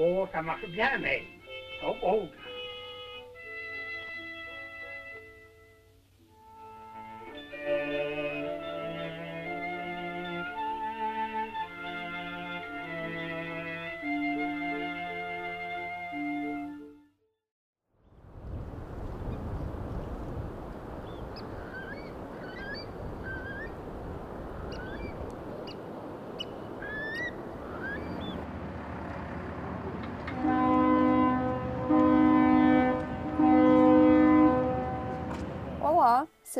Oh, 0.00 0.32
daar 0.32 0.44
mag 0.44 0.62
ik 0.62 0.70
blij 0.70 0.98
Oh. 2.00 2.22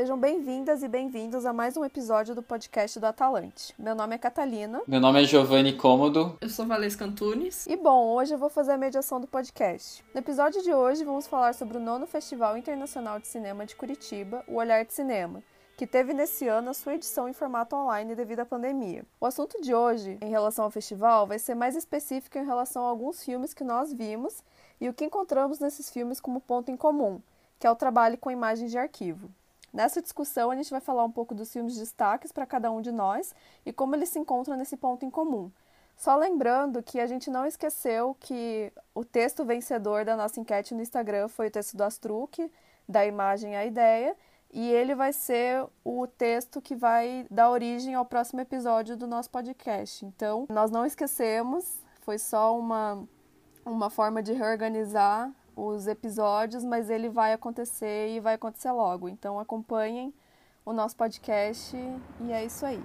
Sejam 0.00 0.18
bem-vindas 0.18 0.82
e 0.82 0.88
bem-vindos 0.88 1.45
a 1.45 1.52
mais 1.52 1.77
um 1.77 1.84
episódio 1.84 2.34
do 2.34 2.42
podcast 2.42 2.98
do 2.98 3.04
Atalante. 3.04 3.74
Meu 3.78 3.95
nome 3.95 4.14
é 4.14 4.18
Catalina. 4.18 4.80
Meu 4.86 4.98
nome 4.98 5.22
é 5.22 5.27
Giovanni 5.27 5.74
Cômodo. 5.74 6.38
Eu 6.41 6.48
sou 6.48 6.64
Valesca 6.64 7.04
Antunes. 7.04 7.66
E 7.66 7.77
bom, 7.77 8.08
hoje 8.14 8.32
eu 8.32 8.38
vou 8.38 8.48
fazer 8.48 8.72
a 8.72 8.78
mediação 8.78 9.20
do 9.20 9.27
podcast. 9.27 10.02
No 10.14 10.20
episódio 10.20 10.62
de 10.62 10.72
hoje 10.72 11.05
vamos 11.05 11.27
falar 11.27 11.52
sobre 11.52 11.77
o 11.77 11.80
nono 11.80 12.06
Festival 12.06 12.56
Internacional 12.56 13.20
de 13.20 13.28
Cinema 13.28 13.66
de 13.66 13.77
Curitiba, 13.77 14.42
o 14.48 14.55
Olhar 14.55 14.86
de 14.86 14.94
Cinema, 14.94 15.42
que 15.77 15.86
teve 15.86 16.14
nesse 16.14 16.48
ano 16.48 16.70
a 16.70 16.74
sua 16.74 16.94
edição 16.94 17.28
em 17.28 17.34
formato 17.34 17.77
online 17.77 18.14
devido 18.14 18.41
à 18.41 18.46
pandemia. 18.46 19.05
O 19.20 19.27
assunto 19.27 19.60
de 19.60 19.74
hoje, 19.74 20.16
em 20.22 20.30
relação 20.30 20.64
ao 20.64 20.70
festival, 20.70 21.27
vai 21.27 21.38
ser 21.38 21.55
mais 21.55 21.77
específico 21.77 22.38
em 22.38 22.46
relação 22.46 22.86
a 22.86 22.88
alguns 22.88 23.22
filmes 23.22 23.52
que 23.52 23.64
nós 23.64 23.92
vimos 23.92 24.42
e 24.80 24.88
o 24.88 24.94
que 24.94 25.05
encontramos 25.05 25.58
nesses 25.58 25.91
filmes 25.91 26.22
como 26.22 26.41
ponto 26.41 26.70
em 26.70 26.77
comum, 26.77 27.20
que 27.58 27.66
é 27.66 27.70
o 27.70 27.77
trabalho 27.77 28.16
com 28.16 28.30
imagens 28.30 28.70
de 28.70 28.78
arquivo. 28.78 29.30
Nessa 29.72 30.02
discussão, 30.02 30.50
a 30.50 30.56
gente 30.56 30.70
vai 30.70 30.80
falar 30.80 31.04
um 31.04 31.10
pouco 31.10 31.34
dos 31.34 31.52
filmes 31.52 31.76
destaques 31.76 32.32
para 32.32 32.46
cada 32.46 32.70
um 32.70 32.80
de 32.80 32.90
nós 32.90 33.34
e 33.64 33.72
como 33.72 33.94
eles 33.94 34.08
se 34.08 34.18
encontram 34.18 34.56
nesse 34.56 34.76
ponto 34.76 35.04
em 35.04 35.10
comum. 35.10 35.50
Só 35.96 36.16
lembrando 36.16 36.82
que 36.82 36.98
a 36.98 37.06
gente 37.06 37.30
não 37.30 37.44
esqueceu 37.44 38.16
que 38.18 38.72
o 38.94 39.04
texto 39.04 39.44
vencedor 39.44 40.04
da 40.04 40.16
nossa 40.16 40.41
enquete 40.41 40.74
no 40.74 40.80
Instagram 40.80 41.28
foi 41.28 41.48
o 41.48 41.50
texto 41.50 41.76
do 41.76 41.84
Astruc, 41.84 42.50
da 42.88 43.04
imagem 43.04 43.54
à 43.54 43.64
ideia, 43.66 44.16
e 44.52 44.72
ele 44.72 44.94
vai 44.94 45.12
ser 45.12 45.64
o 45.84 46.06
texto 46.06 46.60
que 46.60 46.74
vai 46.74 47.26
dar 47.30 47.50
origem 47.50 47.94
ao 47.94 48.04
próximo 48.04 48.41
episódio 48.41 48.96
do 48.96 49.06
nosso 49.06 49.30
podcast. 49.30 50.04
Então, 50.04 50.46
nós 50.48 50.70
não 50.70 50.84
esquecemos, 50.84 51.80
foi 52.00 52.18
só 52.18 52.58
uma, 52.58 53.06
uma 53.64 53.91
forma 53.91 54.22
de 54.22 54.32
reorganizar 54.32 55.30
os 55.56 55.87
episódios, 55.87 56.65
mas 56.65 56.91
ele 56.91 57.09
vai 57.09 57.33
acontecer 57.33 58.15
e 58.15 58.20
vai 58.20 58.34
acontecer 58.34 58.70
logo. 58.70 59.09
Então 59.09 59.39
acompanhem 59.39 60.12
o 60.65 60.73
nosso 60.73 60.97
podcast 60.97 61.77
e 62.20 62.33
é 62.33 62.45
isso 62.45 62.65
aí. 62.65 62.83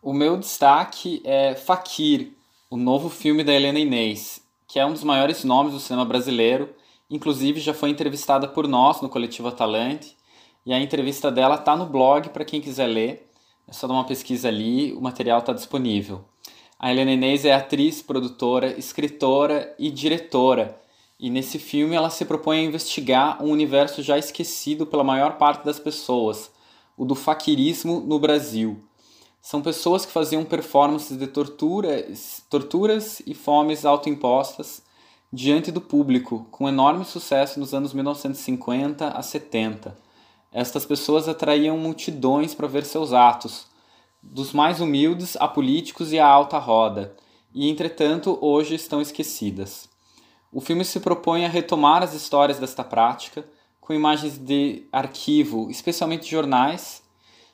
O 0.00 0.12
meu 0.12 0.38
destaque 0.38 1.20
é 1.24 1.54
Fakir, 1.54 2.32
o 2.70 2.76
novo 2.76 3.10
filme 3.10 3.44
da 3.44 3.52
Helena 3.52 3.78
Inês, 3.78 4.40
que 4.66 4.78
é 4.78 4.86
um 4.86 4.92
dos 4.92 5.04
maiores 5.04 5.44
nomes 5.44 5.72
do 5.74 5.80
cinema 5.80 6.04
brasileiro. 6.04 6.74
Inclusive 7.10 7.60
já 7.60 7.74
foi 7.74 7.90
entrevistada 7.90 8.48
por 8.48 8.66
nós 8.66 9.00
no 9.00 9.08
coletivo 9.08 9.48
Atalante 9.48 10.16
e 10.64 10.72
a 10.72 10.80
entrevista 10.80 11.30
dela 11.30 11.56
está 11.56 11.76
no 11.76 11.86
blog 11.86 12.28
para 12.30 12.44
quem 12.44 12.60
quiser 12.60 12.86
ler. 12.86 13.27
É 13.68 13.72
só 13.72 13.86
dar 13.86 13.92
uma 13.92 14.04
pesquisa 14.04 14.48
ali, 14.48 14.94
o 14.94 15.00
material 15.00 15.40
está 15.40 15.52
disponível. 15.52 16.24
A 16.78 16.90
Helena 16.90 17.12
Inês 17.12 17.44
é 17.44 17.52
atriz, 17.52 18.00
produtora, 18.00 18.78
escritora 18.78 19.74
e 19.78 19.90
diretora. 19.90 20.80
E 21.20 21.28
nesse 21.28 21.58
filme 21.58 21.94
ela 21.94 22.08
se 22.08 22.24
propõe 22.24 22.60
a 22.60 22.62
investigar 22.62 23.44
um 23.44 23.50
universo 23.50 24.02
já 24.02 24.16
esquecido 24.16 24.86
pela 24.86 25.04
maior 25.04 25.36
parte 25.36 25.66
das 25.66 25.78
pessoas, 25.78 26.50
o 26.96 27.04
do 27.04 27.14
faquirismo 27.14 28.00
no 28.00 28.18
Brasil. 28.18 28.82
São 29.42 29.60
pessoas 29.60 30.06
que 30.06 30.12
faziam 30.12 30.44
performances 30.44 31.18
de 31.18 31.26
torturas, 31.26 32.42
torturas 32.48 33.20
e 33.26 33.34
fomes 33.34 33.84
autoimpostas 33.84 34.82
diante 35.30 35.70
do 35.70 35.80
público, 35.80 36.46
com 36.50 36.68
enorme 36.68 37.04
sucesso 37.04 37.60
nos 37.60 37.74
anos 37.74 37.92
1950 37.92 39.08
a 39.08 39.22
70. 39.22 40.07
Estas 40.52 40.86
pessoas 40.86 41.28
atraíam 41.28 41.76
multidões 41.76 42.54
para 42.54 42.66
ver 42.66 42.84
seus 42.84 43.12
atos, 43.12 43.66
dos 44.22 44.52
mais 44.52 44.80
humildes 44.80 45.36
a 45.36 45.46
políticos 45.46 46.12
e 46.12 46.18
a 46.18 46.26
alta 46.26 46.58
roda, 46.58 47.14
e 47.54 47.68
entretanto 47.68 48.38
hoje 48.40 48.74
estão 48.74 49.00
esquecidas. 49.00 49.88
O 50.50 50.60
filme 50.60 50.84
se 50.84 51.00
propõe 51.00 51.44
a 51.44 51.48
retomar 51.48 52.02
as 52.02 52.14
histórias 52.14 52.58
desta 52.58 52.82
prática, 52.82 53.44
com 53.78 53.92
imagens 53.92 54.38
de 54.38 54.86
arquivo, 54.90 55.70
especialmente 55.70 56.30
jornais, 56.30 57.02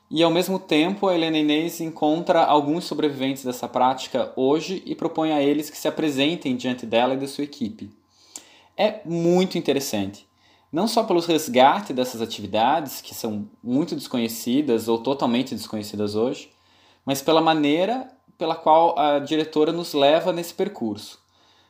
e 0.09 0.23
ao 0.23 0.31
mesmo 0.31 0.61
tempo 0.61 1.09
a 1.09 1.15
Helena 1.15 1.39
Inês 1.39 1.81
encontra 1.81 2.45
alguns 2.45 2.85
sobreviventes 2.85 3.45
dessa 3.45 3.67
prática 3.67 4.33
hoje 4.37 4.83
e 4.87 4.95
propõe 4.95 5.33
a 5.33 5.43
eles 5.43 5.69
que 5.69 5.79
se 5.79 5.89
apresentem 5.89 6.57
diante 6.57 6.87
dela 6.87 7.15
e 7.15 7.19
da 7.19 7.27
sua 7.27 7.43
equipe. 7.43 7.91
É 8.77 9.01
muito 9.05 9.59
interessante 9.59 10.27
não 10.75 10.89
só 10.89 11.05
pelos 11.05 11.25
resgates 11.25 11.95
dessas 11.95 12.21
atividades, 12.21 13.01
que 13.01 13.15
são 13.15 13.49
muito 13.63 13.95
desconhecidas 13.95 14.89
ou 14.89 14.99
totalmente 14.99 15.55
desconhecidas 15.55 16.17
hoje, 16.17 16.51
mas 17.07 17.23
pela 17.23 17.41
maneira 17.41 18.11
pela 18.37 18.57
qual 18.57 18.99
a 18.99 19.21
diretora 19.21 19.71
nos 19.71 19.95
leva 19.95 20.33
nesse 20.33 20.53
percurso. 20.53 21.21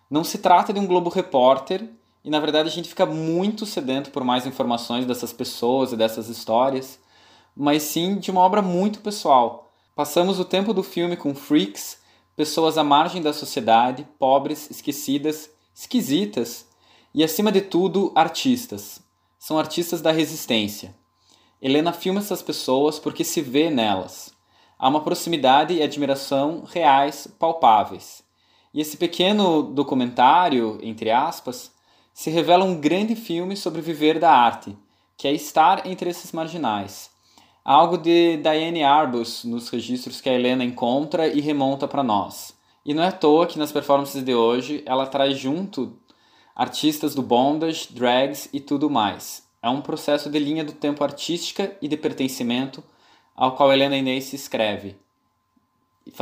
Não 0.08 0.24
se 0.24 0.38
trata 0.38 0.72
de 0.72 0.80
um 0.80 0.86
Globo 0.86 1.10
Repórter, 1.10 1.86
e 2.24 2.30
na 2.30 2.40
verdade 2.40 2.66
a 2.66 2.72
gente 2.72 2.88
fica 2.88 3.04
muito 3.04 3.66
sedento 3.66 4.10
por 4.10 4.24
mais 4.24 4.46
informações 4.46 5.04
dessas 5.04 5.34
pessoas 5.34 5.92
e 5.92 5.96
dessas 5.98 6.30
histórias, 6.30 6.98
mas 7.54 7.82
sim 7.82 8.16
de 8.16 8.30
uma 8.30 8.40
obra 8.40 8.62
muito 8.62 9.00
pessoal. 9.00 9.70
Passamos 9.94 10.40
o 10.40 10.46
tempo 10.46 10.72
do 10.72 10.82
filme 10.82 11.14
com 11.14 11.34
freaks, 11.34 11.98
pessoas 12.34 12.78
à 12.78 12.82
margem 12.82 13.20
da 13.20 13.34
sociedade, 13.34 14.08
pobres, 14.18 14.70
esquecidas, 14.70 15.50
esquisitas 15.74 16.72
e, 17.14 17.22
acima 17.22 17.52
de 17.52 17.60
tudo, 17.60 18.10
artistas. 18.14 19.00
São 19.38 19.58
artistas 19.58 20.00
da 20.00 20.10
resistência. 20.10 20.94
Helena 21.62 21.92
filma 21.92 22.20
essas 22.20 22.42
pessoas 22.42 22.98
porque 22.98 23.22
se 23.22 23.40
vê 23.40 23.70
nelas. 23.70 24.32
Há 24.78 24.88
uma 24.88 25.02
proximidade 25.02 25.74
e 25.74 25.82
admiração 25.82 26.64
reais, 26.66 27.28
palpáveis. 27.38 28.24
E 28.72 28.80
esse 28.80 28.96
pequeno 28.96 29.62
documentário, 29.62 30.78
entre 30.82 31.10
aspas, 31.10 31.72
se 32.12 32.30
revela 32.30 32.64
um 32.64 32.80
grande 32.80 33.14
filme 33.14 33.56
sobre 33.56 33.80
viver 33.80 34.18
da 34.18 34.32
arte, 34.32 34.76
que 35.16 35.28
é 35.28 35.32
estar 35.32 35.86
entre 35.86 36.10
esses 36.10 36.32
marginais. 36.32 37.10
Algo 37.64 37.96
de 37.96 38.36
Diane 38.38 38.82
Arbus 38.82 39.44
nos 39.44 39.68
registros 39.68 40.20
que 40.20 40.28
a 40.28 40.34
Helena 40.34 40.64
encontra 40.64 41.28
e 41.28 41.40
remonta 41.40 41.88
para 41.88 42.02
nós. 42.02 42.54
E 42.84 42.92
não 42.92 43.02
é 43.02 43.08
à 43.08 43.12
toa 43.12 43.46
que 43.46 43.58
nas 43.58 43.72
performances 43.72 44.22
de 44.22 44.34
hoje 44.34 44.82
ela 44.84 45.06
traz 45.06 45.38
junto 45.38 45.96
artistas 46.54 47.14
do 47.14 47.22
bondage, 47.22 47.88
drags 47.90 48.48
e 48.52 48.60
tudo 48.60 48.88
mais. 48.88 49.42
É 49.62 49.68
um 49.68 49.80
processo 49.80 50.30
de 50.30 50.38
linha 50.38 50.64
do 50.64 50.72
tempo 50.72 51.02
artística 51.02 51.76
e 51.80 51.88
de 51.88 51.96
pertencimento 51.96 52.82
ao 53.34 53.56
qual 53.56 53.72
Helena 53.72 53.96
Inês 53.96 54.24
se 54.24 54.36
escreve, 54.36 54.96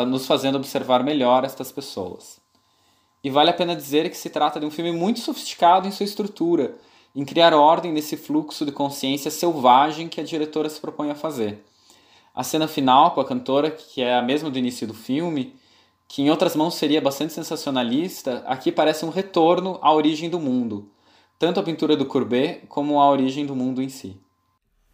nos 0.06 0.26
fazendo 0.26 0.56
observar 0.56 1.02
melhor 1.02 1.44
estas 1.44 1.70
pessoas. 1.70 2.40
E 3.22 3.30
vale 3.30 3.50
a 3.50 3.54
pena 3.54 3.76
dizer 3.76 4.08
que 4.08 4.16
se 4.16 4.30
trata 4.30 4.58
de 4.58 4.66
um 4.66 4.70
filme 4.70 4.92
muito 4.92 5.20
sofisticado 5.20 5.86
em 5.86 5.90
sua 5.90 6.04
estrutura, 6.04 6.76
em 7.14 7.24
criar 7.24 7.52
ordem 7.52 7.92
nesse 7.92 8.16
fluxo 8.16 8.64
de 8.64 8.72
consciência 8.72 9.30
selvagem 9.30 10.08
que 10.08 10.20
a 10.20 10.24
diretora 10.24 10.68
se 10.68 10.80
propõe 10.80 11.10
a 11.10 11.14
fazer. 11.14 11.62
A 12.34 12.42
cena 12.42 12.66
final 12.66 13.10
com 13.10 13.20
a 13.20 13.24
cantora, 13.26 13.70
que 13.70 14.00
é 14.00 14.16
a 14.16 14.22
mesma 14.22 14.50
do 14.50 14.58
início 14.58 14.86
do 14.86 14.94
filme, 14.94 15.54
que 16.12 16.20
em 16.20 16.28
outras 16.28 16.54
mãos 16.54 16.74
seria 16.74 17.00
bastante 17.00 17.32
sensacionalista, 17.32 18.44
aqui 18.46 18.70
parece 18.70 19.02
um 19.02 19.08
retorno 19.08 19.78
à 19.80 19.90
origem 19.90 20.28
do 20.28 20.38
mundo, 20.38 20.92
tanto 21.38 21.58
a 21.58 21.62
pintura 21.62 21.96
do 21.96 22.04
Courbet 22.04 22.66
como 22.68 23.00
a 23.00 23.08
origem 23.08 23.46
do 23.46 23.56
mundo 23.56 23.80
em 23.80 23.88
si. 23.88 24.20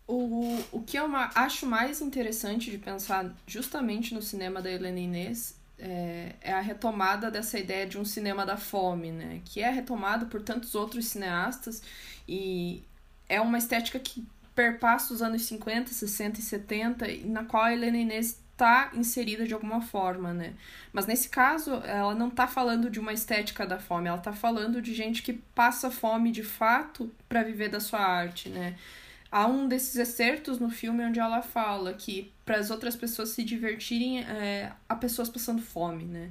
O, 0.07 0.57
o 0.71 0.81
que 0.81 0.97
eu 0.97 1.11
acho 1.35 1.67
mais 1.67 2.01
interessante 2.01 2.71
de 2.71 2.79
pensar 2.79 3.35
justamente 3.49 4.15
no 4.15 4.23
cinema 4.23 4.63
da 4.63 4.71
Helena 4.71 5.01
Inês 5.01 5.57
é, 5.77 6.37
é, 6.41 6.53
a 6.53 6.61
retomada 6.61 7.33
dessa 7.33 7.59
ideia 7.59 7.85
de 7.85 7.99
um 7.99 8.05
cinema 8.05 8.47
da 8.47 8.57
fome, 8.57 9.11
né? 9.11 9.41
Que 9.45 9.61
é 9.61 9.71
retomado 9.71 10.27
por 10.27 10.41
tantos 10.41 10.77
outros 10.77 11.07
cineastas 11.07 11.83
e 12.29 12.85
é 13.29 13.41
uma 13.41 13.59
estética 13.59 13.99
que 13.99 14.25
perpassa 14.55 15.13
os 15.13 15.21
anos 15.21 15.43
50, 15.43 15.91
60 15.91 16.39
e 16.39 16.43
70, 16.45 17.07
na 17.25 17.43
qual 17.43 17.65
a 17.65 17.73
Helena 17.73 17.99
Inês 17.99 18.39
tá 18.59 18.91
inserida 18.93 19.47
de 19.47 19.55
alguma 19.55 19.81
forma, 19.81 20.35
né? 20.35 20.53
Mas 20.93 21.07
nesse 21.07 21.29
caso, 21.29 21.75
ela 21.85 22.15
não 22.15 22.29
tá 22.29 22.47
falando 22.47 22.91
de 22.91 23.01
uma 23.01 23.13
estética 23.13 23.67
da 23.67 23.79
fome, 23.79 24.09
ela 24.09 24.19
tá 24.19 24.33
falando 24.33 24.83
de 24.83 24.93
gente 24.93 25.23
que 25.23 25.33
passa 25.33 25.91
fome 25.91 26.31
de 26.31 26.43
fato 26.43 27.11
para 27.29 27.43
viver 27.43 27.69
da 27.71 27.81
sua 27.81 28.01
arte, 28.01 28.49
né? 28.51 28.77
há 29.31 29.47
um 29.47 29.69
desses 29.69 29.97
excertos 29.97 30.59
no 30.59 30.71
filme 30.71 31.05
onde 31.05 31.21
ela 31.21 31.43
fala 31.43 31.93
que 31.93 32.33
para 32.45 32.57
as 32.57 32.71
outras 32.71 32.97
pessoas 32.97 33.31
se 33.31 33.45
divertirem, 33.45 34.21
é, 34.21 34.73
há 34.89 34.95
pessoas 34.95 35.29
passando 35.29 35.63
fome, 35.63 36.05
né? 36.05 36.31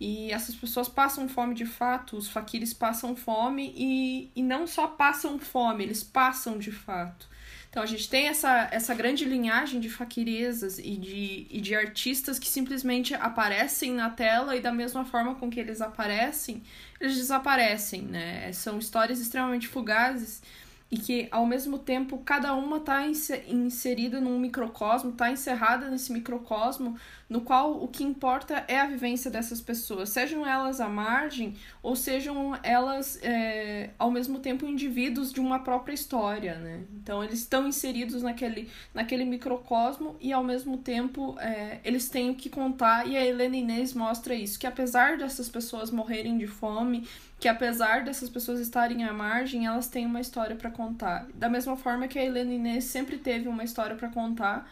E 0.00 0.32
essas 0.32 0.56
pessoas 0.56 0.88
passam 0.88 1.28
fome 1.28 1.54
de 1.54 1.64
fato, 1.64 2.16
os 2.16 2.28
faquires 2.28 2.74
passam 2.74 3.14
fome 3.14 3.72
e, 3.76 4.30
e 4.34 4.42
não 4.42 4.66
só 4.66 4.88
passam 4.88 5.38
fome, 5.38 5.84
eles 5.84 6.02
passam 6.02 6.58
de 6.58 6.72
fato. 6.72 7.28
Então 7.72 7.82
a 7.82 7.86
gente 7.86 8.06
tem 8.06 8.28
essa, 8.28 8.68
essa 8.70 8.94
grande 8.94 9.24
linhagem 9.24 9.80
de 9.80 9.88
faquirezas 9.88 10.78
e 10.78 10.94
de, 10.94 11.46
e 11.48 11.58
de 11.58 11.74
artistas 11.74 12.38
que 12.38 12.46
simplesmente 12.46 13.14
aparecem 13.14 13.94
na 13.94 14.10
tela 14.10 14.54
e 14.54 14.60
da 14.60 14.70
mesma 14.70 15.06
forma 15.06 15.36
com 15.36 15.48
que 15.48 15.58
eles 15.58 15.80
aparecem, 15.80 16.62
eles 17.00 17.16
desaparecem, 17.16 18.02
né? 18.02 18.52
São 18.52 18.78
histórias 18.78 19.18
extremamente 19.20 19.68
fugazes 19.68 20.42
e 20.90 20.98
que 20.98 21.26
ao 21.30 21.46
mesmo 21.46 21.78
tempo 21.78 22.18
cada 22.18 22.52
uma 22.52 22.76
está 22.76 23.06
inserida 23.48 24.20
num 24.20 24.38
microcosmo, 24.38 25.08
está 25.08 25.30
encerrada 25.30 25.88
nesse 25.88 26.12
microcosmo, 26.12 26.98
no 27.32 27.40
qual 27.40 27.82
o 27.82 27.88
que 27.88 28.04
importa 28.04 28.62
é 28.68 28.78
a 28.78 28.84
vivência 28.84 29.30
dessas 29.30 29.58
pessoas, 29.58 30.10
sejam 30.10 30.46
elas 30.46 30.82
à 30.82 30.88
margem 30.88 31.54
ou 31.82 31.96
sejam 31.96 32.54
elas 32.62 33.18
é, 33.22 33.88
ao 33.98 34.10
mesmo 34.10 34.38
tempo 34.38 34.66
indivíduos 34.66 35.32
de 35.32 35.40
uma 35.40 35.60
própria 35.60 35.94
história, 35.94 36.56
né? 36.56 36.82
Então 36.92 37.24
eles 37.24 37.38
estão 37.38 37.66
inseridos 37.66 38.22
naquele, 38.22 38.68
naquele 38.92 39.24
microcosmo 39.24 40.14
e 40.20 40.30
ao 40.30 40.44
mesmo 40.44 40.76
tempo 40.76 41.34
é, 41.38 41.80
eles 41.82 42.10
têm 42.10 42.28
o 42.28 42.34
que 42.34 42.50
contar 42.50 43.08
e 43.08 43.16
a 43.16 43.24
Helena 43.24 43.56
Inês 43.56 43.94
mostra 43.94 44.34
isso, 44.34 44.58
que 44.58 44.66
apesar 44.66 45.16
dessas 45.16 45.48
pessoas 45.48 45.90
morrerem 45.90 46.36
de 46.36 46.46
fome 46.46 47.08
que 47.40 47.48
apesar 47.48 48.04
dessas 48.04 48.28
pessoas 48.28 48.60
estarem 48.60 49.04
à 49.04 49.12
margem, 49.12 49.66
elas 49.66 49.88
têm 49.88 50.06
uma 50.06 50.20
história 50.20 50.54
para 50.54 50.70
contar. 50.70 51.26
Da 51.34 51.48
mesma 51.48 51.76
forma 51.76 52.06
que 52.06 52.16
a 52.16 52.24
Helena 52.24 52.52
Inês 52.52 52.84
sempre 52.84 53.16
teve 53.16 53.48
uma 53.48 53.64
história 53.64 53.96
para 53.96 54.08
contar. 54.10 54.70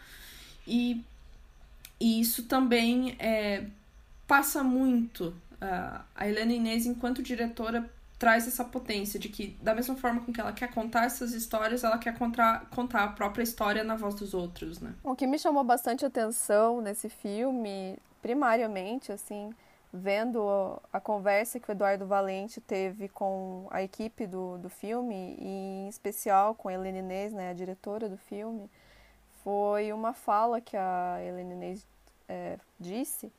E, 0.65 1.03
e 2.01 2.19
isso 2.19 2.47
também 2.47 3.15
é, 3.19 3.63
passa 4.27 4.63
muito. 4.63 5.27
Uh, 5.61 6.01
a 6.15 6.27
Helena 6.27 6.51
Inês, 6.51 6.87
enquanto 6.87 7.21
diretora, 7.21 7.87
traz 8.17 8.47
essa 8.47 8.65
potência 8.65 9.19
de 9.19 9.29
que, 9.29 9.55
da 9.61 9.75
mesma 9.75 9.95
forma 9.95 10.21
com 10.21 10.33
que 10.33 10.41
ela 10.41 10.51
quer 10.51 10.73
contar 10.73 11.05
essas 11.05 11.31
histórias, 11.33 11.83
ela 11.83 11.99
quer 11.99 12.17
contar, 12.17 12.65
contar 12.71 13.03
a 13.03 13.07
própria 13.09 13.43
história 13.43 13.83
na 13.83 13.95
voz 13.95 14.15
dos 14.15 14.33
outros, 14.33 14.79
né? 14.79 14.95
O 15.03 15.15
que 15.15 15.27
me 15.27 15.37
chamou 15.37 15.63
bastante 15.63 16.03
atenção 16.03 16.81
nesse 16.81 17.07
filme, 17.07 17.95
primariamente, 18.19 19.11
assim, 19.11 19.53
vendo 19.93 20.81
a 20.91 20.99
conversa 20.99 21.59
que 21.59 21.69
o 21.69 21.71
Eduardo 21.71 22.07
Valente 22.07 22.59
teve 22.59 23.09
com 23.09 23.67
a 23.69 23.83
equipe 23.83 24.25
do, 24.25 24.57
do 24.57 24.69
filme, 24.69 25.35
e 25.39 25.85
em 25.85 25.87
especial 25.87 26.55
com 26.55 26.67
a 26.67 26.73
Helena 26.73 26.97
Inês, 26.97 27.31
né, 27.31 27.51
a 27.51 27.53
diretora 27.53 28.09
do 28.09 28.17
filme, 28.17 28.67
foi 29.43 29.91
uma 29.91 30.13
fala 30.13 30.61
que 30.61 30.77
a 30.77 31.17
Helena 31.23 31.53
Inês 31.53 31.85
é, 32.31 32.57
disse, 32.79 33.29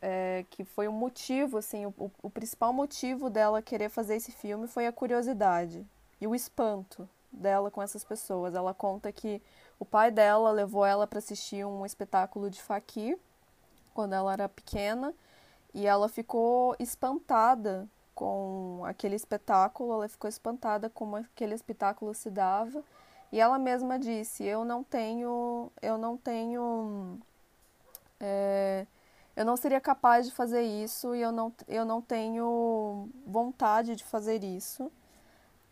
é, 0.00 0.44
que 0.50 0.64
foi 0.64 0.86
o 0.86 0.90
um 0.90 0.94
motivo, 0.94 1.58
assim, 1.58 1.84
o, 1.86 1.94
o 2.22 2.30
principal 2.30 2.72
motivo 2.72 3.28
dela 3.28 3.60
querer 3.60 3.88
fazer 3.88 4.14
esse 4.14 4.30
filme 4.30 4.68
foi 4.68 4.86
a 4.86 4.92
curiosidade 4.92 5.84
e 6.20 6.26
o 6.26 6.34
espanto 6.34 7.08
dela 7.32 7.72
com 7.72 7.82
essas 7.82 8.04
pessoas. 8.04 8.54
Ela 8.54 8.72
conta 8.72 9.10
que 9.10 9.42
o 9.80 9.84
pai 9.84 10.12
dela 10.12 10.52
levou 10.52 10.86
ela 10.86 11.06
para 11.06 11.18
assistir 11.18 11.66
um 11.66 11.84
espetáculo 11.84 12.48
de 12.48 12.62
Fakir 12.62 13.18
quando 13.92 14.12
ela 14.12 14.32
era 14.32 14.48
pequena 14.48 15.12
e 15.72 15.84
ela 15.86 16.08
ficou 16.08 16.76
espantada 16.78 17.88
com 18.14 18.82
aquele 18.84 19.16
espetáculo, 19.16 19.92
ela 19.92 20.08
ficou 20.08 20.28
espantada 20.28 20.88
como 20.88 21.16
aquele 21.16 21.54
espetáculo 21.54 22.14
se 22.14 22.30
dava. 22.30 22.84
E 23.32 23.40
ela 23.40 23.58
mesma 23.58 23.98
disse: 23.98 24.44
"Eu 24.44 24.64
não 24.64 24.84
tenho, 24.84 25.72
eu 25.82 25.98
não 25.98 26.16
tenho, 26.16 27.18
é, 28.26 28.86
eu 29.36 29.44
não 29.44 29.56
seria 29.56 29.80
capaz 29.80 30.24
de 30.26 30.32
fazer 30.32 30.62
isso 30.62 31.14
e 31.14 31.20
eu 31.20 31.30
não, 31.30 31.52
eu 31.68 31.84
não 31.84 32.00
tenho 32.00 33.08
vontade 33.26 33.94
de 33.94 34.02
fazer 34.04 34.42
isso. 34.42 34.90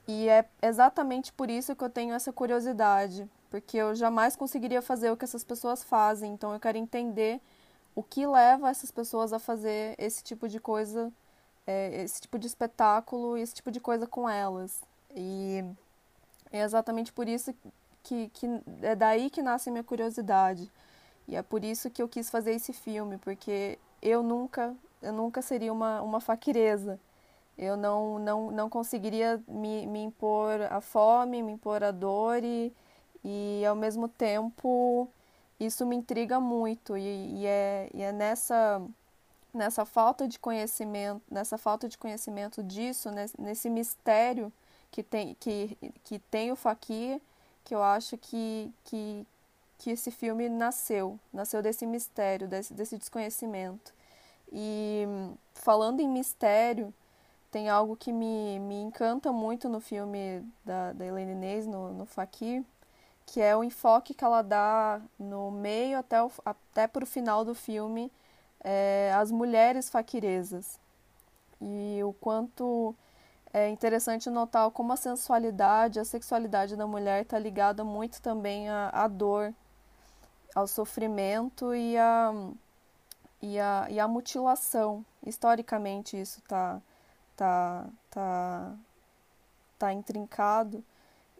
E 0.06 0.28
é 0.28 0.44
exatamente 0.60 1.32
por 1.32 1.48
isso 1.48 1.74
que 1.74 1.82
eu 1.82 1.88
tenho 1.88 2.12
essa 2.12 2.32
curiosidade, 2.32 3.26
porque 3.50 3.78
eu 3.78 3.94
jamais 3.94 4.36
conseguiria 4.36 4.82
fazer 4.82 5.10
o 5.10 5.16
que 5.16 5.24
essas 5.24 5.44
pessoas 5.44 5.82
fazem. 5.82 6.32
Então 6.34 6.52
eu 6.52 6.60
quero 6.60 6.76
entender 6.76 7.40
o 7.94 8.02
que 8.02 8.26
leva 8.26 8.68
essas 8.68 8.90
pessoas 8.90 9.32
a 9.32 9.38
fazer 9.38 9.94
esse 9.98 10.22
tipo 10.22 10.48
de 10.48 10.60
coisa, 10.60 11.10
é, 11.66 12.02
esse 12.02 12.20
tipo 12.20 12.38
de 12.38 12.46
espetáculo 12.46 13.38
e 13.38 13.42
esse 13.42 13.54
tipo 13.54 13.70
de 13.70 13.80
coisa 13.80 14.06
com 14.06 14.28
elas. 14.28 14.82
E 15.14 15.64
é 16.50 16.62
exatamente 16.62 17.12
por 17.12 17.28
isso 17.28 17.54
que, 18.02 18.28
que 18.30 18.46
é 18.82 18.94
daí 18.94 19.30
que 19.30 19.40
nasce 19.40 19.70
a 19.70 19.72
minha 19.72 19.84
curiosidade. 19.84 20.70
E 21.32 21.34
é 21.34 21.42
por 21.42 21.64
isso 21.64 21.88
que 21.88 22.02
eu 22.02 22.08
quis 22.08 22.28
fazer 22.28 22.52
esse 22.52 22.74
filme, 22.74 23.16
porque 23.16 23.78
eu 24.02 24.22
nunca, 24.22 24.76
eu 25.00 25.14
nunca 25.14 25.40
seria 25.40 25.72
uma, 25.72 26.02
uma 26.02 26.20
faquireza. 26.20 27.00
Eu 27.56 27.74
não, 27.74 28.18
não, 28.18 28.50
não 28.50 28.68
conseguiria 28.68 29.42
me, 29.48 29.86
me 29.86 30.02
impor 30.02 30.60
a 30.70 30.82
fome, 30.82 31.42
me 31.42 31.52
impor 31.52 31.82
a 31.82 31.90
dor 31.90 32.44
e, 32.44 32.70
e 33.24 33.64
ao 33.64 33.74
mesmo 33.74 34.08
tempo 34.08 35.08
isso 35.58 35.86
me 35.86 35.96
intriga 35.96 36.38
muito 36.38 36.98
e, 36.98 37.40
e, 37.40 37.46
é, 37.46 37.88
e 37.94 38.02
é 38.02 38.12
nessa 38.12 38.82
nessa 39.54 39.84
falta 39.84 40.26
de 40.26 40.38
conhecimento 40.38 41.22
nessa 41.30 41.58
falta 41.58 41.88
de 41.88 41.98
conhecimento 41.98 42.62
disso 42.62 43.10
nesse, 43.10 43.40
nesse 43.40 43.70
mistério 43.70 44.52
que 44.90 45.02
tem 45.02 45.36
que, 45.38 45.76
que 46.04 46.18
tem 46.18 46.50
o 46.50 46.56
Fakir 46.56 47.20
que 47.64 47.74
eu 47.74 47.82
acho 47.82 48.16
que, 48.18 48.72
que 48.84 49.26
que 49.82 49.90
esse 49.90 50.10
filme 50.10 50.48
nasceu 50.48 51.18
nasceu 51.32 51.60
desse 51.62 51.86
mistério 51.86 52.46
desse, 52.46 52.72
desse 52.72 52.96
desconhecimento 52.96 53.92
e 54.52 55.06
falando 55.54 56.00
em 56.00 56.08
mistério 56.08 56.92
tem 57.52 57.68
algo 57.68 57.94
que 57.94 58.10
me, 58.10 58.58
me 58.60 58.80
encanta 58.80 59.30
muito 59.30 59.68
no 59.68 59.78
filme 59.78 60.42
da, 60.64 60.94
da 60.94 61.04
Helene 61.04 61.32
Inês, 61.32 61.66
no, 61.66 61.92
no 61.92 62.06
Fakir, 62.06 62.64
que 63.26 63.42
é 63.42 63.54
o 63.54 63.62
enfoque 63.62 64.14
que 64.14 64.24
ela 64.24 64.40
dá 64.40 65.02
no 65.18 65.50
meio 65.50 65.98
até, 65.98 66.22
o, 66.22 66.30
até 66.46 66.86
para 66.88 67.04
o 67.04 67.06
final 67.06 67.44
do 67.44 67.54
filme 67.54 68.10
é, 68.64 69.12
as 69.14 69.30
mulheres 69.30 69.90
faquirezas. 69.90 70.80
E 71.60 72.00
o 72.02 72.14
quanto 72.14 72.94
é 73.52 73.68
interessante 73.68 74.30
notar 74.30 74.70
como 74.70 74.94
a 74.94 74.96
sensualidade, 74.96 76.00
a 76.00 76.06
sexualidade 76.06 76.74
da 76.74 76.86
mulher 76.86 77.22
está 77.22 77.38
ligada 77.38 77.84
muito 77.84 78.22
também 78.22 78.70
à, 78.70 78.88
à 78.94 79.06
dor, 79.06 79.52
ao 80.54 80.66
sofrimento 80.66 81.74
e 81.74 81.96
à, 81.96 82.32
e 83.40 83.58
a, 83.58 83.86
e 83.90 84.00
a 84.00 84.08
mutilação. 84.08 85.04
Historicamente 85.26 86.20
isso 86.20 86.40
está 86.40 86.80
tá, 87.36 87.86
tá, 88.10 88.72
tá 89.78 89.92
intrincado 89.92 90.84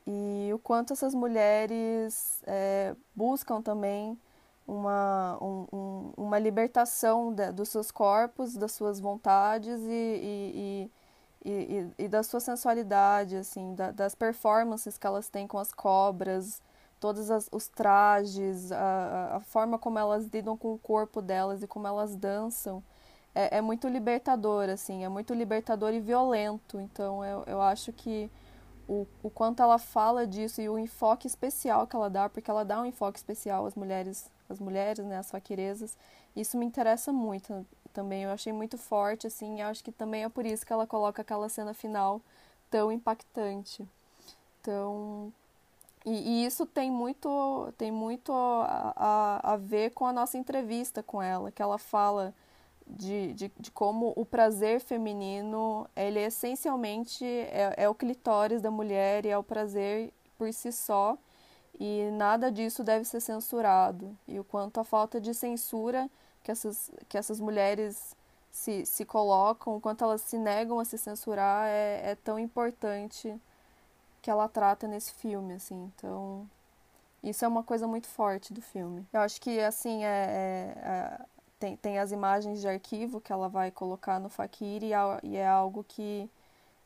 e 0.07 0.51
o 0.53 0.59
quanto 0.59 0.93
essas 0.93 1.15
mulheres 1.15 2.43
é, 2.47 2.95
buscam 3.15 3.63
também 3.63 4.19
uma, 4.67 5.39
um, 5.41 5.67
um, 5.73 6.13
uma 6.17 6.39
libertação 6.39 7.33
de, 7.33 7.53
dos 7.53 7.69
seus 7.69 7.91
corpos, 7.91 8.55
das 8.55 8.73
suas 8.73 8.99
vontades 8.99 9.81
e, 9.83 10.91
e, 10.91 10.91
e, 11.45 11.91
e 11.99 12.09
da 12.09 12.23
sua 12.23 12.41
sensualidade, 12.41 13.37
assim, 13.37 13.75
da, 13.75 13.91
das 13.91 14.15
performances 14.15 14.99
que 14.99 15.07
elas 15.07 15.29
têm 15.29 15.47
com 15.47 15.59
as 15.59 15.73
cobras, 15.73 16.61
todos 17.03 17.33
as, 17.33 17.49
os 17.51 17.67
trajes, 17.67 18.71
a, 18.71 19.39
a 19.39 19.41
forma 19.41 19.77
como 19.77 19.99
elas 19.99 20.27
lidam 20.27 20.57
com 20.57 20.73
o 20.73 20.79
corpo 20.79 21.21
delas 21.21 21.61
e 21.61 21.67
como 21.67 21.85
elas 21.89 22.15
dançam. 22.15 22.81
É, 23.35 23.59
é 23.59 23.61
muito 23.61 23.89
libertador, 23.89 24.69
assim, 24.69 25.05
é 25.05 25.09
muito 25.09 25.35
libertador 25.35 25.93
e 25.93 25.99
violento. 25.99 26.79
Então 26.81 27.25
eu, 27.25 27.43
eu 27.49 27.61
acho 27.61 27.93
que 27.93 28.31
o, 28.89 29.05
o 29.21 29.29
quanto 29.29 29.61
ela 29.61 29.79
fala 29.79 30.25
disso 30.29 30.61
e 30.61 30.69
o 30.69 30.79
enfoque 30.79 31.27
especial 31.27 31.89
que 31.89 31.97
ela 31.97 32.09
dá, 32.09 32.29
porque 32.29 32.49
ela 32.49 32.65
dá 32.65 32.81
um 32.81 32.87
enfoque 32.87 33.19
especial 33.19 33.67
às 33.67 33.75
mulheres, 33.75 34.31
às 34.49 34.61
mulheres, 34.61 35.05
né, 35.05 35.19
às 35.19 35.29
faquirezas. 35.29 35.97
Isso 36.37 36.57
me 36.57 36.65
interessa 36.65 37.13
muito 37.13 37.67
também. 37.93 38.23
Eu 38.23 38.31
achei 38.31 38.53
muito 38.53 38.79
forte, 38.79 39.27
assim, 39.27 39.59
e 39.59 39.63
acho 39.63 39.83
que 39.83 39.91
também 39.91 40.23
é 40.23 40.29
por 40.29 40.47
isso 40.47 40.65
que 40.65 40.73
ela 40.73 40.87
coloca 40.87 41.21
aquela 41.23 41.49
cena 41.49 41.75
final 41.75 42.21
tão 42.71 42.93
impactante. 42.93 43.85
Então, 44.61 45.33
e, 46.05 46.11
e 46.43 46.47
isso 46.47 46.67
tem 46.67 46.91
muito, 46.91 47.73
tem 47.79 47.91
muito 47.93 48.33
a, 48.33 48.93
a, 48.97 49.53
a 49.53 49.57
ver 49.57 49.91
com 49.91 50.07
a 50.07 50.13
nossa 50.13 50.37
entrevista 50.37 51.03
com 51.03 51.23
ela, 51.23 51.51
que 51.51 51.63
ela 51.63 51.79
fala 51.79 52.35
de, 52.87 53.33
de, 53.35 53.53
de, 53.59 53.71
como 53.71 54.13
o 54.17 54.25
prazer 54.27 54.81
feminino, 54.81 55.89
ele 55.97 56.21
essencialmente 56.21 57.25
é, 57.25 57.75
é 57.77 57.89
o 57.89 57.95
clitóris 57.95 58.61
da 58.61 58.71
mulher 58.71 59.25
e 59.25 59.31
é 59.31 59.39
o 59.39 59.43
prazer 59.43 60.13
por 60.37 60.53
si 60.53 60.73
só, 60.73 61.17
e 61.79 62.11
nada 62.13 62.51
disso 62.51 62.83
deve 62.85 63.05
ser 63.05 63.21
censurado. 63.21 64.17
E 64.27 64.39
o 64.39 64.45
quanto 64.45 64.81
a 64.81 64.85
falta 64.85 65.21
de 65.21 65.33
censura 65.33 66.11
que 66.43 66.51
essas, 66.51 66.91
que 67.09 67.17
essas 67.17 67.41
mulheres 67.41 68.17
se, 68.51 68.85
se 68.85 69.05
colocam, 69.05 69.77
o 69.77 69.81
quanto 69.81 70.05
elas 70.05 70.21
se 70.23 70.37
negam 70.37 70.79
a 70.81 70.85
se 70.85 70.99
censurar, 70.99 71.67
é, 71.69 72.11
é 72.11 72.15
tão 72.17 72.39
importante 72.39 73.35
que 74.23 74.31
ela 74.31 74.49
trata 74.49 74.87
nesse 74.87 75.13
filme, 75.13 75.55
assim. 75.55 75.93
Então, 75.97 76.49
isso 77.23 77.45
é 77.45 77.49
uma 77.49 77.63
coisa 77.63 77.87
muito 77.87 78.07
forte 78.07 78.55
do 78.55 78.63
filme. 78.63 79.07
Eu 79.13 79.21
acho 79.21 79.41
que, 79.41 79.61
assim, 79.61 80.05
é, 80.05 80.09
é, 80.09 80.79
é 80.79 81.27
tem, 81.63 81.77
tem 81.77 81.99
as 81.99 82.11
imagens 82.11 82.61
de 82.61 82.67
arquivo 82.69 83.21
que 83.21 83.33
ela 83.33 83.49
vai 83.49 83.71
colocar 83.71 84.19
no 84.19 84.29
Fakir 84.29 84.83
e, 84.83 84.93
é, 84.93 84.99
e 85.23 85.37
é 85.37 85.47
algo 85.47 85.85
que, 85.87 86.29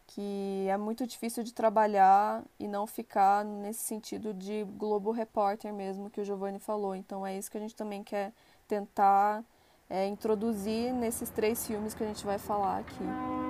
que 0.06 0.66
é 0.68 0.76
muito 0.76 1.06
difícil 1.06 1.42
de 1.42 1.54
trabalhar 1.54 2.42
e 2.60 2.68
não 2.68 2.86
ficar 2.86 3.42
nesse 3.42 3.80
sentido 3.80 4.34
de 4.34 4.64
Globo 4.76 5.12
Repórter 5.12 5.72
mesmo 5.72 6.10
que 6.10 6.20
o 6.20 6.24
Giovanni 6.24 6.58
falou. 6.58 6.94
Então 6.94 7.26
é 7.26 7.36
isso 7.36 7.50
que 7.50 7.56
a 7.56 7.60
gente 7.60 7.74
também 7.74 8.04
quer 8.04 8.32
tentar 8.68 9.42
é, 9.88 10.06
introduzir 10.06 10.92
nesses 10.92 11.30
três 11.30 11.66
filmes 11.66 11.94
que 11.94 12.04
a 12.04 12.06
gente 12.06 12.26
vai 12.26 12.38
falar 12.38 12.80
aqui. 12.80 13.45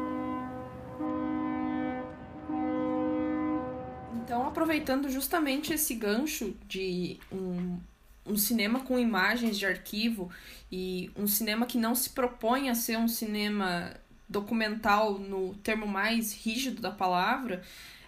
Aproveitando 4.57 5.11
justamente 5.11 5.75
esse 5.75 5.95
gancho 5.95 6.57
de 6.67 7.19
um, 7.31 7.79
um 8.25 8.39
cinema 8.39 8.81
com 8.81 8.99
imagens 8.99 9.59
de 9.59 9.67
arquivo 9.67 10.31
e 10.73 11.11
um 11.15 11.27
cinema 11.27 11.67
que 11.67 11.77
não 11.77 11.95
se 11.95 12.09
propõe 12.09 12.71
a 12.71 12.75
ser 12.75 12.97
um 12.97 13.07
cinema 13.07 13.93
documental 14.27 15.19
no 15.19 15.53
termo 15.57 15.87
mais 15.87 16.33
rígido 16.33 16.81
da 16.81 16.91
palavra, 16.91 17.63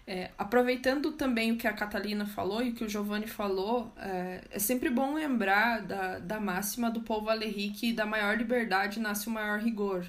é, 0.07 0.31
aproveitando 0.39 1.13
também 1.13 1.53
o 1.53 1.59
que 1.59 1.69
a 1.69 1.73
Catalina 1.75 2.25
falou 2.25 2.63
e 2.63 2.71
o 2.71 2.73
que 2.73 2.83
o 2.83 2.89
Giovanni 2.89 3.27
falou, 3.27 3.93
é, 3.99 4.41
é 4.51 4.59
sempre 4.59 4.89
bom 4.89 5.13
lembrar 5.13 5.83
da, 5.83 6.19
da 6.19 6.41
máxima 6.41 6.91
do 6.91 7.03
Paul 7.03 7.25
Valéry 7.25 7.75
que 7.77 7.93
da 7.93 8.07
maior 8.07 8.39
liberdade 8.39 8.99
nasce 8.99 9.29
o 9.29 9.31
maior 9.31 9.61
rigor. 9.61 10.07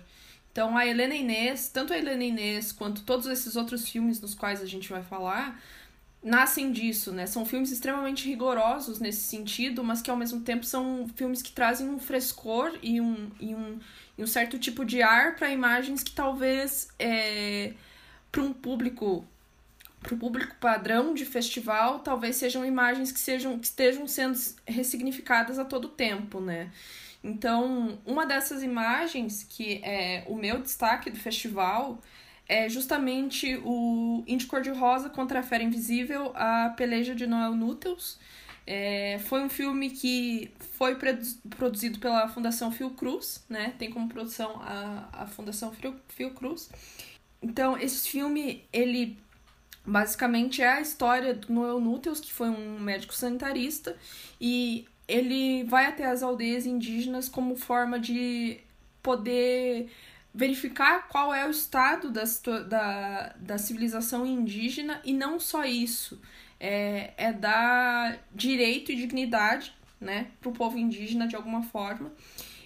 Então 0.53 0.77
a 0.77 0.87
Helena 0.87 1.15
Inês, 1.15 1.67
tanto 1.67 1.91
a 1.91 1.97
Helena 1.97 2.23
Inês 2.23 2.71
quanto 2.71 3.03
todos 3.03 3.27
esses 3.27 3.57
outros 3.57 3.89
filmes 3.89 4.21
nos 4.21 4.33
quais 4.33 4.61
a 4.61 4.65
gente 4.65 4.89
vai 4.89 5.03
falar, 5.03 5.59
nascem 6.21 6.71
disso, 6.71 7.11
né? 7.11 7.25
São 7.25 7.45
filmes 7.45 7.71
extremamente 7.71 8.27
rigorosos 8.27 8.99
nesse 8.99 9.21
sentido, 9.21 9.83
mas 9.83 10.01
que 10.01 10.11
ao 10.11 10.17
mesmo 10.17 10.41
tempo 10.41 10.65
são 10.65 11.09
filmes 11.15 11.41
que 11.41 11.51
trazem 11.51 11.89
um 11.89 11.99
frescor 11.99 12.77
e 12.81 12.99
um, 12.99 13.31
e 13.39 13.55
um, 13.55 13.79
e 14.17 14.23
um 14.23 14.27
certo 14.27 14.59
tipo 14.59 14.83
de 14.83 15.01
ar 15.01 15.35
para 15.35 15.49
imagens 15.49 16.03
que 16.03 16.11
talvez 16.11 16.89
é, 16.99 17.73
para 18.31 18.41
um 18.41 18.53
público 18.53 19.25
para 20.01 20.15
o 20.15 20.17
público 20.17 20.55
padrão 20.61 21.13
de 21.13 21.25
festival, 21.25 21.99
talvez 21.99 22.37
sejam 22.37 22.65
imagens 22.65 23.11
que 23.11 23.19
sejam 23.19 23.59
que 23.59 23.65
estejam 23.65 24.07
sendo 24.07 24.39
ressignificadas 24.65 25.59
a 25.59 25.65
todo 25.65 25.89
tempo, 25.89 26.39
né? 26.39 26.71
Então, 27.21 27.99
uma 28.05 28.25
dessas 28.25 28.63
imagens 28.63 29.43
que 29.43 29.81
é 29.83 30.23
o 30.27 30.35
meu 30.35 30.61
destaque 30.61 31.09
do 31.09 31.19
festival 31.19 32.01
é 32.49 32.67
justamente 32.67 33.61
o 33.63 34.23
Índio 34.27 34.47
Cor-de-Rosa 34.47 35.09
contra 35.09 35.39
a 35.39 35.43
Fera 35.43 35.63
Invisível, 35.63 36.33
a 36.35 36.73
peleja 36.75 37.15
de 37.15 37.25
Noel 37.25 37.55
Núteus. 37.55 38.19
É, 38.65 39.19
foi 39.19 39.41
um 39.41 39.49
filme 39.49 39.91
que 39.91 40.51
foi 40.77 40.97
produzido 41.55 41.99
pela 41.99 42.27
Fundação 42.27 42.71
Fiocruz, 42.71 43.45
né? 43.47 43.73
Tem 43.77 43.89
como 43.89 44.09
produção 44.09 44.59
a, 44.61 45.09
a 45.13 45.27
Fundação 45.27 45.71
Fiocruz. 46.09 46.69
Então, 47.41 47.77
esse 47.77 48.09
filme, 48.09 48.65
ele 48.73 49.17
Basicamente 49.85 50.61
é 50.61 50.73
a 50.73 50.81
história 50.81 51.33
do 51.33 51.51
Noel 51.51 51.79
Núteus, 51.79 52.19
que 52.19 52.31
foi 52.31 52.47
um 52.47 52.79
médico 52.79 53.13
sanitarista, 53.13 53.97
e 54.39 54.85
ele 55.07 55.63
vai 55.63 55.87
até 55.87 56.05
as 56.05 56.21
aldeias 56.21 56.67
indígenas 56.67 57.27
como 57.27 57.55
forma 57.55 57.99
de 57.99 58.59
poder 59.01 59.89
verificar 60.33 61.07
qual 61.07 61.33
é 61.33 61.47
o 61.47 61.51
estado 61.51 62.11
da, 62.11 62.23
da, 62.67 63.35
da 63.39 63.57
civilização 63.57 64.25
indígena 64.25 65.01
e 65.03 65.13
não 65.13 65.39
só 65.39 65.65
isso, 65.65 66.21
é, 66.59 67.13
é 67.17 67.33
dar 67.33 68.19
direito 68.33 68.91
e 68.91 68.95
dignidade 68.95 69.73
né, 69.99 70.27
para 70.39 70.49
o 70.49 70.53
povo 70.53 70.77
indígena 70.77 71.27
de 71.27 71.35
alguma 71.35 71.63
forma. 71.63 72.11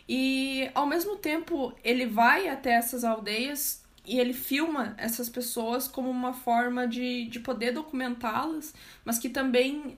E 0.07 0.69
ao 0.75 0.85
mesmo 0.85 1.15
tempo 1.15 1.73
ele 1.83 2.05
vai 2.05 2.49
até 2.49 2.71
essas 2.73 3.03
aldeias 3.03 3.83
e 4.05 4.19
ele 4.19 4.33
filma 4.33 4.93
essas 4.97 5.29
pessoas 5.29 5.87
como 5.87 6.09
uma 6.09 6.33
forma 6.33 6.85
de, 6.85 7.25
de 7.25 7.39
poder 7.39 7.71
documentá-las, 7.71 8.73
mas 9.05 9.17
que 9.17 9.29
também 9.29 9.97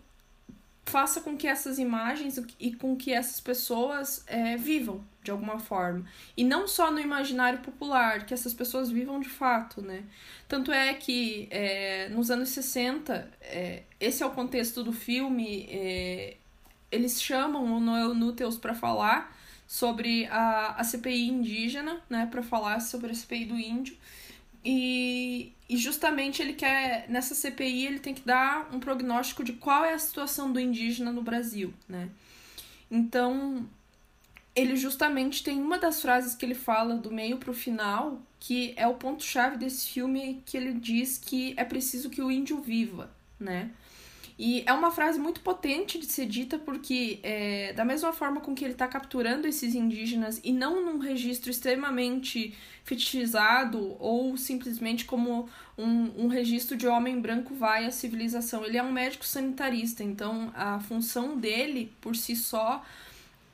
faça 0.86 1.20
com 1.20 1.36
que 1.36 1.48
essas 1.48 1.80
imagens 1.80 2.39
e 2.60 2.74
com 2.74 2.96
que 2.96 3.12
essas 3.12 3.39
pessoas 3.39 4.24
é, 4.27 4.56
vivam 4.56 5.04
de 5.24 5.32
alguma 5.32 5.60
forma. 5.60 6.06
E 6.38 6.44
não 6.44 6.68
só 6.68 6.92
no 6.92 7.00
imaginário 7.00 7.60
popular, 7.60 8.25
que 8.25 8.34
essas 8.34 8.54
pessoas 8.54 8.92
vivam 8.92 9.20
de 9.20 9.27
fato, 9.27 9.82
né? 9.82 10.04
Tanto 10.48 10.72
é 10.72 10.94
que 10.94 11.48
é, 11.50 12.10
nos 12.10 12.30
anos 12.30 12.50
60, 12.50 13.32
é, 13.42 13.84
esse 14.00 14.22
é 14.22 14.25
o 14.25 14.30
contexto 14.30 14.84
do 14.84 14.94
filme, 14.94 15.68
é, 15.72 16.38
eles 16.92 17.22
chamam 17.22 17.65
o 17.75 17.80
Noel 17.80 18.13
Núteus 18.13 18.58
para 18.58 18.75
falar 18.75 19.36
sobre 19.68 20.27
a, 20.27 20.75
a 20.77 20.84
CPI 20.84 21.27
indígena, 21.27 22.00
né, 22.08 22.27
para 22.30 22.44
falar 22.44 22.80
sobre 22.80 23.12
a 23.12 23.15
CPI 23.15 23.46
do 23.46 23.58
índio. 23.58 23.98
E, 24.65 25.53
e 25.69 25.77
justamente 25.77 26.41
ele 26.41 26.53
quer, 26.53 27.05
nessa 27.07 27.36
CPI, 27.36 27.86
ele 27.86 28.00
tem 28.00 28.15
que 28.15 28.24
dar 28.24 28.67
um 28.74 28.79
prognóstico 28.79 29.43
de 29.43 29.53
qual 29.53 29.86
é 29.86 29.93
a 29.93 30.00
situação 30.00 30.51
do 30.51 30.60
indígena 30.60 31.12
no 31.12 31.22
Brasil, 31.22 31.72
né? 31.88 32.10
Então, 32.89 33.69
ele 34.55 34.75
justamente 34.75 35.43
tem 35.43 35.62
uma 35.62 35.77
das 35.77 36.01
frases 36.01 36.34
que 36.34 36.43
ele 36.43 36.55
fala 36.55 36.95
do 36.95 37.12
meio 37.12 37.38
para 37.38 37.51
o 37.51 37.53
final, 37.53 38.19
que 38.39 38.74
é 38.75 38.88
o 38.88 38.95
ponto-chave 38.95 39.57
desse 39.57 39.88
filme, 39.88 40.41
que 40.45 40.57
ele 40.57 40.74
diz 40.74 41.19
que 41.19 41.53
é 41.57 41.63
preciso 41.63 42.10
que 42.10 42.22
o 42.22 42.31
índio 42.31 42.60
viva, 42.60 43.12
né? 43.39 43.69
E 44.38 44.63
é 44.65 44.74
uma 44.74 44.92
frase 44.92 45.18
muito 45.18 45.39
potente 45.39 45.98
de 45.98 46.06
ser 46.08 46.25
dita 46.25 46.60
porque, 46.60 47.20
é, 47.24 47.72
da 47.72 47.86
mesma 47.86 48.12
forma 48.12 48.42
com 48.42 48.54
que 48.54 48.65
ele 48.65 48.74
está 48.74 48.86
capturando 48.86 49.48
esses 49.48 49.74
indígenas 49.74 50.42
e 50.44 50.51
não 50.51 50.86
num 50.86 50.98
registro 50.98 51.50
extremamente 51.50 52.54
fetichizado 52.84 53.96
ou 53.98 54.36
simplesmente 54.36 55.06
como 55.06 55.50
um, 55.77 56.25
um 56.25 56.27
registro 56.27 56.75
de 56.75 56.86
homem 56.86 57.20
branco 57.22 57.56
vai 57.56 57.86
à 57.86 57.92
civilização. 57.92 58.65
Ele 58.65 58.77
é 58.77 58.84
um 58.84 58.92
médico 58.92 59.25
sanitarista, 59.25 60.04
então 60.04 60.51
a 60.54 60.82
função 60.82 61.38
dele, 61.38 61.94
por 62.01 62.13
si 62.13 62.36
só, 62.36 62.84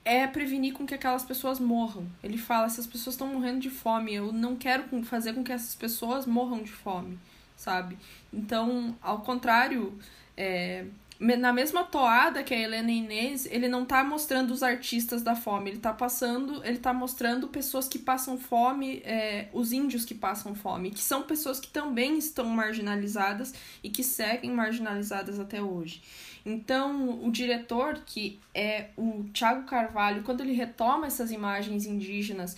é 0.03 0.25
prevenir 0.25 0.73
com 0.73 0.83
que 0.83 0.95
aquelas 0.95 1.23
pessoas 1.23 1.59
morram. 1.59 2.07
Ele 2.23 2.39
fala: 2.39 2.65
essas 2.65 2.88
pessoas 2.88 3.13
estão 3.13 3.27
morrendo 3.27 3.59
de 3.59 3.69
fome, 3.69 4.15
eu 4.15 4.33
não 4.33 4.55
quero 4.55 4.83
fazer 5.03 5.33
com 5.33 5.43
que 5.43 5.51
essas 5.51 5.75
pessoas 5.75 6.25
morram 6.25 6.63
de 6.63 6.71
fome, 6.71 7.19
sabe? 7.55 8.00
Então, 8.33 8.97
ao 9.00 9.19
contrário 9.19 9.95
é, 10.41 10.86
na 11.19 11.53
mesma 11.53 11.83
toada 11.83 12.43
que 12.43 12.51
a 12.51 12.60
Helena 12.60 12.91
Inês, 12.91 13.45
ele 13.45 13.67
não 13.67 13.86
tá 13.86 14.03
mostrando 14.03 14.50
os 14.50 14.63
artistas 14.63 15.21
da 15.21 15.36
fome, 15.36 15.69
ele 15.69 15.79
tá 15.79 15.93
passando, 15.93 16.65
ele 16.65 16.79
tá 16.79 16.91
mostrando 16.91 17.48
pessoas 17.48 17.88
que 17.88 18.00
passam 18.00 18.39
fome, 18.39 19.03
é, 19.05 19.48
os 19.53 19.71
índios 19.71 20.03
que 20.03 20.15
passam 20.15 20.55
fome, 20.55 20.89
que 20.89 21.00
são 21.00 21.21
pessoas 21.21 21.60
que 21.60 21.67
também 21.67 22.17
estão 22.17 22.45
marginalizadas 22.45 23.53
e 23.83 23.89
que 23.91 24.03
seguem 24.03 24.50
marginalizadas 24.50 25.39
até 25.39 25.62
hoje. 25.62 26.01
Então, 26.43 27.24
o 27.24 27.31
diretor, 27.31 28.01
que 28.03 28.39
é 28.51 28.88
o 28.98 29.25
Tiago 29.31 29.67
Carvalho, 29.67 30.24
quando 30.24 30.41
ele 30.41 30.53
retoma 30.53 31.05
essas 31.05 31.31
imagens 31.31 31.86
indígenas 31.86 32.57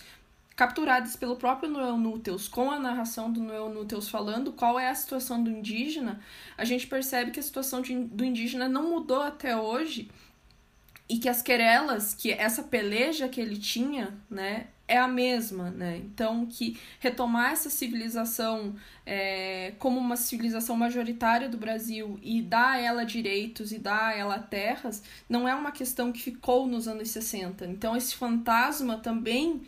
capturadas 0.56 1.16
pelo 1.16 1.36
próprio 1.36 1.68
Noel 1.68 1.96
Núteus, 1.96 2.46
com 2.46 2.70
a 2.70 2.78
narração 2.78 3.30
do 3.32 3.40
Noel 3.40 3.68
Núteus 3.70 4.08
falando 4.08 4.52
qual 4.52 4.78
é 4.78 4.88
a 4.88 4.94
situação 4.94 5.42
do 5.42 5.50
indígena, 5.50 6.20
a 6.56 6.64
gente 6.64 6.86
percebe 6.86 7.30
que 7.30 7.40
a 7.40 7.42
situação 7.42 7.82
de, 7.82 7.94
do 8.04 8.24
indígena 8.24 8.68
não 8.68 8.88
mudou 8.88 9.22
até 9.22 9.56
hoje 9.56 10.08
e 11.08 11.18
que 11.18 11.28
as 11.28 11.42
querelas, 11.42 12.14
que 12.14 12.32
essa 12.32 12.62
peleja 12.62 13.28
que 13.28 13.40
ele 13.40 13.56
tinha, 13.56 14.16
né, 14.30 14.68
é 14.86 14.98
a 14.98 15.08
mesma, 15.08 15.70
né? 15.70 15.96
Então, 15.96 16.44
que 16.44 16.78
retomar 17.00 17.52
essa 17.52 17.70
civilização 17.70 18.74
é, 19.06 19.72
como 19.78 19.98
uma 19.98 20.16
civilização 20.16 20.76
majoritária 20.76 21.48
do 21.48 21.56
Brasil 21.56 22.18
e 22.22 22.42
dar 22.42 22.72
a 22.72 22.78
ela 22.78 23.04
direitos 23.04 23.72
e 23.72 23.78
dar 23.78 24.08
a 24.08 24.14
ela 24.14 24.38
terras 24.38 25.02
não 25.28 25.48
é 25.48 25.54
uma 25.54 25.72
questão 25.72 26.12
que 26.12 26.20
ficou 26.20 26.66
nos 26.66 26.86
anos 26.86 27.08
60. 27.10 27.66
Então, 27.66 27.96
esse 27.96 28.14
fantasma 28.14 28.98
também 28.98 29.62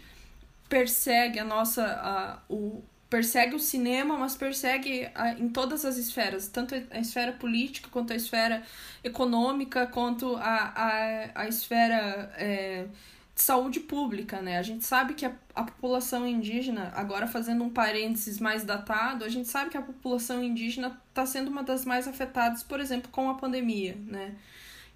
persegue 0.69 1.39
a 1.39 1.45
nossa 1.45 1.85
a, 1.85 2.39
o 2.53 2.83
persegue 3.09 3.55
o 3.55 3.59
cinema, 3.59 4.19
mas 4.19 4.37
persegue 4.37 5.09
a, 5.15 5.33
em 5.33 5.49
todas 5.49 5.85
as 5.85 5.97
esferas, 5.97 6.49
tanto 6.49 6.75
a 6.91 6.99
esfera 6.99 7.33
política 7.33 7.89
quanto 7.91 8.13
a 8.13 8.17
esfera 8.17 8.63
econômica, 9.03 9.87
quanto 9.87 10.37
a, 10.37 10.73
a, 10.75 11.43
a 11.43 11.49
esfera 11.49 12.33
é, 12.37 12.87
de 13.35 13.43
saúde 13.43 13.81
pública, 13.81 14.41
né? 14.43 14.59
A 14.59 14.63
gente 14.63 14.85
sabe 14.85 15.15
que 15.15 15.25
a, 15.25 15.33
a 15.55 15.63
população 15.63 16.27
indígena, 16.27 16.93
agora 16.97 17.27
fazendo 17.27 17.63
um 17.63 17.71
parênteses 17.71 18.41
mais 18.41 18.65
datado, 18.65 19.25
a 19.25 19.29
gente 19.29 19.49
sabe 19.49 19.71
que 19.71 19.77
a 19.77 19.83
população 19.83 20.43
indígena 20.43 21.01
está 21.09 21.25
sendo 21.25 21.49
uma 21.51 21.63
das 21.63 21.85
mais 21.85 22.09
afetadas, 22.09 22.63
por 22.63 22.81
exemplo, 22.81 23.11
com 23.11 23.31
a 23.31 23.35
pandemia, 23.35 23.97
né? 24.07 24.35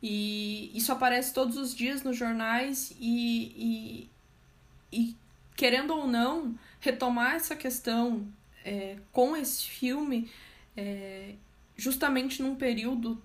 E 0.03 0.71
isso 0.75 0.91
aparece 0.91 1.33
todos 1.35 1.57
os 1.59 1.75
dias 1.75 2.03
nos 2.03 2.17
jornais 2.17 2.93
e, 2.99 4.09
e, 4.93 5.01
e 5.11 5.17
querendo 5.61 5.93
ou 5.93 6.07
não, 6.07 6.59
retomar 6.81 7.35
essa 7.35 7.55
questão 7.55 8.27
é, 8.65 8.97
com 9.13 9.37
esse 9.37 9.65
filme 9.65 10.31
é, 10.75 11.35
justamente 11.77 12.43
num 12.43 12.57
período 12.57 13.23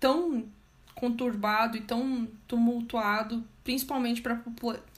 tão 0.00 0.48
conturbado 0.94 1.76
e 1.76 1.82
tão 1.82 2.26
tumultuado, 2.48 3.46
principalmente 3.62 4.22
para 4.22 4.42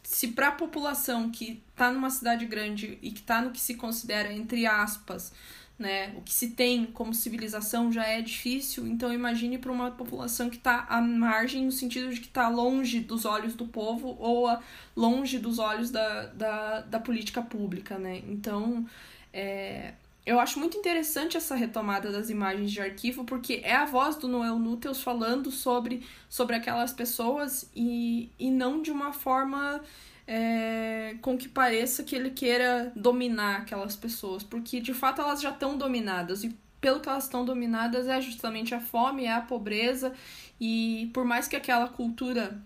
se 0.04 0.28
para 0.28 0.48
a 0.48 0.52
população 0.52 1.28
que 1.28 1.60
está 1.70 1.90
numa 1.90 2.08
cidade 2.08 2.46
grande 2.46 3.00
e 3.02 3.10
que 3.10 3.18
está 3.18 3.42
no 3.42 3.50
que 3.50 3.60
se 3.60 3.74
considera 3.74 4.32
entre 4.32 4.64
aspas, 4.64 5.32
né, 5.78 6.14
o 6.16 6.20
que 6.20 6.32
se 6.32 6.50
tem 6.50 6.86
como 6.86 7.12
civilização 7.12 7.90
já 7.90 8.06
é 8.06 8.22
difícil, 8.22 8.86
então 8.86 9.12
imagine 9.12 9.58
para 9.58 9.72
uma 9.72 9.90
população 9.90 10.48
que 10.48 10.56
está 10.56 10.86
à 10.88 11.00
margem 11.00 11.64
no 11.64 11.72
sentido 11.72 12.10
de 12.14 12.20
que 12.20 12.26
está 12.26 12.48
longe 12.48 13.00
dos 13.00 13.24
olhos 13.24 13.54
do 13.54 13.66
povo 13.66 14.16
ou 14.20 14.56
longe 14.96 15.38
dos 15.38 15.58
olhos 15.58 15.90
da, 15.90 16.26
da, 16.26 16.80
da 16.82 17.00
política 17.00 17.42
pública, 17.42 17.98
né? 17.98 18.22
Então, 18.28 18.86
é, 19.32 19.94
eu 20.24 20.38
acho 20.40 20.58
muito 20.58 20.78
interessante 20.78 21.36
essa 21.36 21.54
retomada 21.56 22.10
das 22.10 22.30
imagens 22.30 22.70
de 22.70 22.80
arquivo, 22.80 23.24
porque 23.24 23.60
é 23.64 23.74
a 23.74 23.84
voz 23.84 24.16
do 24.16 24.28
Noel 24.28 24.58
Núteus 24.58 25.02
falando 25.02 25.50
sobre, 25.50 26.06
sobre 26.28 26.56
aquelas 26.56 26.92
pessoas 26.92 27.68
e, 27.74 28.30
e 28.38 28.50
não 28.50 28.80
de 28.80 28.90
uma 28.90 29.12
forma 29.12 29.82
é, 30.26 31.16
com 31.20 31.36
que 31.36 31.48
pareça 31.48 32.02
que 32.02 32.16
ele 32.16 32.30
queira 32.30 32.92
dominar 32.96 33.58
aquelas 33.58 33.94
pessoas, 33.94 34.42
porque 34.42 34.80
de 34.80 34.94
fato 34.94 35.20
elas 35.20 35.40
já 35.40 35.50
estão 35.50 35.76
dominadas 35.76 36.44
e 36.44 36.56
pelo 36.80 37.00
que 37.00 37.08
elas 37.08 37.24
estão 37.24 37.44
dominadas 37.44 38.08
é 38.08 38.20
justamente 38.20 38.74
a 38.74 38.80
fome, 38.80 39.24
é 39.24 39.32
a 39.32 39.40
pobreza 39.40 40.12
e 40.60 41.10
por 41.14 41.24
mais 41.24 41.48
que 41.48 41.56
aquela 41.56 41.88
cultura 41.88 42.60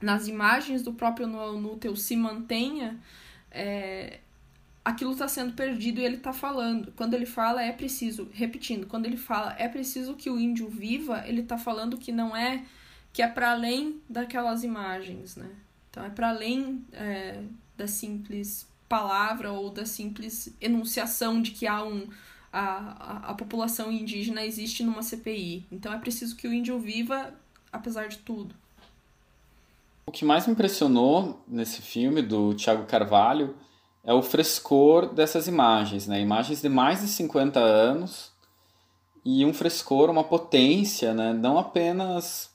nas 0.00 0.28
imagens 0.28 0.82
do 0.82 0.92
próprio 0.92 1.26
Noel 1.26 1.60
Núteus 1.60 2.02
se 2.02 2.16
mantenha, 2.16 2.98
é, 3.50 4.20
aquilo 4.84 5.12
está 5.12 5.26
sendo 5.26 5.54
perdido 5.54 6.00
e 6.00 6.04
ele 6.04 6.16
está 6.16 6.32
falando. 6.32 6.92
Quando 6.92 7.14
ele 7.14 7.26
fala, 7.26 7.62
é 7.62 7.72
preciso, 7.72 8.28
repetindo, 8.32 8.86
quando 8.86 9.06
ele 9.06 9.16
fala, 9.16 9.54
é 9.58 9.68
preciso 9.68 10.14
que 10.14 10.30
o 10.30 10.38
índio 10.38 10.68
viva, 10.68 11.24
ele 11.26 11.40
está 11.40 11.56
falando 11.56 11.96
que 11.96 12.12
não 12.12 12.36
é, 12.36 12.62
que 13.12 13.22
é 13.22 13.26
para 13.26 13.52
além 13.52 14.00
daquelas 14.08 14.62
imagens, 14.62 15.36
né? 15.36 15.50
Então 15.96 16.04
é 16.04 16.10
para 16.10 16.28
além 16.28 16.84
é, 16.92 17.40
da 17.74 17.86
simples 17.86 18.68
palavra 18.86 19.50
ou 19.50 19.70
da 19.70 19.86
simples 19.86 20.54
enunciação 20.60 21.40
de 21.40 21.52
que 21.52 21.66
há 21.66 21.82
um 21.82 22.06
a, 22.52 22.60
a, 22.60 23.30
a 23.30 23.34
população 23.34 23.90
indígena 23.90 24.44
existe 24.44 24.84
numa 24.84 25.02
CPI. 25.02 25.66
Então 25.72 25.90
é 25.90 25.98
preciso 25.98 26.36
que 26.36 26.46
o 26.46 26.52
índio 26.52 26.78
viva 26.78 27.32
apesar 27.72 28.08
de 28.08 28.18
tudo. 28.18 28.54
O 30.04 30.12
que 30.12 30.22
mais 30.22 30.46
me 30.46 30.52
impressionou 30.52 31.42
nesse 31.48 31.80
filme 31.80 32.20
do 32.20 32.52
Tiago 32.52 32.84
Carvalho 32.84 33.56
é 34.04 34.12
o 34.12 34.22
frescor 34.22 35.14
dessas 35.14 35.48
imagens, 35.48 36.06
né? 36.06 36.20
Imagens 36.20 36.60
de 36.60 36.68
mais 36.68 37.00
de 37.00 37.08
50 37.08 37.58
anos 37.58 38.32
e 39.24 39.46
um 39.46 39.54
frescor, 39.54 40.10
uma 40.10 40.24
potência, 40.24 41.14
né? 41.14 41.32
Não 41.32 41.56
apenas 41.56 42.54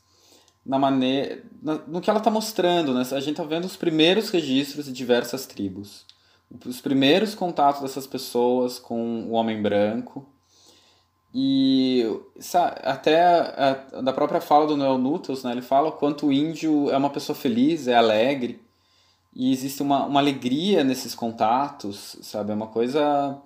na 0.65 0.77
maneira, 0.77 1.43
no 1.87 2.01
que 2.01 2.09
ela 2.09 2.19
está 2.19 2.29
mostrando, 2.29 2.93
né? 2.93 3.01
A 3.01 3.19
gente 3.19 3.31
está 3.31 3.43
vendo 3.43 3.65
os 3.65 3.75
primeiros 3.75 4.29
registros 4.29 4.85
de 4.85 4.91
diversas 4.91 5.45
tribos, 5.45 6.05
os 6.65 6.81
primeiros 6.81 7.33
contatos 7.33 7.81
dessas 7.81 8.05
pessoas 8.05 8.77
com 8.77 9.23
o 9.23 9.31
homem 9.31 9.61
branco 9.61 10.25
e 11.33 12.05
até 12.83 13.23
a, 13.23 13.87
a, 13.93 14.01
da 14.01 14.11
própria 14.11 14.41
fala 14.41 14.67
do 14.67 14.75
Noel 14.75 14.97
Nuttels, 14.97 15.43
né? 15.43 15.51
Ele 15.51 15.61
fala 15.61 15.89
o 15.89 15.93
quanto 15.93 16.27
o 16.27 16.33
índio 16.33 16.89
é 16.91 16.97
uma 16.97 17.09
pessoa 17.09 17.35
feliz, 17.35 17.87
é 17.87 17.95
alegre 17.95 18.61
e 19.33 19.51
existe 19.51 19.81
uma, 19.81 20.05
uma 20.05 20.19
alegria 20.19 20.83
nesses 20.83 21.15
contatos, 21.15 22.17
sabe? 22.21 22.51
É 22.51 22.55
uma 22.55 22.67
coisa 22.67 23.41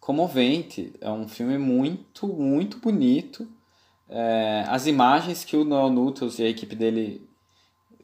comovente. 0.00 0.92
É 1.00 1.10
um 1.10 1.28
filme 1.28 1.56
muito, 1.56 2.26
muito 2.26 2.78
bonito. 2.78 3.48
É, 4.10 4.64
as 4.68 4.86
imagens 4.86 5.44
que 5.44 5.56
o 5.56 5.64
Noel 5.64 5.88
Nuttles 5.88 6.38
e 6.38 6.42
a 6.42 6.48
equipe 6.48 6.74
dele 6.74 7.26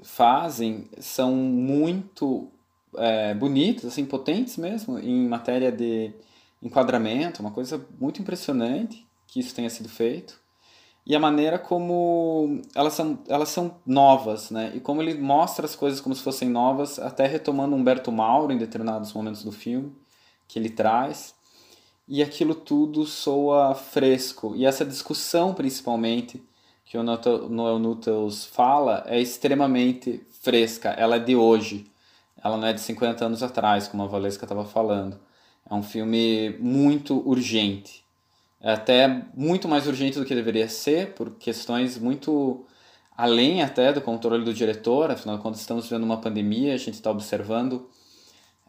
fazem 0.02 0.88
são 0.98 1.34
muito 1.34 2.48
é, 2.96 3.34
bonitas, 3.34 3.84
assim, 3.86 4.04
potentes 4.06 4.56
mesmo, 4.56 4.98
em 4.98 5.28
matéria 5.28 5.72
de 5.72 6.12
enquadramento, 6.62 7.40
uma 7.40 7.50
coisa 7.50 7.84
muito 8.00 8.22
impressionante 8.22 9.06
que 9.26 9.40
isso 9.40 9.54
tenha 9.54 9.68
sido 9.68 9.88
feito 9.88 10.40
e 11.06 11.14
a 11.14 11.20
maneira 11.20 11.56
como 11.56 12.60
elas 12.74 12.94
são, 12.94 13.20
elas 13.28 13.48
são 13.50 13.76
novas, 13.86 14.50
né? 14.50 14.72
E 14.74 14.80
como 14.80 15.00
ele 15.00 15.14
mostra 15.14 15.64
as 15.64 15.76
coisas 15.76 16.00
como 16.00 16.14
se 16.16 16.22
fossem 16.22 16.48
novas, 16.48 16.98
até 16.98 17.28
retomando 17.28 17.76
Humberto 17.76 18.10
Mauro 18.10 18.52
em 18.52 18.58
determinados 18.58 19.12
momentos 19.12 19.44
do 19.44 19.52
filme, 19.52 19.94
que 20.48 20.58
ele 20.58 20.68
traz. 20.68 21.35
E 22.08 22.22
aquilo 22.22 22.54
tudo 22.54 23.04
soa 23.04 23.74
fresco. 23.74 24.54
E 24.56 24.64
essa 24.64 24.84
discussão, 24.84 25.54
principalmente, 25.54 26.42
que 26.84 26.96
o 26.96 27.02
Noel 27.02 27.78
Nuttels 27.78 28.44
fala, 28.44 29.04
é 29.06 29.20
extremamente 29.20 30.24
fresca. 30.40 30.90
Ela 30.90 31.16
é 31.16 31.18
de 31.18 31.34
hoje. 31.34 31.90
Ela 32.42 32.56
não 32.56 32.66
é 32.68 32.72
de 32.72 32.80
50 32.80 33.24
anos 33.24 33.42
atrás, 33.42 33.88
como 33.88 34.02
a 34.02 34.06
Valesca 34.06 34.44
estava 34.44 34.64
falando. 34.64 35.18
É 35.68 35.74
um 35.74 35.82
filme 35.82 36.56
muito 36.60 37.28
urgente 37.28 38.06
é 38.60 38.72
até 38.72 39.22
muito 39.34 39.68
mais 39.68 39.86
urgente 39.86 40.18
do 40.18 40.24
que 40.24 40.34
deveria 40.34 40.68
ser, 40.68 41.14
por 41.14 41.30
questões 41.36 41.98
muito 41.98 42.64
além 43.16 43.62
até 43.62 43.92
do 43.92 44.00
controle 44.00 44.44
do 44.44 44.52
diretor, 44.52 45.10
afinal, 45.10 45.38
quando 45.38 45.54
estamos 45.54 45.84
vivendo 45.84 46.04
uma 46.04 46.20
pandemia, 46.20 46.74
a 46.74 46.76
gente 46.76 46.94
está 46.94 47.10
observando 47.10 47.88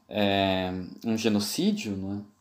é, 0.08 0.72
um 1.04 1.18
genocídio, 1.18 1.98
não 1.98 2.14
é? 2.14 2.37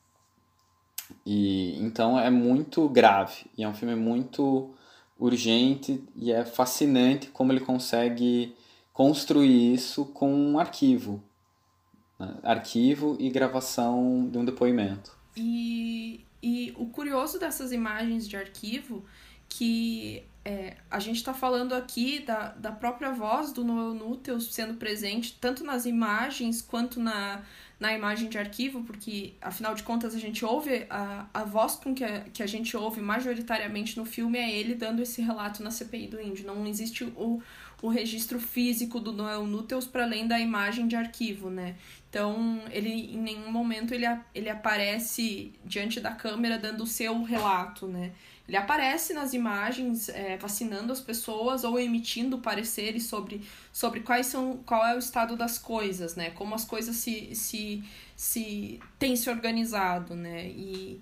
E, 1.27 1.77
então 1.83 2.19
é 2.19 2.31
muito 2.31 2.89
grave, 2.89 3.47
e 3.59 3.65
é 3.65 3.69
um 3.69 3.75
filme 3.75 3.97
muito 3.97 4.71
urgente, 5.19 6.03
e 6.15 6.31
é 6.31 6.45
fascinante 6.45 7.29
como 7.29 7.53
ele 7.53 7.61
consegue 7.61 8.55
construir 8.93 9.75
isso 9.75 10.05
com 10.07 10.33
um 10.33 10.59
arquivo, 10.59 11.21
né? 12.19 12.37
arquivo 12.45 13.17
e 13.19 13.29
gravação 13.29 14.29
de 14.31 14.39
um 14.39 14.45
depoimento. 14.45 15.17
E 15.37 16.25
e 16.49 16.73
o 16.77 16.87
curioso 16.87 17.41
dessas 17.41 17.73
imagens 17.73 18.29
de 18.29 18.37
arquivo, 18.37 19.05
que 19.49 20.23
é, 20.45 20.77
a 20.89 21.01
gente 21.01 21.17
está 21.17 21.35
falando 21.35 21.75
aqui 21.75 22.21
da, 22.21 22.51
da 22.51 22.71
própria 22.71 23.11
voz 23.11 23.53
do 23.53 23.65
Noel 23.65 23.95
Núteus 23.95 24.55
sendo 24.55 24.75
presente, 24.75 25.37
tanto 25.41 25.65
nas 25.65 25.87
imagens 25.87 26.63
quanto 26.63 27.01
na, 27.01 27.43
na 27.79 27.93
imagem 27.93 28.29
de 28.29 28.39
arquivo, 28.39 28.83
porque 28.85 29.35
afinal 29.41 29.75
de 29.75 29.83
contas 29.83 30.15
a 30.15 30.19
gente 30.19 30.45
ouve, 30.45 30.87
a, 30.89 31.27
a 31.33 31.45
voz 31.45 31.75
com 31.75 31.95
que 31.95 32.03
a, 32.03 32.21
que 32.21 32.43
a 32.43 32.47
gente 32.47 32.75
ouve 32.77 33.03
majoritariamente 33.03 33.99
no 33.99 34.07
filme 34.07 34.39
é 34.39 34.51
ele 34.51 34.75
dando 34.75 35.03
esse 35.03 35.21
relato 35.21 35.63
na 35.63 35.71
CPI 35.71 36.07
do 36.07 36.21
Índio. 36.21 36.47
Não 36.47 36.67
existe 36.67 37.05
o, 37.05 37.43
o 37.83 37.89
registro 37.89 38.41
físico 38.41 38.99
do 38.99 39.13
Noel 39.13 39.47
Núteus 39.47 39.87
para 39.87 40.05
além 40.05 40.27
da 40.27 40.41
imagem 40.41 40.89
de 40.89 40.97
arquivo, 40.97 41.51
né? 41.51 41.77
Então, 42.09 42.63
ele 42.71 43.15
em 43.15 43.19
nenhum 43.19 43.53
momento 43.53 43.93
ele, 43.93 44.07
ele 44.35 44.49
aparece 44.49 45.53
diante 45.63 46.01
da 46.01 46.13
câmera 46.13 46.59
dando 46.59 46.83
o 46.83 46.87
seu 46.87 47.23
relato, 47.23 47.87
né? 47.87 48.13
Ele 48.47 48.57
aparece 48.57 49.13
nas 49.13 49.33
imagens 49.33 50.09
é, 50.09 50.37
vacinando 50.37 50.93
as 50.93 51.01
pessoas 51.01 51.65
ou 51.65 51.79
emitindo 51.79 52.39
pareceres 52.39 53.05
sobre, 53.05 53.43
sobre 53.73 54.01
quais 54.01 54.27
são, 54.27 54.59
qual 54.65 54.87
é 54.87 54.95
o 54.95 54.99
estado 54.99 55.37
das 55.37 55.59
coisas, 55.59 56.15
né? 56.15 56.31
Como 56.31 56.55
as 56.55 56.65
coisas 56.65 56.97
se, 56.97 57.35
se, 57.35 57.83
se 58.15 58.81
têm 58.99 59.17
se 59.17 59.29
organizado, 59.29 60.15
né? 60.15 60.47
E 60.47 61.01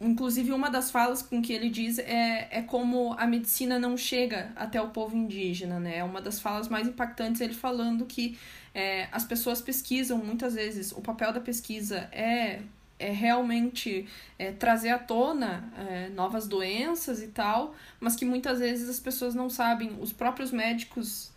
Inclusive, 0.00 0.52
uma 0.52 0.68
das 0.68 0.90
falas 0.90 1.22
com 1.22 1.40
que 1.40 1.52
ele 1.52 1.70
diz 1.70 1.98
é, 1.98 2.48
é 2.50 2.62
como 2.62 3.14
a 3.14 3.26
medicina 3.26 3.78
não 3.78 3.96
chega 3.96 4.52
até 4.56 4.80
o 4.80 4.90
povo 4.90 5.16
indígena, 5.16 5.78
né? 5.78 5.98
É 5.98 6.04
uma 6.04 6.20
das 6.20 6.40
falas 6.40 6.68
mais 6.68 6.86
impactantes, 6.88 7.40
ele 7.40 7.54
falando 7.54 8.04
que 8.04 8.36
é, 8.74 9.08
as 9.12 9.24
pessoas 9.24 9.62
pesquisam 9.62 10.18
muitas 10.18 10.54
vezes, 10.54 10.92
o 10.92 11.00
papel 11.00 11.32
da 11.32 11.40
pesquisa 11.40 12.08
é, 12.12 12.60
é 12.98 13.10
realmente 13.10 14.06
é, 14.38 14.52
trazer 14.52 14.90
à 14.90 14.98
tona 14.98 15.72
é, 15.88 16.08
novas 16.10 16.46
doenças 16.46 17.22
e 17.22 17.28
tal, 17.28 17.74
mas 18.00 18.16
que 18.16 18.24
muitas 18.24 18.58
vezes 18.60 18.88
as 18.88 19.00
pessoas 19.00 19.34
não 19.34 19.50
sabem, 19.50 19.96
os 20.00 20.12
próprios 20.12 20.50
médicos 20.50 21.32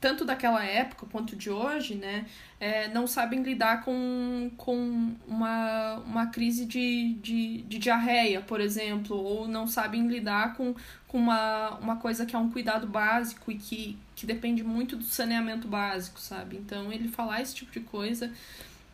tanto 0.00 0.24
daquela 0.24 0.64
época 0.64 1.06
quanto 1.12 1.36
de 1.36 1.50
hoje, 1.50 1.94
né, 1.94 2.24
é, 2.58 2.88
não 2.88 3.06
sabem 3.06 3.42
lidar 3.42 3.84
com, 3.84 4.50
com 4.56 5.14
uma, 5.28 5.96
uma 6.06 6.26
crise 6.28 6.64
de, 6.64 7.14
de, 7.20 7.62
de 7.62 7.78
diarreia, 7.78 8.40
por 8.40 8.62
exemplo, 8.62 9.14
ou 9.14 9.46
não 9.46 9.66
sabem 9.66 10.08
lidar 10.08 10.54
com, 10.54 10.74
com 11.06 11.18
uma, 11.18 11.74
uma 11.76 11.96
coisa 11.96 12.24
que 12.24 12.34
é 12.34 12.38
um 12.38 12.50
cuidado 12.50 12.86
básico 12.86 13.52
e 13.52 13.56
que, 13.56 13.98
que 14.16 14.24
depende 14.24 14.64
muito 14.64 14.96
do 14.96 15.04
saneamento 15.04 15.68
básico, 15.68 16.18
sabe? 16.18 16.56
Então, 16.56 16.90
ele 16.90 17.08
falar 17.08 17.42
esse 17.42 17.54
tipo 17.54 17.70
de 17.70 17.80
coisa 17.80 18.32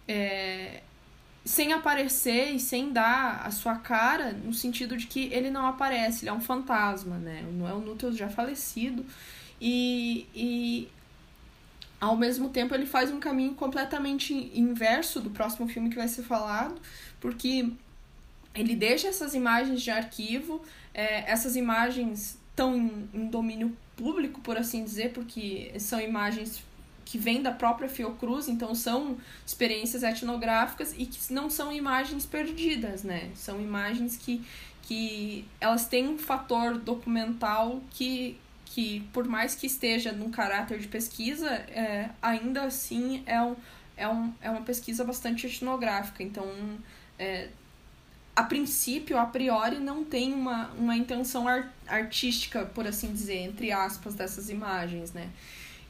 é, 0.08 0.82
sem 1.46 1.72
aparecer 1.72 2.50
e 2.50 2.58
sem 2.58 2.92
dar 2.92 3.42
a 3.46 3.50
sua 3.52 3.76
cara, 3.76 4.32
no 4.32 4.52
sentido 4.52 4.96
de 4.96 5.06
que 5.06 5.32
ele 5.32 5.48
não 5.48 5.64
aparece, 5.64 6.24
ele 6.24 6.30
é 6.30 6.32
um 6.32 6.40
fantasma, 6.40 7.16
né? 7.18 7.44
É 7.68 7.72
o 7.72 7.78
Núteus 7.78 8.16
já 8.16 8.28
falecido. 8.28 9.06
E, 9.60 10.26
e 10.34 10.88
ao 12.00 12.16
mesmo 12.16 12.48
tempo 12.48 12.74
ele 12.74 12.84
faz 12.84 13.12
um 13.12 13.20
caminho 13.20 13.54
completamente 13.54 14.34
inverso 14.54 15.20
do 15.20 15.30
próximo 15.30 15.68
filme 15.68 15.88
que 15.88 15.96
vai 15.96 16.08
ser 16.08 16.24
falado, 16.24 16.80
porque 17.20 17.70
ele 18.52 18.74
deixa 18.74 19.06
essas 19.06 19.32
imagens 19.32 19.80
de 19.82 19.90
arquivo, 19.90 20.60
é, 20.92 21.30
essas 21.30 21.54
imagens 21.54 22.38
estão 22.50 22.76
em, 22.76 23.08
em 23.14 23.26
domínio 23.28 23.76
público, 23.96 24.40
por 24.40 24.58
assim 24.58 24.82
dizer, 24.82 25.12
porque 25.12 25.72
são 25.78 26.00
imagens 26.00 26.60
que 27.06 27.16
vêm 27.16 27.40
da 27.40 27.52
própria 27.52 27.88
Fiocruz, 27.88 28.48
então 28.48 28.74
são 28.74 29.16
experiências 29.46 30.02
etnográficas 30.02 30.92
e 30.98 31.06
que 31.06 31.32
não 31.32 31.48
são 31.48 31.72
imagens 31.72 32.26
perdidas, 32.26 33.04
né? 33.04 33.30
São 33.36 33.60
imagens 33.60 34.16
que, 34.16 34.44
que 34.82 35.46
elas 35.60 35.86
têm 35.86 36.08
um 36.08 36.18
fator 36.18 36.76
documental 36.78 37.80
que, 37.90 38.36
que 38.64 39.08
por 39.12 39.24
mais 39.24 39.54
que 39.54 39.68
esteja 39.68 40.10
num 40.10 40.32
caráter 40.32 40.80
de 40.80 40.88
pesquisa, 40.88 41.48
é, 41.48 42.10
ainda 42.20 42.64
assim 42.64 43.22
é, 43.24 43.40
um, 43.40 43.54
é, 43.96 44.08
um, 44.08 44.34
é 44.42 44.50
uma 44.50 44.62
pesquisa 44.62 45.04
bastante 45.04 45.46
etnográfica. 45.46 46.24
Então, 46.24 46.44
é, 47.16 47.50
a 48.34 48.42
princípio, 48.42 49.16
a 49.16 49.26
priori, 49.26 49.78
não 49.78 50.04
tem 50.04 50.34
uma, 50.34 50.72
uma 50.72 50.96
intenção 50.96 51.46
ar 51.46 51.72
artística, 51.86 52.66
por 52.66 52.84
assim 52.84 53.12
dizer, 53.12 53.38
entre 53.38 53.70
aspas, 53.70 54.16
dessas 54.16 54.50
imagens, 54.50 55.12
né? 55.12 55.30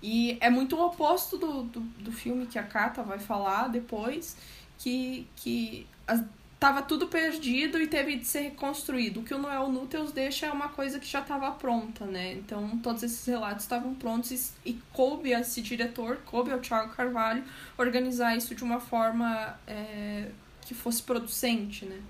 E 0.02 0.36
é 0.40 0.50
muito 0.50 0.76
o 0.76 0.86
oposto 0.86 1.38
do, 1.38 1.62
do, 1.64 1.80
do 1.80 2.12
filme 2.12 2.46
que 2.46 2.58
a 2.58 2.62
Kata 2.62 3.02
vai 3.02 3.18
falar 3.18 3.68
depois, 3.68 4.36
que, 4.78 5.26
que 5.36 5.86
as, 6.06 6.22
tava 6.58 6.82
tudo 6.82 7.06
perdido 7.06 7.80
e 7.80 7.86
teve 7.86 8.16
de 8.16 8.24
ser 8.24 8.40
reconstruído. 8.40 9.20
O 9.20 9.22
que 9.22 9.34
o 9.34 9.38
Noel 9.38 9.68
Núteus 9.68 10.12
deixa 10.12 10.46
é 10.46 10.50
uma 10.50 10.68
coisa 10.68 10.98
que 10.98 11.06
já 11.06 11.20
estava 11.20 11.50
pronta, 11.52 12.04
né? 12.06 12.32
Então, 12.34 12.78
todos 12.78 13.02
esses 13.02 13.24
relatos 13.26 13.64
estavam 13.64 13.94
prontos 13.94 14.30
e, 14.64 14.70
e 14.70 14.80
coube 14.92 15.34
a 15.34 15.40
esse 15.40 15.60
diretor, 15.60 16.18
coube 16.24 16.50
ao 16.50 16.58
Thiago 16.58 16.94
Carvalho, 16.94 17.44
organizar 17.76 18.36
isso 18.36 18.54
de 18.54 18.64
uma 18.64 18.80
forma 18.80 19.58
é, 19.66 20.30
que 20.62 20.74
fosse 20.74 21.02
producente, 21.02 21.84
né? 21.84 22.00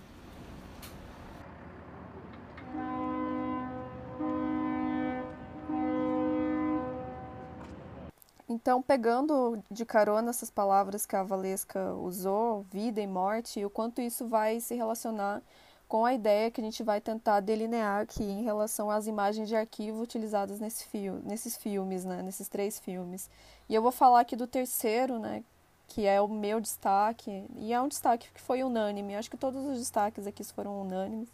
Então, 8.48 8.80
pegando 8.80 9.62
de 9.70 9.84
carona 9.84 10.30
essas 10.30 10.50
palavras 10.50 11.04
que 11.04 11.16
a 11.16 11.22
Valesca 11.22 11.92
usou, 11.94 12.64
vida 12.70 13.00
e 13.00 13.06
morte, 13.06 13.58
e 13.58 13.66
o 13.66 13.70
quanto 13.70 14.00
isso 14.00 14.28
vai 14.28 14.60
se 14.60 14.74
relacionar 14.74 15.42
com 15.88 16.04
a 16.04 16.14
ideia 16.14 16.50
que 16.50 16.60
a 16.60 16.64
gente 16.64 16.82
vai 16.82 17.00
tentar 17.00 17.40
delinear 17.40 18.02
aqui 18.02 18.22
em 18.22 18.42
relação 18.42 18.90
às 18.90 19.06
imagens 19.06 19.48
de 19.48 19.56
arquivo 19.56 20.00
utilizadas 20.02 20.60
nesse 20.60 20.84
fio, 20.86 21.20
nesses 21.24 21.56
filmes, 21.56 22.04
né, 22.04 22.22
nesses 22.22 22.48
três 22.48 22.78
filmes. 22.78 23.28
E 23.68 23.74
eu 23.74 23.82
vou 23.82 23.92
falar 23.92 24.20
aqui 24.20 24.36
do 24.36 24.46
terceiro, 24.46 25.18
né, 25.18 25.42
que 25.88 26.06
é 26.06 26.20
o 26.20 26.28
meu 26.28 26.60
destaque, 26.60 27.44
e 27.56 27.72
é 27.72 27.80
um 27.80 27.88
destaque 27.88 28.28
que 28.32 28.40
foi 28.40 28.62
unânime. 28.62 29.16
Acho 29.16 29.30
que 29.30 29.36
todos 29.36 29.64
os 29.64 29.78
destaques 29.78 30.26
aqui 30.26 30.44
foram 30.44 30.82
unânimes 30.82 31.28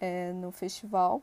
é, 0.00 0.32
no 0.32 0.50
festival. 0.50 1.22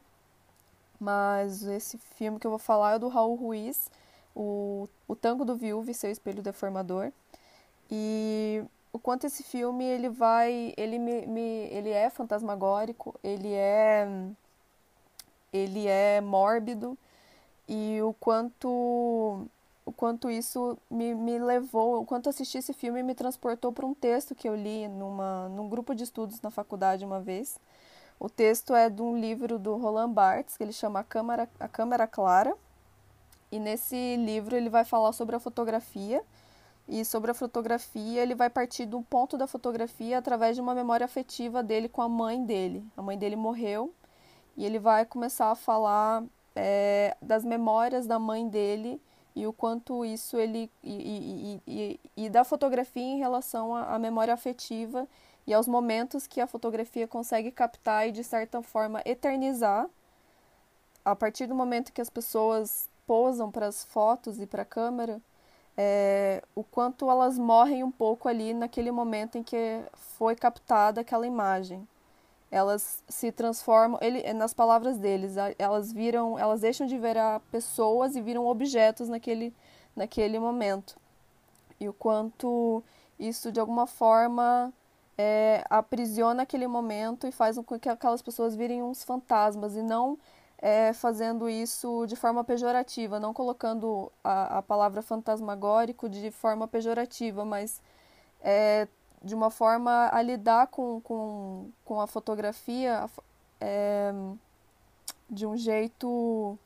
Mas 1.00 1.64
esse 1.64 1.98
filme 1.98 2.40
que 2.40 2.48
eu 2.48 2.52
vou 2.52 2.60
falar 2.60 2.96
é 2.96 3.00
do 3.00 3.08
Raul 3.08 3.36
Ruiz, 3.36 3.90
o, 4.36 4.88
o 5.08 5.16
Tango 5.16 5.46
do 5.46 5.56
Viúvo 5.56 5.90
e 5.90 5.94
Seu 5.94 6.12
Espelho 6.12 6.44
Deformador. 6.44 7.12
E 7.90 8.64
o 8.92 9.00
quanto 9.00 9.26
esse 9.26 9.44
filme 9.44 9.86
ele 9.86 10.10
vai, 10.10 10.74
ele 10.78 11.00
me, 11.00 11.26
me, 11.26 11.68
ele 11.72 11.90
é 11.90 12.10
fantasmagórico, 12.10 13.16
ele 13.24 13.54
é 13.54 14.08
ele 15.54 15.88
é 15.88 16.20
mórbido 16.20 16.98
e 17.68 18.02
o 18.02 18.14
quanto 18.14 19.48
o 19.86 19.92
quanto 19.92 20.30
isso 20.32 20.78
me, 20.90 21.14
me 21.14 21.38
levou, 21.38 22.02
o 22.02 22.06
quanto 22.06 22.28
assistir 22.28 22.58
esse 22.58 22.74
filme 22.74 23.04
me 23.04 23.14
transportou 23.14 23.72
para 23.72 23.86
um 23.86 23.94
texto 23.94 24.34
que 24.34 24.50
eu 24.50 24.56
li 24.56 24.88
numa, 24.88 25.48
num 25.50 25.70
grupo 25.70 25.94
de 25.94 26.04
estudos 26.04 26.42
na 26.42 26.50
faculdade 26.50 27.06
uma 27.06 27.20
vez. 27.20 27.60
O 28.20 28.30
texto 28.30 28.74
é 28.74 28.90
de 28.90 29.02
um 29.02 29.18
livro 29.18 29.60
do 29.60 29.76
Roland 29.78 30.12
Barthes, 30.12 30.58
que 30.58 30.64
ele 30.64 30.74
chama 30.74 31.02
A 31.02 31.04
Câmara, 31.04 31.50
a 31.60 31.68
Câmara 31.68 32.08
Clara, 32.08 32.56
e 33.56 33.60
nesse 33.60 34.18
livro 34.18 34.56
ele 34.56 34.70
vai 34.70 34.84
falar 34.84 35.14
sobre 35.14 35.36
a 35.36 35.40
fotografia. 35.40 36.22
E 36.88 37.04
sobre 37.04 37.32
a 37.32 37.34
fotografia, 37.34 38.22
ele 38.22 38.36
vai 38.36 38.48
partir 38.48 38.86
do 38.86 39.02
ponto 39.02 39.38
da 39.38 39.48
fotografia 39.48 40.20
através 40.20 40.56
de 40.56 40.62
uma 40.62 40.76
memória 40.76 41.04
afetiva 41.04 41.64
dele 41.64 41.90
com 41.90 42.02
a 42.02 42.10
mãe 42.10 42.46
dele. 42.46 42.86
A 42.96 43.02
mãe 43.02 43.18
dele 43.18 43.36
morreu 43.36 43.92
e 44.56 44.66
ele 44.66 44.78
vai 44.78 45.04
começar 45.04 45.50
a 45.50 45.56
falar 45.56 46.24
é, 46.56 47.18
das 47.22 47.44
memórias 47.44 48.06
da 48.06 48.20
mãe 48.20 48.48
dele 48.48 49.02
e 49.36 49.48
o 49.48 49.54
quanto 49.54 50.06
isso 50.06 50.38
ele 50.38 50.70
e, 50.84 50.94
e, 50.94 51.62
e, 51.68 52.00
e 52.16 52.30
da 52.30 52.44
fotografia 52.44 53.02
em 53.02 53.18
relação 53.18 53.76
à, 53.76 53.96
à 53.96 54.00
memória 54.00 54.34
afetiva 54.34 55.08
e 55.48 55.54
aos 55.54 55.68
momentos 55.68 56.28
que 56.28 56.40
a 56.40 56.46
fotografia 56.46 57.08
consegue 57.08 57.52
captar 57.52 58.08
e 58.08 58.12
de 58.12 58.24
certa 58.24 58.62
forma 58.62 59.02
eternizar 59.06 59.90
a 61.04 61.16
partir 61.16 61.48
do 61.48 61.56
momento 61.56 61.92
que 61.92 62.02
as 62.02 62.10
pessoas 62.10 62.90
posam 63.06 63.52
para 63.52 63.68
as 63.68 63.84
fotos 63.84 64.40
e 64.40 64.46
para 64.46 64.64
a 64.64 64.66
câmera, 64.66 65.22
é, 65.78 66.42
o 66.56 66.64
quanto 66.64 67.10
elas 67.10 67.38
morrem 67.38 67.84
um 67.84 67.92
pouco 67.92 68.30
ali 68.30 68.54
naquele 68.54 68.92
momento 68.92 69.38
em 69.38 69.44
que 69.44 69.82
foi 70.18 70.36
captada 70.36 71.02
aquela 71.02 71.28
imagem. 71.28 71.88
Elas 72.50 73.04
se 73.10 73.32
transformam, 73.32 74.00
ele, 74.02 74.32
nas 74.34 74.54
palavras 74.54 74.98
deles, 74.98 75.36
elas 75.58 75.92
viram, 75.92 76.40
elas 76.40 76.62
deixam 76.62 76.88
de 76.88 76.98
ver 76.98 77.18
pessoas 77.52 78.16
e 78.16 78.22
viram 78.22 78.48
objetos 78.48 79.10
naquele, 79.10 79.54
naquele 79.96 80.40
momento. 80.40 80.96
E 81.80 81.90
o 81.90 81.94
quanto 81.94 82.82
isso 83.20 83.52
de 83.52 83.60
alguma 83.60 83.88
forma 83.88 84.72
é, 85.18 85.66
aprisiona 85.70 86.44
aquele 86.44 86.68
momento 86.68 87.28
e 87.28 87.32
faz 87.32 87.58
com 87.58 87.80
que 87.80 87.90
aquelas 87.90 88.22
pessoas 88.22 88.56
virem 88.56 88.82
uns 88.84 89.04
fantasmas 89.04 89.76
e 89.76 89.82
não 89.82 90.18
é, 90.58 90.94
fazendo 90.94 91.50
isso 91.50 92.06
de 92.08 92.16
forma 92.16 92.44
pejorativa, 92.44 93.20
não 93.20 93.34
colocando 93.34 94.12
a, 94.24 94.60
a 94.60 94.62
palavra 94.62 95.02
fantasmagórico 95.02 96.10
de 96.10 96.32
forma 96.32 96.68
pejorativa, 96.68 97.44
mas 97.46 97.82
é, 98.42 98.88
de 99.24 99.34
uma 99.36 99.50
forma 99.50 100.10
a 100.12 100.22
lidar 100.22 100.68
com, 100.68 101.02
com, 101.02 101.70
com 101.84 102.00
a 102.00 102.08
fotografia 102.08 103.10
é, 103.60 104.14
de 105.30 105.46
um 105.46 105.58
jeito 105.58 106.58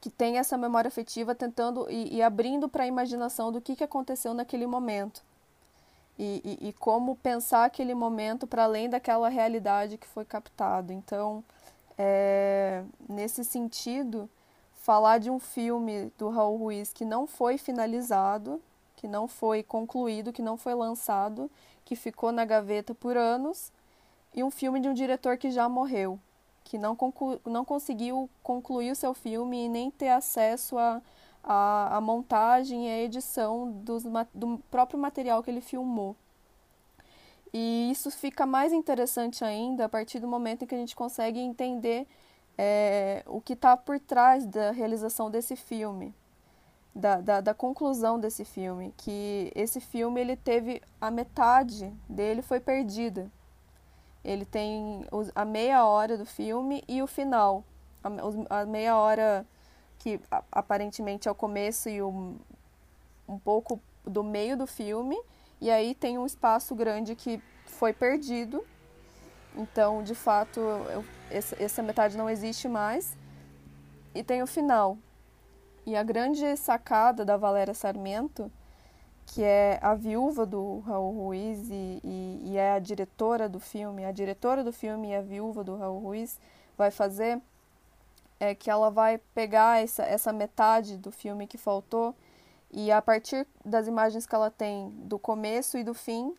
que 0.00 0.10
tem 0.10 0.38
essa 0.38 0.58
memória 0.58 0.88
afetiva, 0.88 1.34
tentando 1.34 1.88
e, 1.88 2.16
e 2.16 2.22
abrindo 2.22 2.68
para 2.68 2.84
a 2.84 2.86
imaginação 2.86 3.52
do 3.52 3.60
que, 3.60 3.76
que 3.76 3.84
aconteceu 3.84 4.34
naquele 4.34 4.66
momento. 4.66 5.22
E, 6.18 6.58
e, 6.60 6.68
e 6.68 6.72
como 6.72 7.16
pensar 7.16 7.64
aquele 7.64 7.94
momento 7.94 8.46
para 8.46 8.64
além 8.64 8.88
daquela 8.88 9.28
realidade 9.28 9.96
que 9.96 10.06
foi 10.06 10.24
captado. 10.24 10.92
Então, 10.92 11.42
é, 11.98 12.84
nesse 13.08 13.44
sentido, 13.44 14.28
falar 14.74 15.18
de 15.18 15.30
um 15.30 15.38
filme 15.38 16.12
do 16.18 16.28
Raul 16.28 16.56
Ruiz 16.56 16.92
que 16.92 17.04
não 17.04 17.26
foi 17.26 17.58
finalizado, 17.58 18.60
que 18.96 19.06
não 19.06 19.28
foi 19.28 19.62
concluído, 19.62 20.32
que 20.32 20.42
não 20.42 20.56
foi 20.56 20.74
lançado, 20.74 21.50
que 21.84 21.96
ficou 21.96 22.32
na 22.32 22.44
gaveta 22.44 22.94
por 22.94 23.16
anos, 23.16 23.72
e 24.34 24.42
um 24.42 24.50
filme 24.50 24.80
de 24.80 24.88
um 24.88 24.94
diretor 24.94 25.36
que 25.36 25.50
já 25.50 25.68
morreu, 25.68 26.18
que 26.64 26.78
não, 26.78 26.96
não 27.44 27.64
conseguiu 27.64 28.28
concluir 28.42 28.90
o 28.90 28.96
seu 28.96 29.12
filme 29.12 29.64
e 29.64 29.68
nem 29.68 29.90
ter 29.90 30.08
acesso 30.08 30.78
à 30.78 31.02
a, 31.44 31.54
a, 31.54 31.96
a, 31.96 32.00
montagem 32.00 32.86
e 32.86 32.90
a 32.90 33.02
edição 33.02 33.70
dos, 33.70 34.04
do 34.32 34.58
próprio 34.70 34.98
material 34.98 35.42
que 35.42 35.50
ele 35.50 35.60
filmou. 35.60 36.16
E 37.52 37.90
isso 37.90 38.10
fica 38.10 38.46
mais 38.46 38.72
interessante 38.72 39.44
ainda 39.44 39.84
a 39.84 39.88
partir 39.88 40.18
do 40.18 40.26
momento 40.26 40.62
em 40.62 40.66
que 40.66 40.74
a 40.74 40.78
gente 40.78 40.96
consegue 40.96 41.38
entender 41.38 42.06
é, 42.56 43.22
o 43.26 43.40
que 43.40 43.52
está 43.52 43.76
por 43.76 44.00
trás 44.00 44.46
da 44.46 44.70
realização 44.70 45.30
desse 45.30 45.54
filme, 45.54 46.14
da, 46.94 47.20
da, 47.20 47.40
da, 47.40 47.54
conclusão 47.54 48.18
desse 48.18 48.44
filme, 48.44 48.94
que 48.96 49.52
esse 49.54 49.80
filme 49.80 50.20
ele 50.20 50.36
teve 50.36 50.82
a 51.00 51.10
metade 51.10 51.92
dele 52.08 52.40
foi 52.42 52.60
perdida. 52.60 53.30
Ele 54.24 54.44
tem 54.44 55.04
a 55.34 55.44
meia 55.44 55.84
hora 55.84 56.16
do 56.16 56.24
filme 56.24 56.84
e 56.86 57.02
o 57.02 57.06
final, 57.06 57.64
a, 58.48 58.64
meia 58.64 58.96
hora 58.96 59.46
que 59.98 60.20
aparentemente 60.50 61.28
é 61.28 61.30
o 61.30 61.34
começo 61.34 61.88
e 61.88 62.00
o, 62.00 62.36
um 63.28 63.38
pouco 63.38 63.80
do 64.04 64.22
meio 64.22 64.56
do 64.56 64.66
filme 64.66 65.18
e 65.62 65.70
aí 65.70 65.94
tem 65.94 66.18
um 66.18 66.26
espaço 66.26 66.74
grande 66.74 67.14
que 67.14 67.40
foi 67.66 67.92
perdido. 67.92 68.64
Então, 69.56 70.02
de 70.02 70.12
fato, 70.12 70.58
eu, 70.58 71.04
essa, 71.30 71.62
essa 71.62 71.80
metade 71.84 72.18
não 72.18 72.28
existe 72.28 72.66
mais. 72.66 73.16
E 74.12 74.24
tem 74.24 74.42
o 74.42 74.46
final. 74.46 74.98
E 75.86 75.94
a 75.94 76.02
grande 76.02 76.56
sacada 76.56 77.24
da 77.24 77.36
Valéria 77.36 77.74
Sarmento, 77.74 78.50
que 79.24 79.44
é 79.44 79.78
a 79.80 79.94
viúva 79.94 80.44
do 80.44 80.80
Raul 80.80 81.16
Ruiz 81.16 81.70
e, 81.70 82.00
e, 82.02 82.42
e, 82.46 82.56
é 82.56 82.72
a 82.72 82.80
diretora 82.80 83.48
do 83.48 83.60
filme, 83.60 84.04
a 84.04 84.10
diretora 84.10 84.64
do 84.64 84.72
filme 84.72 85.10
e 85.10 85.14
a 85.14 85.22
viúva 85.22 85.62
do 85.62 85.76
Raul 85.76 86.00
Ruiz, 86.00 86.40
vai 86.76 86.90
fazer 86.90 87.40
é 88.40 88.52
que 88.52 88.68
ela 88.68 88.90
vai 88.90 89.18
pegar 89.32 89.80
essa, 89.80 90.02
essa 90.02 90.32
metade 90.32 90.96
do 90.96 91.12
filme 91.12 91.46
que 91.46 91.56
faltou 91.56 92.16
e 92.72 92.90
a 92.90 93.02
partir 93.02 93.46
das 93.64 93.86
imagens 93.86 94.26
que 94.26 94.34
ela 94.34 94.50
tem 94.50 94.90
do 94.90 95.18
começo 95.18 95.76
e 95.76 95.84
do 95.84 95.92
fim, 95.92 96.34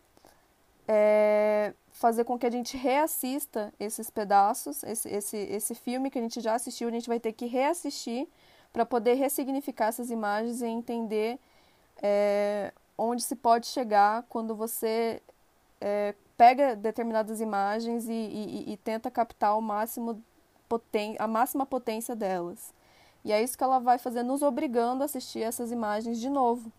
é, 0.86 1.72
fazer 1.90 2.24
com 2.24 2.38
que 2.38 2.46
a 2.46 2.50
gente 2.50 2.76
reassista 2.76 3.72
esses 3.78 4.10
pedaços, 4.10 4.82
esse, 4.82 5.08
esse, 5.08 5.36
esse 5.36 5.74
filme 5.74 6.10
que 6.10 6.18
a 6.18 6.22
gente 6.22 6.40
já 6.40 6.54
assistiu, 6.54 6.88
a 6.88 6.90
gente 6.90 7.08
vai 7.08 7.20
ter 7.20 7.32
que 7.32 7.46
reassistir 7.46 8.28
para 8.72 8.84
poder 8.84 9.14
ressignificar 9.14 9.86
essas 9.86 10.10
imagens 10.10 10.60
e 10.60 10.66
entender 10.66 11.38
é, 12.02 12.72
onde 12.98 13.22
se 13.22 13.36
pode 13.36 13.66
chegar 13.66 14.24
quando 14.28 14.54
você 14.54 15.22
é, 15.80 16.14
pega 16.36 16.74
determinadas 16.74 17.40
imagens 17.40 18.08
e, 18.08 18.12
e, 18.12 18.72
e, 18.72 18.76
tenta 18.78 19.10
captar 19.10 19.56
o 19.56 19.62
máximo 19.62 20.22
poten 20.68 21.14
a 21.18 21.28
máxima 21.28 21.64
potência 21.64 22.16
delas. 22.16 22.74
E 23.24 23.32
é 23.32 23.42
isso 23.42 23.56
que 23.56 23.64
ela 23.64 23.78
vai 23.78 23.98
fazer, 23.98 24.22
nos 24.22 24.42
obrigando 24.42 25.02
a 25.02 25.06
assistir 25.06 25.40
essas 25.40 25.72
imagens 25.72 26.20
de 26.20 26.28
novo. 26.28 26.70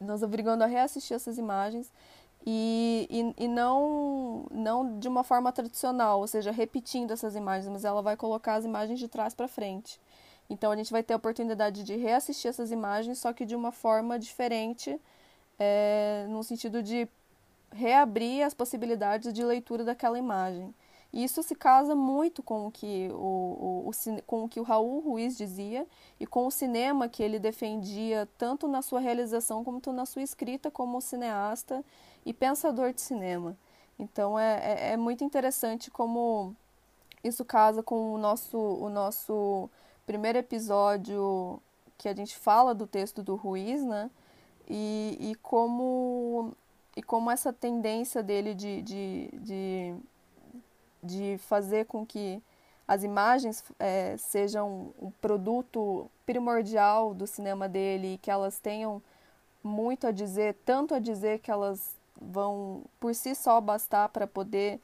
Nos 0.00 0.22
obrigando 0.22 0.64
a 0.64 0.66
reassistir 0.66 1.14
essas 1.14 1.38
imagens 1.38 1.92
e, 2.46 3.06
e, 3.10 3.44
e 3.44 3.48
não, 3.48 4.46
não 4.50 4.98
de 4.98 5.08
uma 5.08 5.22
forma 5.22 5.52
tradicional, 5.52 6.20
ou 6.20 6.26
seja, 6.26 6.50
repetindo 6.50 7.12
essas 7.12 7.34
imagens, 7.36 7.70
mas 7.70 7.84
ela 7.84 8.02
vai 8.02 8.16
colocar 8.16 8.54
as 8.54 8.64
imagens 8.64 8.98
de 8.98 9.08
trás 9.08 9.34
para 9.34 9.48
frente. 9.48 10.00
Então 10.48 10.70
a 10.70 10.76
gente 10.76 10.92
vai 10.92 11.02
ter 11.02 11.14
a 11.14 11.16
oportunidade 11.16 11.82
de 11.84 11.96
reassistir 11.96 12.48
essas 12.48 12.70
imagens, 12.70 13.18
só 13.18 13.32
que 13.32 13.46
de 13.46 13.56
uma 13.56 13.72
forma 13.72 14.18
diferente, 14.18 15.00
é, 15.58 16.26
no 16.28 16.42
sentido 16.42 16.82
de 16.82 17.08
reabrir 17.72 18.42
as 18.42 18.52
possibilidades 18.52 19.32
de 19.32 19.42
leitura 19.42 19.84
daquela 19.84 20.18
imagem. 20.18 20.74
Isso 21.14 21.44
se 21.44 21.54
casa 21.54 21.94
muito 21.94 22.42
com 22.42 22.66
o 22.66 22.72
que 22.72 23.08
o, 23.12 23.14
o, 23.14 23.88
o, 23.88 24.22
com 24.26 24.42
o 24.42 24.48
que 24.48 24.58
o 24.58 24.64
Raul 24.64 24.98
Ruiz 24.98 25.36
dizia 25.36 25.86
e 26.18 26.26
com 26.26 26.44
o 26.44 26.50
cinema 26.50 27.08
que 27.08 27.22
ele 27.22 27.38
defendia 27.38 28.28
tanto 28.36 28.66
na 28.66 28.82
sua 28.82 28.98
realização 28.98 29.62
como 29.62 29.80
na 29.92 30.06
sua 30.06 30.22
escrita 30.22 30.72
como 30.72 31.00
cineasta 31.00 31.84
e 32.26 32.34
pensador 32.34 32.92
de 32.92 33.00
cinema. 33.00 33.56
Então 33.96 34.36
é, 34.36 34.88
é, 34.90 34.92
é 34.94 34.96
muito 34.96 35.22
interessante 35.22 35.88
como 35.88 36.52
isso 37.22 37.44
casa 37.44 37.80
com 37.80 38.12
o 38.12 38.18
nosso, 38.18 38.58
o 38.58 38.90
nosso 38.90 39.70
primeiro 40.04 40.38
episódio 40.38 41.62
que 41.96 42.08
a 42.08 42.14
gente 42.14 42.36
fala 42.36 42.74
do 42.74 42.88
texto 42.88 43.22
do 43.22 43.36
Ruiz, 43.36 43.84
né? 43.84 44.10
E, 44.68 45.16
e 45.20 45.34
como 45.36 46.56
e 46.96 47.02
como 47.02 47.30
essa 47.30 47.52
tendência 47.52 48.20
dele 48.20 48.52
de, 48.54 48.82
de, 48.82 49.28
de 49.34 49.96
de 51.04 51.38
fazer 51.38 51.84
com 51.86 52.04
que 52.06 52.42
as 52.88 53.02
imagens 53.02 53.64
é, 53.78 54.16
sejam 54.16 54.92
um 55.00 55.10
produto 55.10 56.10
primordial 56.26 57.14
do 57.14 57.26
cinema 57.26 57.68
dele 57.68 58.14
e 58.14 58.18
que 58.18 58.30
elas 58.30 58.58
tenham 58.58 59.02
muito 59.62 60.06
a 60.06 60.10
dizer, 60.10 60.56
tanto 60.64 60.94
a 60.94 60.98
dizer 60.98 61.38
que 61.38 61.50
elas 61.50 61.96
vão 62.20 62.82
por 63.00 63.14
si 63.14 63.34
só 63.34 63.60
bastar 63.60 64.08
para 64.10 64.26
poder, 64.26 64.80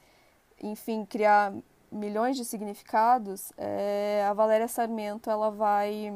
enfim, 0.62 1.04
criar 1.04 1.52
milhões 1.92 2.36
de 2.36 2.44
significados, 2.44 3.52
é, 3.58 4.24
a 4.28 4.32
Valéria 4.32 4.68
Sarmento 4.68 5.28
ela 5.28 5.50
vai, 5.50 6.12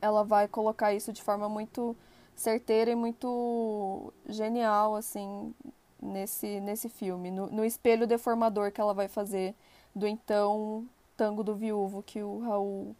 ela 0.00 0.22
vai 0.22 0.46
colocar 0.46 0.92
isso 0.94 1.12
de 1.12 1.22
forma 1.22 1.48
muito 1.48 1.96
certeira 2.36 2.90
e 2.90 2.94
muito 2.94 4.12
genial, 4.26 4.94
assim, 4.94 5.54
nesse, 6.02 6.60
nesse 6.60 6.88
filme, 6.88 7.30
no, 7.30 7.46
no 7.46 7.64
espelho 7.64 8.06
deformador 8.06 8.72
que 8.72 8.80
ela 8.80 8.92
vai 8.92 9.08
fazer 9.08 9.54
do 9.94 10.06
então 10.06 10.86
Tango 11.16 11.44
do 11.44 11.54
Viúvo 11.54 12.02
que 12.02 12.22
o 12.22 12.40
Raul 12.40 12.96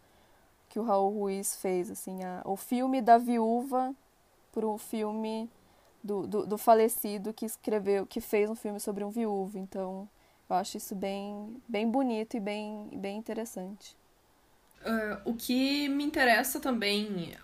que 0.69 0.79
o 0.79 0.83
Raul 0.83 1.11
Ruiz 1.11 1.55
fez, 1.57 1.91
assim, 1.91 2.23
a, 2.23 2.41
o 2.45 2.57
filme 2.57 2.99
da 2.99 3.19
viúva 3.19 3.93
para 4.51 4.65
o 4.65 4.75
filme 4.79 5.47
do, 6.03 6.25
do, 6.25 6.47
do, 6.47 6.57
falecido 6.57 7.31
que 7.31 7.45
escreveu, 7.45 8.07
que 8.07 8.19
fez 8.19 8.49
um 8.49 8.55
filme 8.55 8.79
sobre 8.79 9.03
um 9.03 9.11
viúvo. 9.11 9.59
Então, 9.59 10.09
eu 10.49 10.55
acho 10.55 10.77
isso 10.77 10.95
bem, 10.95 11.61
bem 11.67 11.87
bonito 11.87 12.37
e 12.37 12.39
bem, 12.39 12.89
bem 12.91 13.19
interessante. 13.19 13.95
Uh, 14.81 15.29
o 15.29 15.35
que 15.35 15.87
me 15.89 16.03
interessa 16.03 16.59
também, 16.59 17.35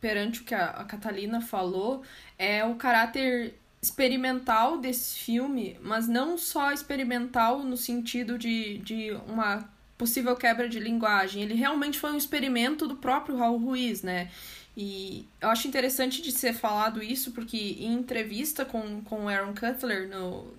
perante 0.00 0.40
o 0.40 0.44
que 0.44 0.54
a, 0.54 0.70
a 0.70 0.84
Catalina 0.86 1.42
falou, 1.42 2.02
é 2.38 2.64
o 2.64 2.74
caráter 2.76 3.54
experimental 3.80 4.78
desse 4.78 5.18
filme, 5.18 5.78
mas 5.82 6.08
não 6.08 6.36
só 6.36 6.72
experimental 6.72 7.62
no 7.62 7.76
sentido 7.76 8.38
de, 8.38 8.78
de 8.78 9.12
uma 9.28 9.68
possível 9.96 10.36
quebra 10.36 10.68
de 10.68 10.78
linguagem. 10.78 11.42
Ele 11.42 11.54
realmente 11.54 11.98
foi 11.98 12.12
um 12.12 12.16
experimento 12.16 12.86
do 12.86 12.96
próprio 12.96 13.36
Raul 13.36 13.58
Ruiz, 13.58 14.02
né? 14.02 14.30
E 14.76 15.26
eu 15.40 15.48
acho 15.48 15.66
interessante 15.66 16.20
de 16.20 16.30
ser 16.30 16.52
falado 16.52 17.02
isso, 17.02 17.32
porque 17.32 17.56
em 17.56 17.94
entrevista 17.94 18.64
com, 18.64 19.00
com 19.02 19.28
Aaron 19.28 19.54
Cutler, 19.54 20.08
no, 20.08 20.52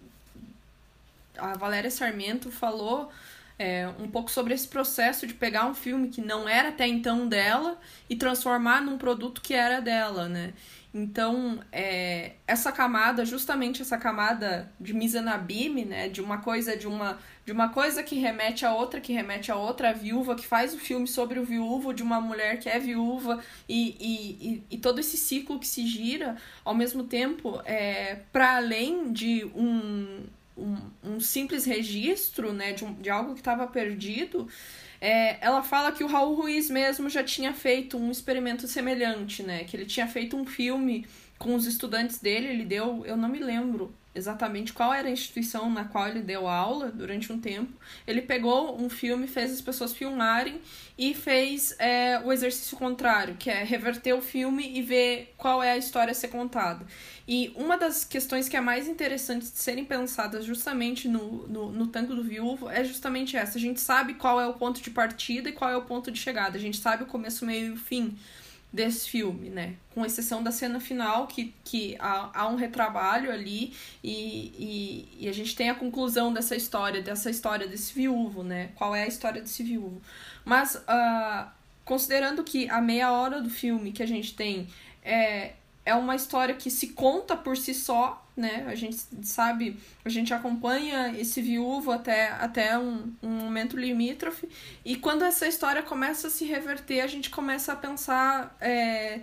a 1.38 1.56
Valéria 1.56 1.92
Sarmento 1.92 2.50
falou 2.50 3.12
é, 3.60 3.88
um 4.00 4.08
pouco 4.08 4.30
sobre 4.30 4.54
esse 4.54 4.68
processo 4.68 5.26
de 5.26 5.34
pegar 5.34 5.66
um 5.66 5.74
filme 5.74 6.10
que 6.10 6.22
não 6.22 6.48
era 6.48 6.70
até 6.70 6.88
então 6.88 7.28
dela 7.28 7.80
e 8.10 8.16
transformar 8.16 8.82
num 8.82 8.98
produto 8.98 9.42
que 9.42 9.54
era 9.54 9.80
dela, 9.80 10.30
né? 10.30 10.54
Então, 10.94 11.60
é, 11.72 12.34
essa 12.48 12.72
camada, 12.72 13.26
justamente 13.26 13.82
essa 13.82 13.98
camada 13.98 14.72
de 14.80 14.94
Mizanabime, 14.94 15.86
né, 15.86 16.10
de 16.10 16.22
uma 16.22 16.40
coisa 16.40 16.76
de 16.76 16.88
uma 16.88 17.20
de 17.46 17.54
uma 17.54 17.70
coisa 17.70 18.04
que 18.04 18.16
remete 18.16 18.66
a 18.66 18.74
outra, 18.74 19.00
que 19.00 19.14
remete 19.14 19.50
a 19.52 19.56
outra, 19.56 19.92
a 19.92 19.94
viúva, 19.94 20.36
que 20.36 20.46
faz 20.46 20.74
o 20.74 20.78
filme 20.78 21.08
sobre 21.08 21.40
o 21.40 21.46
viúvo 21.46 21.94
de 21.94 22.04
uma 22.04 22.20
mulher 22.20 22.60
que 22.60 22.68
é 22.68 22.78
viúva, 22.78 23.42
e, 23.70 23.96
e, 24.02 24.48
e, 24.50 24.64
e 24.72 24.78
todo 24.78 25.00
esse 25.00 25.16
ciclo 25.16 25.58
que 25.58 25.66
se 25.66 25.88
gira, 25.88 26.36
ao 26.66 26.76
mesmo 26.76 27.06
tempo, 27.06 27.62
é, 27.64 28.20
para 28.34 28.58
além 28.58 29.14
de 29.14 29.46
um, 29.56 30.26
um, 30.58 30.78
um, 31.04 31.20
simples 31.20 31.66
registro 31.66 32.52
né, 32.52 32.74
de, 32.74 32.84
um, 32.84 32.94
de 32.94 33.10
algo 33.10 33.34
que 33.34 33.40
estava 33.40 33.68
perdido, 33.68 34.48
é, 35.00 35.38
ela 35.46 35.62
fala 35.62 35.92
que 35.92 36.04
o 36.04 36.08
Raul 36.08 36.36
Ruiz 36.36 36.70
mesmo 36.70 37.10
já 37.10 37.24
tinha 37.24 37.54
feito 37.54 37.98
um 37.98 38.10
experimento 38.10 38.68
semelhante, 38.68 39.44
né? 39.44 39.64
Que 39.64 39.78
ele 39.78 39.86
tinha 39.86 40.08
feito 40.08 40.36
um 40.36 40.46
filme 40.46 41.06
com 41.38 41.54
os 41.54 41.68
estudantes 41.68 42.20
dele, 42.20 42.48
ele 42.48 42.66
deu, 42.66 43.06
eu 43.06 43.16
não 43.16 43.30
me 43.30 43.40
lembro 43.40 43.94
exatamente 44.18 44.74
qual 44.74 44.94
era 44.94 45.08
a 45.08 45.12
instituição 45.12 45.70
na 45.70 45.86
qual 45.86 46.08
ele 46.08 46.22
deu 46.22 46.48
aula 46.48 46.92
durante 46.92 47.32
um 47.32 47.40
tempo. 47.40 47.72
Ele 48.06 48.22
pegou 48.22 48.82
um 48.82 48.90
filme, 48.90 49.28
fez 49.28 49.52
as 49.52 49.62
pessoas 49.62 49.94
filmarem 49.94 50.60
e 50.98 51.14
fez 51.14 51.76
é, 51.80 52.20
o 52.26 52.34
exercício 52.34 52.76
contrário, 52.76 53.36
que 53.38 53.50
é 53.50 53.64
reverter 53.64 54.14
o 54.14 54.22
filme 54.22 54.78
e 54.78 54.82
ver 54.82 55.34
qual 55.38 55.62
é 55.62 55.72
a 55.72 55.78
história 55.78 56.12
a 56.12 56.16
ser 56.16 56.30
contada. 56.30 56.86
E 57.28 57.54
uma 57.56 57.78
das 57.78 58.04
questões 58.04 58.50
que 58.50 58.58
é 58.58 58.62
mais 58.62 58.88
interessante 58.88 59.44
de 59.44 59.58
serem 59.58 59.86
pensadas 59.86 60.46
justamente 60.46 61.08
no, 61.08 61.48
no, 61.48 61.72
no 61.72 61.88
Tango 61.88 62.16
do 62.16 62.24
Viúvo 62.24 62.70
é 62.70 62.84
justamente 62.84 63.38
essa. 63.38 63.58
A 63.58 63.62
gente 63.62 63.80
sabe 63.80 64.16
qual 64.16 64.42
é 64.42 64.48
o 64.48 64.54
ponto 64.54 64.82
de 64.82 64.90
partida 64.90 65.50
e 65.50 65.54
qual 65.54 65.70
é 65.70 65.78
o 65.78 65.84
ponto 65.84 66.10
de 66.10 66.20
chegada. 66.20 66.58
A 66.58 66.62
gente 66.62 66.78
sabe 66.78 67.04
o 67.04 67.08
começo, 67.08 67.46
meio 67.46 67.68
e 67.68 67.72
o 67.72 67.78
fim 67.78 68.18
desse 68.72 69.10
filme, 69.10 69.50
né? 69.50 69.76
Com 69.94 70.06
exceção 70.06 70.44
da 70.44 70.52
cena 70.52 70.80
final, 70.80 71.28
que, 71.28 71.54
que 71.64 71.96
há, 72.00 72.30
há 72.34 72.48
um 72.48 72.56
retrabalho 72.56 73.32
ali 73.32 73.74
e, 74.04 75.08
e, 75.20 75.26
e, 75.26 75.30
a 75.30 75.34
gente 75.34 75.56
tem 75.56 75.70
a 75.70 75.76
conclusão 75.76 76.34
dessa 76.34 76.56
história, 76.56 77.02
dessa 77.02 77.30
história 77.30 77.68
desse 77.68 77.94
viúvo, 77.94 78.44
né? 78.44 78.70
Qual 78.76 78.96
é 78.96 79.04
a 79.04 79.08
história 79.08 79.42
desse 79.42 79.64
viúvo. 79.64 80.02
Mas, 80.44 80.76
uh, 80.76 81.48
considerando 81.86 82.44
que 82.44 82.70
a 82.70 82.82
meia 82.82 83.12
hora 83.12 83.42
do 83.42 83.50
filme 83.50 83.92
que 83.92 84.04
a 84.04 84.08
gente 84.08 84.36
tem 84.36 84.68
é, 85.04 85.54
é 85.88 85.96
uma 85.96 86.16
história 86.18 86.54
que 86.54 86.70
se 86.70 86.90
conta 86.90 87.34
por 87.34 87.56
si 87.56 87.74
só, 87.74 88.22
né? 88.36 88.66
A 88.68 88.76
gente 88.76 88.98
sabe, 89.24 89.80
a 90.04 90.10
gente 90.10 90.34
acompanha 90.34 91.18
esse 91.18 91.42
viúvo 91.42 91.92
até, 91.92 92.28
até 92.32 92.78
um, 92.78 93.14
um 93.24 93.30
momento 93.30 93.78
limítrofe, 93.78 94.50
e 94.84 94.98
quando 94.98 95.24
essa 95.24 95.48
história 95.48 95.82
começa 95.82 96.28
a 96.28 96.30
se 96.30 96.44
reverter, 96.44 97.00
a 97.00 97.08
gente 97.08 97.30
começa 97.30 97.72
a 97.72 97.76
pensar 97.78 98.54
é, 98.60 99.22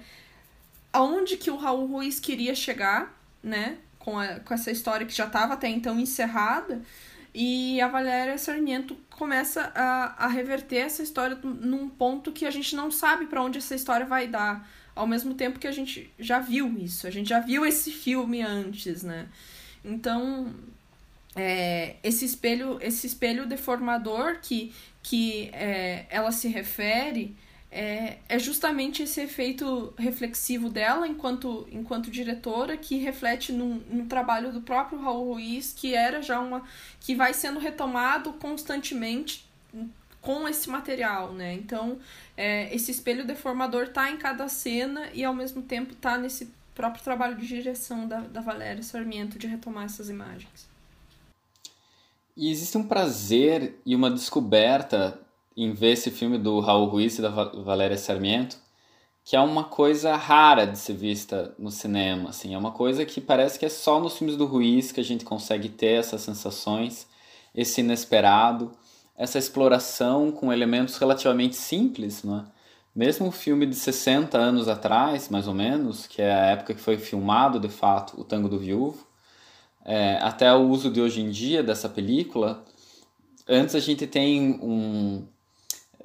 aonde 0.91 1.37
que 1.37 1.51
o 1.51 1.57
Raul 1.57 1.87
Ruiz 1.87 2.19
queria 2.19 2.55
chegar, 2.55 3.15
né? 3.43 3.77
Com, 3.99 4.19
a, 4.19 4.41
com 4.41 4.55
essa 4.55 4.71
história 4.71 5.07
que 5.07 5.15
já 5.15 5.27
estava 5.27 5.53
até 5.53 5.69
então 5.69 6.01
encerrada, 6.01 6.81
e 7.35 7.79
a 7.79 7.89
Valéria 7.89 8.39
Sarmiento 8.39 8.97
começa 9.11 9.71
a, 9.75 10.25
a 10.25 10.29
reverter 10.29 10.79
essa 10.79 11.03
história 11.03 11.39
num 11.43 11.91
ponto 11.91 12.33
que 12.33 12.47
a 12.47 12.51
gente 12.51 12.75
não 12.75 12.91
sabe 12.91 13.27
para 13.27 13.43
onde 13.43 13.59
essa 13.59 13.75
história 13.75 14.07
vai 14.07 14.27
dar 14.27 14.67
ao 14.95 15.07
mesmo 15.07 15.35
tempo 15.35 15.59
que 15.59 15.67
a 15.67 15.73
gente 15.73 16.11
já 16.19 16.39
viu 16.39 16.79
isso, 16.79 17.07
a 17.07 17.11
gente 17.11 17.29
já 17.29 17.41
viu 17.41 17.67
esse 17.67 17.91
filme 17.91 18.43
antes, 18.43 19.03
né? 19.03 19.29
Então, 19.85 20.55
é, 21.37 21.97
esse 22.03 22.25
espelho 22.25 22.79
esse 22.81 23.07
espelho 23.07 23.47
deformador 23.47 24.39
que, 24.41 24.73
que 25.03 25.51
é, 25.53 26.07
ela 26.09 26.31
se 26.31 26.49
refere 26.49 27.37
é, 27.71 28.19
é 28.29 28.39
justamente 28.39 29.03
esse 29.03 29.21
efeito 29.21 29.93
reflexivo 29.99 30.71
dela 30.71 31.09
enquanto, 31.09 31.67
enquanto 31.73 32.09
diretora 32.09 32.77
que 32.77 32.99
reflete 32.99 33.53
no, 33.53 33.77
no 33.91 34.07
trabalho 34.07 34.53
do 34.53 34.61
próprio 34.63 35.01
Raul 35.01 35.33
Ruiz 35.33 35.75
que 35.77 35.93
era 35.93 36.23
já 36.23 36.39
uma 36.39 36.63
que 37.01 37.17
vai 37.17 37.35
sendo 37.35 37.59
retomado 37.59 38.33
constantemente 38.35 39.45
com 40.25 40.49
esse 40.49 40.69
material, 40.71 41.33
né? 41.33 41.53
Então, 41.53 41.99
é, 42.37 42.75
esse 42.75 42.91
espelho 42.91 43.27
deformador 43.27 43.89
tá 43.89 44.11
em 44.11 44.17
cada 44.17 44.49
cena 44.49 45.09
e 45.13 45.23
ao 45.23 45.35
mesmo 45.35 45.63
tempo 45.63 45.95
tá 45.95 46.17
nesse 46.17 46.51
próprio 46.75 47.05
trabalho 47.05 47.37
de 47.37 47.47
direção 47.47 48.09
da, 48.09 48.21
da 48.21 48.41
Valéria 48.41 48.83
Sarmiento 48.83 49.39
de 49.39 49.47
retomar 49.47 49.85
essas 49.85 50.09
imagens. 50.09 50.69
E 52.37 52.51
existe 52.51 52.77
um 52.77 52.83
prazer 52.83 53.79
e 53.87 53.95
uma 53.95 54.11
descoberta 54.11 55.21
em 55.57 55.73
ver 55.73 55.93
esse 55.93 56.11
filme 56.11 56.37
do 56.37 56.59
Raul 56.59 56.87
Ruiz 56.87 57.19
e 57.19 57.23
da 57.23 57.29
Valéria 57.29 57.97
Sarmiento, 57.97 58.57
que 59.25 59.37
é 59.37 59.41
uma 59.41 59.65
coisa 59.65 60.17
rara 60.17 60.67
de 60.67 60.77
ser 60.77 60.95
vista 60.95 61.55
no 61.59 61.71
cinema, 61.71 62.31
assim, 62.31 62.55
é 62.55 62.59
uma 62.59 62.73
coisa 62.73 63.07
que 63.07 63.21
parece 63.21 63.59
que 63.59 63.65
é 63.65 63.69
só 63.69 64.01
nos 64.01 64.19
filmes 64.19 64.37
do 64.37 64.47
Ruiz 64.47 64.91
que 64.91 65.01
a 65.01 65.05
gente 65.05 65.25
consegue 65.25 65.69
ter 65.69 66.01
essas 66.01 66.23
sensações, 66.23 67.07
esse 67.55 67.81
inesperado, 67.81 68.73
essa 69.17 69.39
exploração 69.39 70.33
com 70.33 70.53
elementos 70.53 70.97
relativamente 70.97 71.57
simples, 71.57 72.25
né? 72.25 72.45
Mesmo 72.95 73.27
um 73.27 73.33
filme 73.33 73.67
de 73.67 73.75
60 73.75 74.39
anos 74.39 74.69
atrás, 74.69 75.29
mais 75.29 75.49
ou 75.49 75.55
menos, 75.55 76.07
que 76.07 76.23
é 76.23 76.33
a 76.33 76.47
época 76.47 76.75
que 76.75 76.81
foi 76.81 76.97
filmado, 76.97 77.59
de 77.59 77.69
fato, 77.69 78.21
o 78.21 78.25
Tango 78.25 78.49
do 78.49 78.59
Viúvo, 78.59 79.07
é, 79.85 80.17
até 80.23 80.53
o 80.55 80.69
uso 80.69 80.91
de 80.91 81.01
hoje 81.01 81.21
em 81.21 81.31
dia 81.31 81.63
dessa 81.63 81.89
película, 81.89 82.65
antes 83.49 83.75
a 83.75 83.81
gente 83.81 84.07
tem 84.07 84.59
um... 84.63 85.27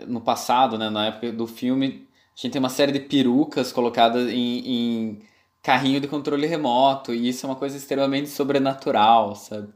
No 0.07 0.21
passado, 0.21 0.77
né, 0.77 0.89
na 0.89 1.07
época 1.07 1.31
do 1.31 1.45
filme, 1.45 2.07
a 2.35 2.41
gente 2.41 2.53
tem 2.53 2.59
uma 2.59 2.69
série 2.69 2.91
de 2.91 3.01
perucas 3.01 3.71
colocadas 3.71 4.29
em, 4.31 4.59
em 4.65 5.21
carrinho 5.61 5.99
de 5.99 6.07
controle 6.07 6.47
remoto, 6.47 7.13
e 7.13 7.29
isso 7.29 7.45
é 7.45 7.49
uma 7.49 7.55
coisa 7.55 7.77
extremamente 7.77 8.29
sobrenatural, 8.29 9.35
sabe? 9.35 9.73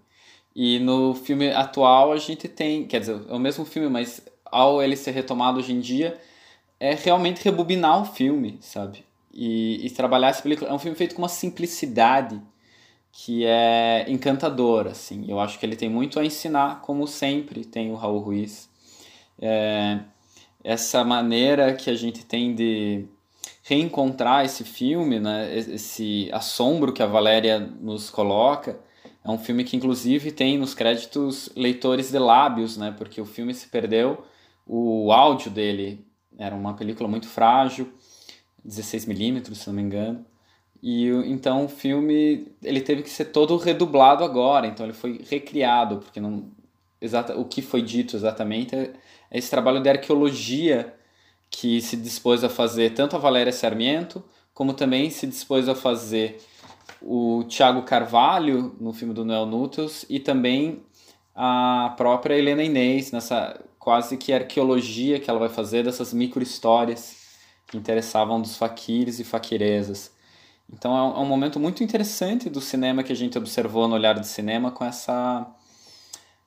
E 0.55 0.79
no 0.79 1.15
filme 1.15 1.49
atual 1.49 2.11
a 2.11 2.17
gente 2.17 2.47
tem, 2.47 2.85
quer 2.85 2.99
dizer, 2.99 3.19
é 3.27 3.33
o 3.33 3.39
mesmo 3.39 3.65
filme, 3.65 3.89
mas 3.89 4.21
ao 4.45 4.81
ele 4.81 4.95
ser 4.95 5.11
retomado 5.11 5.59
hoje 5.59 5.73
em 5.73 5.79
dia, 5.79 6.19
é 6.79 6.93
realmente 6.93 7.43
rebobinar 7.43 8.01
o 8.01 8.05
filme, 8.05 8.57
sabe? 8.61 9.03
E, 9.33 9.85
e 9.85 9.89
trabalhar 9.89 10.29
essa 10.29 10.43
película. 10.43 10.69
É 10.69 10.73
um 10.73 10.79
filme 10.79 10.95
feito 10.95 11.15
com 11.15 11.21
uma 11.21 11.29
simplicidade 11.29 12.39
que 13.11 13.45
é 13.45 14.05
encantadora, 14.07 14.91
assim. 14.91 15.25
Eu 15.27 15.39
acho 15.39 15.59
que 15.59 15.65
ele 15.65 15.75
tem 15.75 15.89
muito 15.89 16.19
a 16.19 16.25
ensinar, 16.25 16.81
como 16.81 17.07
sempre 17.07 17.63
tem 17.63 17.91
o 17.91 17.95
Raul 17.95 18.19
Ruiz. 18.19 18.69
É, 19.39 19.99
essa 20.63 21.03
maneira 21.03 21.73
que 21.73 21.89
a 21.89 21.95
gente 21.95 22.25
tem 22.25 22.53
de 22.53 23.05
reencontrar 23.63 24.45
esse 24.45 24.63
filme, 24.63 25.19
né, 25.19 25.55
esse 25.57 26.29
assombro 26.31 26.91
que 26.91 27.01
a 27.01 27.07
Valéria 27.07 27.59
nos 27.59 28.09
coloca, 28.09 28.77
é 29.23 29.29
um 29.29 29.37
filme 29.37 29.63
que 29.63 29.77
inclusive 29.77 30.31
tem 30.31 30.57
nos 30.57 30.73
créditos 30.73 31.49
leitores 31.55 32.11
de 32.11 32.19
lábios, 32.19 32.77
né, 32.77 32.93
porque 32.97 33.21
o 33.21 33.25
filme 33.25 33.53
se 33.53 33.67
perdeu, 33.67 34.25
o 34.65 35.11
áudio 35.11 35.49
dele 35.49 36.05
era 36.37 36.55
uma 36.55 36.73
película 36.73 37.07
muito 37.07 37.27
frágil, 37.27 37.91
16 38.63 39.05
milímetros, 39.05 39.59
se 39.59 39.67
não 39.67 39.75
me 39.75 39.81
engano, 39.81 40.25
e 40.81 41.07
então 41.25 41.65
o 41.65 41.69
filme 41.69 42.47
ele 42.61 42.81
teve 42.81 43.03
que 43.03 43.09
ser 43.09 43.25
todo 43.25 43.55
redublado 43.57 44.23
agora, 44.23 44.67
então 44.67 44.85
ele 44.85 44.93
foi 44.93 45.21
recriado, 45.29 45.97
porque 45.97 46.19
não 46.19 46.51
exata, 46.99 47.37
o 47.37 47.45
que 47.45 47.61
foi 47.61 47.81
dito 47.81 48.15
exatamente 48.15 48.75
é 48.75 48.93
esse 49.31 49.49
trabalho 49.49 49.81
de 49.81 49.89
arqueologia 49.89 50.93
que 51.49 51.81
se 51.81 51.95
dispôs 51.95 52.43
a 52.43 52.49
fazer 52.49 52.93
tanto 52.93 53.15
a 53.15 53.19
Valéria 53.19 53.53
Sarmiento, 53.53 54.23
como 54.53 54.73
também 54.73 55.09
se 55.09 55.27
dispôs 55.27 55.69
a 55.69 55.75
fazer 55.75 56.41
o 57.03 57.43
Tiago 57.43 57.83
Carvalho 57.83 58.75
no 58.79 58.93
filme 58.93 59.13
do 59.13 59.25
Noel 59.25 59.45
Nuttels 59.45 60.05
e 60.09 60.19
também 60.19 60.81
a 61.35 61.93
própria 61.97 62.35
Helena 62.35 62.63
Inês 62.63 63.11
nessa 63.11 63.59
quase 63.77 64.15
que 64.15 64.31
arqueologia 64.31 65.19
que 65.19 65.29
ela 65.29 65.39
vai 65.39 65.49
fazer 65.49 65.83
dessas 65.83 66.13
micro-histórias 66.13 67.23
que 67.67 67.77
interessavam 67.77 68.41
dos 68.41 68.55
faquires 68.55 69.19
e 69.19 69.23
faquirezas. 69.23 70.11
Então 70.71 70.95
é 70.95 71.19
um, 71.19 71.23
é 71.23 71.27
momento 71.27 71.59
muito 71.59 71.83
interessante 71.83 72.49
do 72.49 72.61
cinema 72.61 73.03
que 73.03 73.11
a 73.11 73.15
gente 73.15 73.37
observou 73.37 73.87
no 73.87 73.95
olhar 73.95 74.17
do 74.17 74.25
cinema 74.25 74.71
com 74.71 74.85
essa 74.85 75.45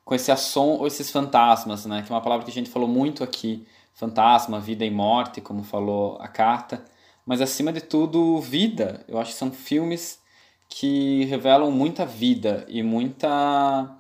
com 0.05 0.15
esse 0.15 0.31
assom, 0.31 0.77
ou 0.79 0.87
esses 0.87 1.11
fantasmas, 1.11 1.85
né? 1.85 2.01
Que 2.03 2.13
é 2.13 2.15
uma 2.15 2.23
palavra 2.23 2.45
que 2.45 2.51
a 2.51 2.55
gente 2.55 2.71
falou 2.71 2.89
muito 2.89 3.25
aqui, 3.25 3.67
fantasma, 3.93 4.61
vida 4.61 4.85
e 4.85 4.91
morte, 4.91 5.41
como 5.41 5.65
falou 5.65 6.17
a 6.21 6.29
carta, 6.29 6.85
mas 7.27 7.41
acima 7.41 7.73
de 7.73 7.81
tudo, 7.81 8.41
vida. 8.41 9.05
Eu 9.09 9.19
acho 9.19 9.33
que 9.33 9.37
são 9.37 9.51
filmes 9.51 10.21
que 10.69 11.25
revelam 11.25 11.71
muita 11.71 12.05
vida 12.05 12.65
e 12.69 12.83
muita 12.83 13.97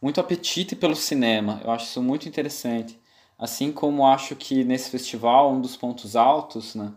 muito 0.00 0.20
apetite 0.20 0.76
pelo 0.76 0.94
cinema. 0.94 1.60
Eu 1.64 1.70
acho 1.70 1.86
isso 1.86 2.02
muito 2.02 2.28
interessante. 2.28 2.98
Assim 3.38 3.72
como 3.72 4.06
acho 4.06 4.36
que 4.36 4.62
nesse 4.64 4.90
festival 4.90 5.52
um 5.52 5.60
dos 5.60 5.76
pontos 5.76 6.14
altos, 6.14 6.74
né? 6.74 6.92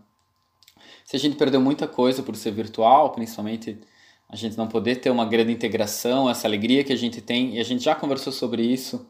Se 1.05 1.15
a 1.15 1.19
gente 1.19 1.37
perdeu 1.37 1.61
muita 1.61 1.87
coisa 1.87 2.21
por 2.21 2.35
ser 2.35 2.51
virtual, 2.51 3.11
principalmente 3.11 3.79
a 4.29 4.35
gente 4.35 4.57
não 4.57 4.67
poder 4.67 4.97
ter 4.97 5.09
uma 5.09 5.25
grande 5.25 5.53
integração, 5.53 6.29
essa 6.29 6.47
alegria 6.47 6.83
que 6.83 6.91
a 6.91 6.97
gente 6.97 7.21
tem, 7.21 7.55
e 7.55 7.59
a 7.59 7.63
gente 7.63 7.83
já 7.83 7.95
conversou 7.95 8.33
sobre 8.33 8.61
isso 8.61 9.07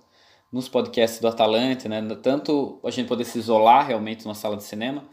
nos 0.52 0.70
podcasts 0.70 1.20
do 1.20 1.28
Atalante, 1.28 1.90
né? 1.90 2.02
Tanto 2.22 2.80
a 2.84 2.92
gente 2.92 3.08
poder 3.08 3.26
se 3.26 3.40
isolar 3.40 3.88
realmente 3.88 4.24
numa 4.26 4.36
sala 4.36 4.56
de 4.56 4.64
cinema, 4.64 5.04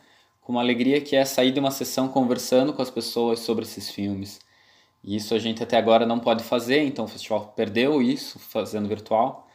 como 0.42 0.58
a 0.58 0.62
alegria 0.62 1.00
que 1.00 1.16
é 1.16 1.24
sair 1.24 1.52
de 1.52 1.58
uma 1.58 1.70
sessão 1.70 2.06
conversando 2.06 2.72
com 2.74 2.82
as 2.82 2.90
pessoas 2.90 3.40
sobre 3.40 3.64
esses 3.64 3.90
filmes. 3.90 4.40
E 5.04 5.16
isso 5.16 5.34
a 5.34 5.38
gente 5.38 5.62
até 5.62 5.76
agora 5.76 6.06
não 6.06 6.18
pode 6.18 6.42
fazer, 6.42 6.82
então 6.82 7.04
o 7.04 7.08
festival 7.08 7.52
perdeu 7.54 8.00
isso 8.00 8.38
fazendo 8.38 8.88
virtual. 8.88 9.46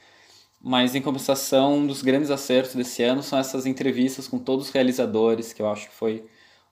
Mas 0.62 0.94
em 0.96 1.02
compensação, 1.02 1.78
um 1.80 1.88
dos 1.88 2.02
grandes 2.02 2.30
acertos 2.30 2.76
desse 2.76 3.02
ano 3.04 3.24
são 3.24 3.40
essas 3.40 3.66
entrevistas 3.66 4.28
com 4.28 4.38
todos 4.38 4.68
os 4.68 4.72
realizadores, 4.74 5.54
que 5.54 5.62
eu 5.62 5.70
acho 5.70 5.90
que 5.90 5.96
foi 5.96 6.26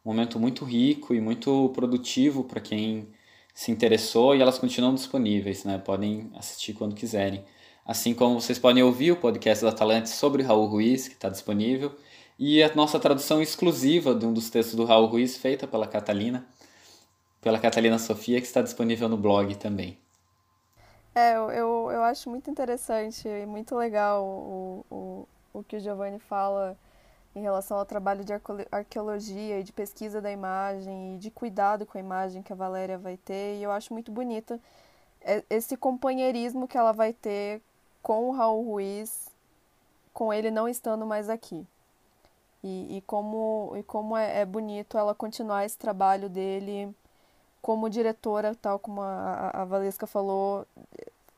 um 0.06 0.10
momento 0.10 0.40
muito 0.40 0.64
rico 0.66 1.16
e 1.16 1.22
muito 1.22 1.70
produtivo 1.74 2.44
para 2.44 2.62
quem 2.62 3.08
se 3.54 3.72
interessou 3.72 4.36
e 4.36 4.42
elas 4.42 4.60
continuam 4.60 4.94
disponíveis, 4.94 5.64
né? 5.64 5.80
Podem 5.80 6.30
assistir 6.36 6.74
quando 6.74 6.96
quiserem. 6.96 7.44
Assim 7.86 8.14
como 8.14 8.40
vocês 8.40 8.60
podem 8.60 8.84
ouvir 8.84 9.14
o 9.14 9.16
podcast 9.16 9.64
da 9.64 9.72
Talante 9.72 10.10
sobre 10.10 10.44
Raul 10.44 10.68
Ruiz, 10.68 11.08
que 11.08 11.16
está 11.16 11.30
disponível, 11.30 11.96
e 12.38 12.62
a 12.62 12.74
nossa 12.76 13.00
tradução 13.00 13.42
exclusiva 13.42 14.14
de 14.14 14.26
um 14.26 14.34
dos 14.34 14.50
textos 14.50 14.76
do 14.76 14.86
Raul 14.86 15.08
Ruiz, 15.08 15.38
feita 15.38 15.66
pela 15.66 15.88
Catalina, 15.88 16.46
pela 17.42 17.60
Catalina 17.60 18.00
Sofia, 18.00 18.40
que 18.40 18.48
está 18.48 18.62
disponível 18.62 19.08
no 19.08 19.18
blog 19.18 19.56
também. 19.56 19.98
É, 21.16 21.34
eu, 21.34 21.90
eu, 21.92 22.04
acho 22.04 22.30
muito 22.30 22.50
interessante 22.50 23.28
e 23.28 23.46
muito 23.46 23.76
legal 23.76 24.24
o, 24.24 24.86
o, 24.92 25.28
o 25.52 25.64
que 25.64 25.78
o 25.78 25.80
Giovanni 25.80 26.20
fala 26.20 26.78
em 27.36 27.42
relação 27.42 27.78
ao 27.78 27.86
trabalho 27.86 28.24
de 28.24 28.34
arqueologia 28.72 29.60
e 29.60 29.64
de 29.64 29.72
pesquisa 29.72 30.22
da 30.22 30.32
imagem 30.32 31.16
e 31.16 31.18
de 31.18 31.32
cuidado 31.32 31.86
com 31.86 31.98
a 31.98 32.02
imagem 32.02 32.44
que 32.44 32.54
a 32.54 32.56
Valéria 32.56 32.98
vai 32.98 33.18
ter. 33.18 33.58
E 33.58 33.64
eu 33.64 33.72
acho 33.72 33.94
muito 33.94 34.12
bonita 34.12 34.60
esse 35.50 35.76
companheirismo 35.76 36.68
que 36.68 36.78
ela 36.78 36.92
vai 36.92 37.14
ter 37.14 37.62
com 38.02 38.30
o 38.30 38.32
Raul 38.32 38.64
Ruiz, 38.64 39.30
com 40.14 40.34
ele 40.34 40.50
não 40.50 40.68
estando 40.68 41.06
mais 41.06 41.30
aqui. 41.30 41.66
E, 42.64 42.98
e 42.98 43.02
como, 43.02 43.74
e 43.76 43.84
como 43.84 44.16
é, 44.16 44.42
é 44.42 44.46
bonito 44.46 44.98
ela 44.98 45.14
continuar 45.14 45.66
esse 45.66 45.78
trabalho 45.78 46.30
dele 46.30 46.94
como 47.62 47.90
diretora, 47.90 48.56
tal 48.56 48.80
como 48.80 49.02
a, 49.02 49.52
a 49.54 49.66
Valesca 49.66 50.08
falou, 50.08 50.66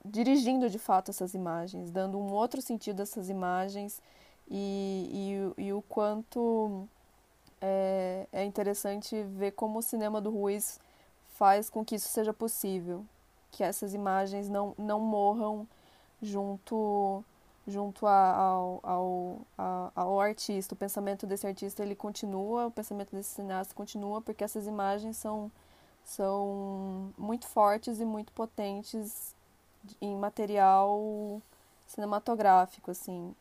dirigindo 0.04 0.70
de 0.70 0.80
fato 0.80 1.12
essas 1.12 1.34
imagens, 1.34 1.92
dando 1.92 2.18
um 2.18 2.32
outro 2.32 2.62
sentido 2.62 3.00
a 3.00 3.04
essas 3.04 3.30
imagens 3.30 4.02
e, 4.50 5.52
e, 5.58 5.66
e 5.66 5.74
o 5.74 5.82
quanto 5.84 6.88
é, 7.62 8.28
é 8.32 8.44
interessante 8.44 9.22
ver 9.24 9.52
como 9.52 9.80
o 9.80 9.84
cinema 9.84 10.22
do 10.22 10.30
Ruiz 10.30 10.80
faz 11.38 11.70
com 11.70 11.86
que 11.86 11.96
isso 11.96 12.10
seja 12.10 12.34
possível, 12.34 13.06
que 13.52 13.64
essas 13.64 13.94
imagens 13.94 14.50
não, 14.50 14.74
não 14.78 15.00
morram 15.00 15.68
junto 16.22 17.24
junto 17.70 18.08
a, 18.08 18.36
ao, 18.36 18.80
ao, 18.82 19.42
a, 19.58 19.92
ao 19.96 20.20
artista. 20.20 20.74
O 20.74 20.78
pensamento 20.78 21.28
desse 21.28 21.46
artista 21.46 21.84
ele 21.84 21.96
continua, 21.96 22.66
o 22.68 22.72
pensamento 22.72 23.16
desse 23.16 23.30
cineasta 23.30 23.74
continua, 23.76 24.22
porque 24.22 24.44
essas 24.44 24.66
imagens 24.66 25.18
são, 25.18 25.52
são 26.10 27.14
muito 27.18 27.48
fortes 27.48 28.00
e 28.00 28.06
muito 28.06 28.32
potentes 28.34 29.36
em 30.02 30.16
material 30.16 31.42
cinematográfico, 31.86 32.92
assim. 32.92 33.34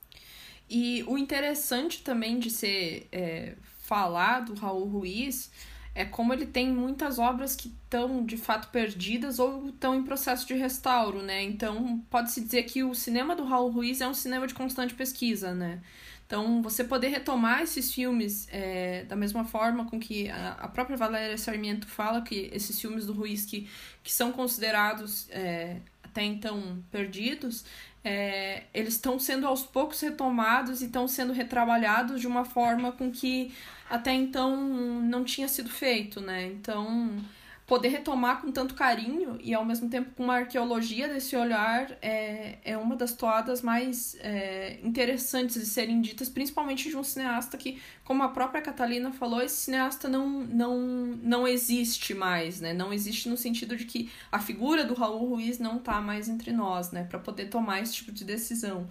E 0.69 1.03
o 1.07 1.17
interessante 1.17 2.03
também 2.03 2.39
de 2.39 2.51
ser 2.51 3.09
é, 3.11 3.55
falado, 3.79 4.55
Raul 4.55 4.87
Ruiz, 4.87 5.51
é 5.95 6.05
como 6.05 6.33
ele 6.33 6.47
tem 6.47 6.71
muitas 6.71 7.19
obras 7.19 7.57
que 7.57 7.69
estão 7.69 8.25
de 8.25 8.37
fato 8.37 8.69
perdidas 8.69 9.39
ou 9.39 9.71
estão 9.71 9.95
em 9.95 10.03
processo 10.03 10.47
de 10.47 10.53
restauro, 10.53 11.23
né? 11.23 11.43
Então 11.43 12.03
pode-se 12.11 12.43
dizer 12.43 12.65
que 12.65 12.85
o 12.85 12.95
cinema 12.95 13.35
do 13.35 13.45
Raul 13.45 13.71
Ruiz 13.71 14.03
é 14.03 14.07
um 14.07 14.15
cinema 14.15 14.47
de 14.47 14.53
constante 14.53 14.95
pesquisa, 14.95 15.55
né? 15.55 15.81
Então, 16.29 16.61
você 16.61 16.85
poder 16.85 17.09
retomar 17.09 17.63
esses 17.63 17.91
filmes 17.91 18.47
é, 18.53 19.03
da 19.05 19.17
mesma 19.17 19.47
forma 19.47 19.87
com 19.87 19.99
que 19.99 20.29
a, 20.29 20.59
a, 20.61 20.69
própria 20.69 20.95
Valéria 20.95 21.39
Sarmiento 21.39 21.89
fala 21.89 22.21
que 22.21 22.51
esses 22.53 22.79
filmes 22.79 23.07
do 23.07 23.15
Ruiz 23.15 23.47
que, 23.47 23.67
que 24.05 24.13
são 24.13 24.31
considerados 24.31 25.27
é, 25.31 25.79
até 26.05 26.23
então 26.23 26.85
perdidos, 26.93 27.65
é, 28.05 28.65
eles 28.75 28.93
estão 28.93 29.19
sendo 29.19 29.47
aos 29.47 29.63
poucos 29.63 30.03
retomados 30.03 30.83
e 30.83 30.85
estão 30.85 31.09
sendo 31.09 31.33
retrabalhados 31.33 32.21
de 32.21 32.27
uma 32.27 32.45
forma 32.45 32.93
com 32.93 33.11
que 33.11 33.51
até 33.89 34.13
então 34.13 34.55
não 35.01 35.25
tinha 35.25 35.49
sido 35.49 35.71
feito, 35.71 36.21
né? 36.21 36.45
Então, 36.45 37.25
poder 37.69 37.89
retomar 37.89 38.41
com 38.41 38.51
tanto 38.51 38.75
carinho 38.75 39.39
e 39.43 39.53
ao 39.53 39.63
mesmo 39.63 39.91
tempo 39.91 40.11
com 40.17 40.25
uma 40.25 40.37
arqueologia 40.37 41.07
desse 41.07 41.37
olhar 41.37 41.99
é, 42.01 42.57
é 42.65 42.79
uma 42.79 42.97
das 42.97 43.13
toadas 43.13 43.61
mais 43.61 44.17
é, 44.21 44.81
interessantes 44.83 45.61
de 45.61 45.67
serem 45.67 46.01
ditas, 46.01 46.31
principalmente 46.31 46.89
de 46.89 46.97
um 46.97 47.05
cineasta 47.05 47.59
que, 47.59 47.79
como 48.05 48.23
a 48.23 48.31
própria 48.31 48.63
Catalina 48.63 49.13
falou, 49.13 49.43
esse 49.43 49.57
cineasta 49.57 50.09
não, 50.09 50.27
não, 50.47 50.79
não 51.23 51.47
existe 51.47 52.15
mais, 52.15 52.59
né? 52.59 52.73
Não 52.73 52.91
existe 52.91 53.29
no 53.29 53.37
sentido 53.37 53.77
de 53.77 53.85
que 53.85 54.11
a 54.33 54.39
figura 54.39 54.83
do 54.83 54.95
Raul 54.95 55.29
Ruiz 55.29 55.59
não 55.59 55.77
está 55.77 56.01
mais 56.01 56.27
entre 56.27 56.51
nós, 56.53 56.91
né? 56.91 57.05
Para 57.05 57.19
poder 57.19 57.51
tomar 57.51 57.83
esse 57.83 57.97
tipo 57.97 58.13
de 58.13 58.25
decisão. 58.25 58.89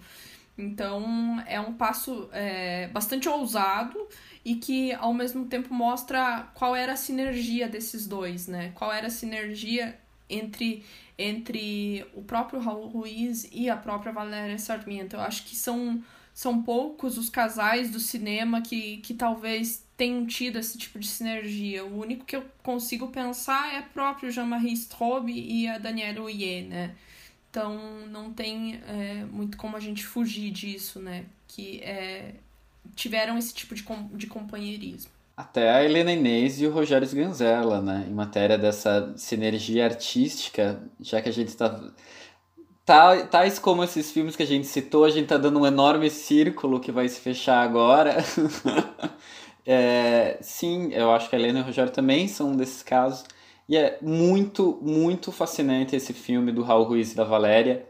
Então 0.56 1.42
é 1.46 1.60
um 1.60 1.72
passo 1.72 2.28
é, 2.32 2.86
bastante 2.88 3.28
ousado 3.28 4.06
e 4.48 4.54
que 4.54 4.94
ao 4.94 5.12
mesmo 5.12 5.44
tempo 5.44 5.74
mostra 5.74 6.48
qual 6.54 6.74
era 6.74 6.94
a 6.94 6.96
sinergia 6.96 7.68
desses 7.68 8.06
dois, 8.06 8.46
né? 8.46 8.72
Qual 8.74 8.90
era 8.90 9.08
a 9.08 9.10
sinergia 9.10 9.94
entre 10.26 10.82
entre 11.18 12.06
o 12.14 12.22
próprio 12.22 12.58
Raul 12.58 12.86
Ruiz 12.86 13.46
e 13.52 13.68
a 13.68 13.76
própria 13.76 14.10
Valéria 14.10 14.56
Sarmiento. 14.56 15.16
Eu 15.16 15.20
acho 15.20 15.44
que 15.44 15.54
são 15.54 16.02
são 16.32 16.62
poucos 16.62 17.18
os 17.18 17.28
casais 17.28 17.90
do 17.90 18.00
cinema 18.00 18.62
que, 18.62 18.98
que 18.98 19.12
talvez 19.12 19.84
tenham 19.96 20.24
tido 20.24 20.58
esse 20.58 20.78
tipo 20.78 20.98
de 20.98 21.08
sinergia. 21.08 21.84
O 21.84 22.00
único 22.00 22.24
que 22.24 22.36
eu 22.36 22.44
consigo 22.62 23.08
pensar 23.08 23.74
é 23.74 23.80
o 23.80 23.90
próprio 23.90 24.30
Jean-Marie 24.30 24.72
Straub 24.72 25.28
e 25.28 25.68
a 25.68 25.76
Danielle 25.76 26.20
Oyer, 26.20 26.64
né? 26.66 26.94
Então 27.50 28.06
não 28.06 28.32
tem 28.32 28.80
é, 28.86 29.24
muito 29.26 29.58
como 29.58 29.76
a 29.76 29.80
gente 29.80 30.06
fugir 30.06 30.50
disso, 30.52 31.00
né? 31.00 31.26
Que 31.46 31.80
é, 31.82 32.34
tiveram 32.94 33.38
esse 33.38 33.54
tipo 33.54 33.74
de, 33.74 33.82
com, 33.82 34.08
de 34.14 34.26
companheirismo. 34.26 35.10
Até 35.36 35.70
a 35.70 35.84
Helena 35.84 36.12
Inês 36.12 36.60
e 36.60 36.66
o 36.66 36.72
Rogério 36.72 37.04
Sganzella, 37.04 37.80
né? 37.80 38.06
Em 38.08 38.12
matéria 38.12 38.58
dessa 38.58 39.14
sinergia 39.16 39.84
artística, 39.84 40.82
já 41.00 41.22
que 41.22 41.28
a 41.28 41.32
gente 41.32 41.48
está. 41.48 41.80
Tá, 42.84 43.24
tais 43.26 43.58
como 43.58 43.84
esses 43.84 44.10
filmes 44.10 44.34
que 44.34 44.42
a 44.42 44.46
gente 44.46 44.66
citou, 44.66 45.04
a 45.04 45.10
gente 45.10 45.24
está 45.24 45.36
dando 45.36 45.60
um 45.60 45.66
enorme 45.66 46.10
círculo 46.10 46.80
que 46.80 46.90
vai 46.90 47.08
se 47.08 47.20
fechar 47.20 47.62
agora. 47.62 48.16
é, 49.64 50.38
sim, 50.40 50.92
eu 50.92 51.12
acho 51.12 51.30
que 51.30 51.36
a 51.36 51.38
Helena 51.38 51.60
e 51.60 51.62
o 51.62 51.66
Rogério 51.66 51.92
também 51.92 52.26
são 52.26 52.50
um 52.50 52.56
desses 52.56 52.82
casos. 52.82 53.24
E 53.68 53.76
é 53.76 53.96
muito, 54.02 54.76
muito 54.82 55.30
fascinante 55.30 55.94
esse 55.94 56.12
filme 56.12 56.50
do 56.50 56.62
Raul 56.62 56.84
Ruiz 56.84 57.12
e 57.12 57.16
da 57.16 57.22
Valéria 57.22 57.86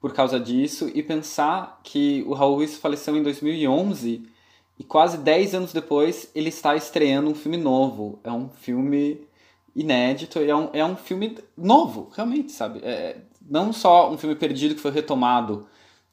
por 0.00 0.12
causa 0.12 0.38
disso. 0.38 0.88
E 0.94 1.02
pensar 1.02 1.80
que 1.82 2.22
o 2.28 2.34
Raul 2.34 2.56
Ruiz 2.56 2.76
faleceu 2.76 3.16
em 3.16 3.22
2011 3.24 4.30
e 4.78 4.84
quase 4.84 5.18
10 5.18 5.54
anos 5.54 5.72
depois 5.72 6.30
ele 6.34 6.48
está 6.48 6.74
estreando 6.74 7.30
um 7.30 7.34
filme 7.34 7.56
novo. 7.56 8.18
É 8.24 8.32
um 8.32 8.48
filme 8.48 9.26
inédito 9.74 10.38
e 10.40 10.50
é 10.50 10.56
um, 10.56 10.70
é 10.72 10.84
um 10.84 10.96
filme 10.96 11.38
novo, 11.56 12.10
realmente, 12.14 12.52
sabe? 12.52 12.80
É, 12.82 13.16
não 13.40 13.72
só 13.72 14.10
um 14.10 14.18
filme 14.18 14.34
perdido 14.34 14.74
que 14.74 14.80
foi 14.80 14.90
retomado, 14.90 15.66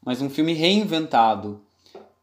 mas 0.04 0.22
um 0.22 0.30
filme 0.30 0.54
reinventado. 0.54 1.62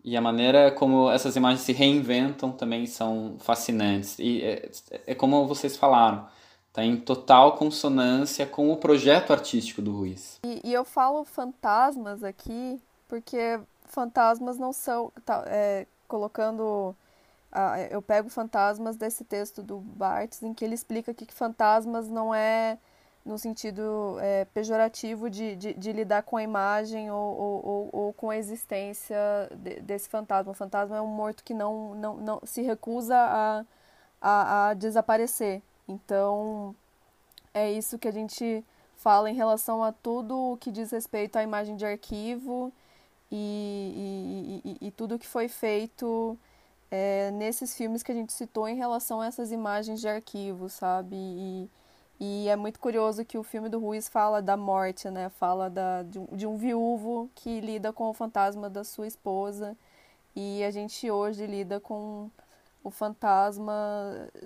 E 0.04 0.16
a 0.16 0.20
maneira 0.20 0.70
como 0.70 1.10
essas 1.10 1.34
imagens 1.34 1.62
se 1.62 1.72
reinventam 1.72 2.52
também 2.52 2.86
são 2.86 3.36
fascinantes. 3.40 4.18
E 4.18 4.40
é, 4.42 4.70
é 5.08 5.14
como 5.14 5.46
vocês 5.48 5.76
falaram, 5.76 6.28
está 6.68 6.84
em 6.84 6.96
total 6.96 7.56
consonância 7.56 8.46
com 8.46 8.70
o 8.70 8.76
projeto 8.76 9.32
artístico 9.32 9.82
do 9.82 9.92
Ruiz. 9.92 10.38
E, 10.44 10.60
e 10.62 10.72
eu 10.72 10.84
falo 10.84 11.24
fantasmas 11.24 12.22
aqui 12.22 12.80
porque 13.08 13.58
fantasmas 13.86 14.58
não 14.58 14.72
são. 14.72 15.12
Tá, 15.24 15.42
é, 15.46 15.86
colocando. 16.06 16.94
eu 17.90 18.02
pego 18.02 18.28
fantasmas 18.28 18.96
desse 18.96 19.24
texto 19.24 19.62
do 19.62 19.78
Barthes, 19.78 20.42
em 20.42 20.54
que 20.54 20.64
ele 20.64 20.74
explica 20.74 21.14
que 21.14 21.26
fantasmas 21.32 22.08
não 22.08 22.34
é 22.34 22.78
no 23.24 23.36
sentido 23.38 24.16
é, 24.20 24.44
pejorativo 24.46 25.28
de, 25.28 25.56
de, 25.56 25.74
de, 25.74 25.92
lidar 25.92 26.22
com 26.22 26.36
a 26.36 26.42
imagem 26.44 27.10
ou, 27.10 27.36
ou, 27.36 27.66
ou, 27.66 27.88
ou 27.92 28.12
com 28.12 28.30
a 28.30 28.36
existência 28.36 29.18
de, 29.52 29.80
desse 29.80 30.08
fantasma. 30.08 30.52
O 30.52 30.54
fantasma 30.54 30.96
é 30.96 31.00
um 31.00 31.08
morto 31.08 31.42
que 31.42 31.52
não, 31.52 31.94
não, 31.96 32.16
não 32.16 32.40
se 32.44 32.62
recusa 32.62 33.16
a, 33.16 33.64
a, 34.20 34.68
a 34.68 34.74
desaparecer. 34.74 35.60
Então, 35.88 36.74
é 37.52 37.70
isso 37.70 37.98
que 37.98 38.06
a 38.06 38.12
gente 38.12 38.64
fala 38.96 39.28
em 39.28 39.34
relação 39.34 39.82
a 39.82 39.92
tudo 39.92 40.52
o 40.52 40.56
que 40.56 40.70
diz 40.70 40.90
respeito 40.92 41.36
à 41.36 41.42
imagem 41.42 41.76
de 41.76 41.84
arquivo 41.84 42.72
e, 43.30 44.62
e, 44.64 44.86
e, 44.86 44.90
tudo 44.92 45.18
que 45.18 45.26
foi 45.26 45.48
feito 45.48 46.38
é, 46.90 47.30
nesses 47.32 47.76
filmes 47.76 48.02
que 48.02 48.12
a 48.12 48.14
gente 48.14 48.32
citou 48.32 48.68
em 48.68 48.76
relação 48.76 49.20
a 49.20 49.26
essas 49.26 49.50
imagens 49.50 50.00
de 50.00 50.08
arquivo, 50.08 50.68
sabe? 50.68 51.16
E, 51.16 51.70
e 52.20 52.48
é 52.48 52.56
muito 52.56 52.78
curioso 52.80 53.24
que 53.24 53.36
o 53.36 53.42
filme 53.42 53.68
do 53.68 53.78
Ruiz 53.78 54.08
fala 54.08 54.40
da 54.40 54.56
morte, 54.56 55.10
né? 55.10 55.28
Fala 55.28 55.68
da, 55.68 56.02
de, 56.02 56.18
um, 56.18 56.26
de 56.32 56.46
um 56.46 56.56
viúvo 56.56 57.30
que 57.34 57.60
lida 57.60 57.92
com 57.92 58.08
o 58.08 58.14
fantasma 58.14 58.70
da 58.70 58.84
sua 58.84 59.06
esposa. 59.06 59.76
E 60.34 60.62
a 60.64 60.70
gente 60.70 61.10
hoje 61.10 61.46
lida 61.46 61.80
com 61.80 62.30
o 62.84 62.90
fantasma 62.90 63.82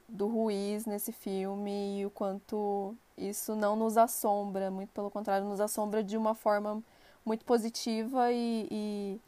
do 0.08 0.26
Ruiz 0.26 0.86
nesse 0.86 1.12
filme 1.12 2.00
e 2.00 2.06
o 2.06 2.10
quanto 2.10 2.96
isso 3.16 3.54
não 3.54 3.76
nos 3.76 3.98
assombra, 3.98 4.70
muito 4.70 4.90
pelo 4.90 5.10
contrário, 5.10 5.46
nos 5.46 5.60
assombra 5.60 6.02
de 6.02 6.16
uma 6.16 6.34
forma 6.34 6.82
muito 7.24 7.44
positiva 7.44 8.32
e, 8.32 8.68
e, 8.70 9.20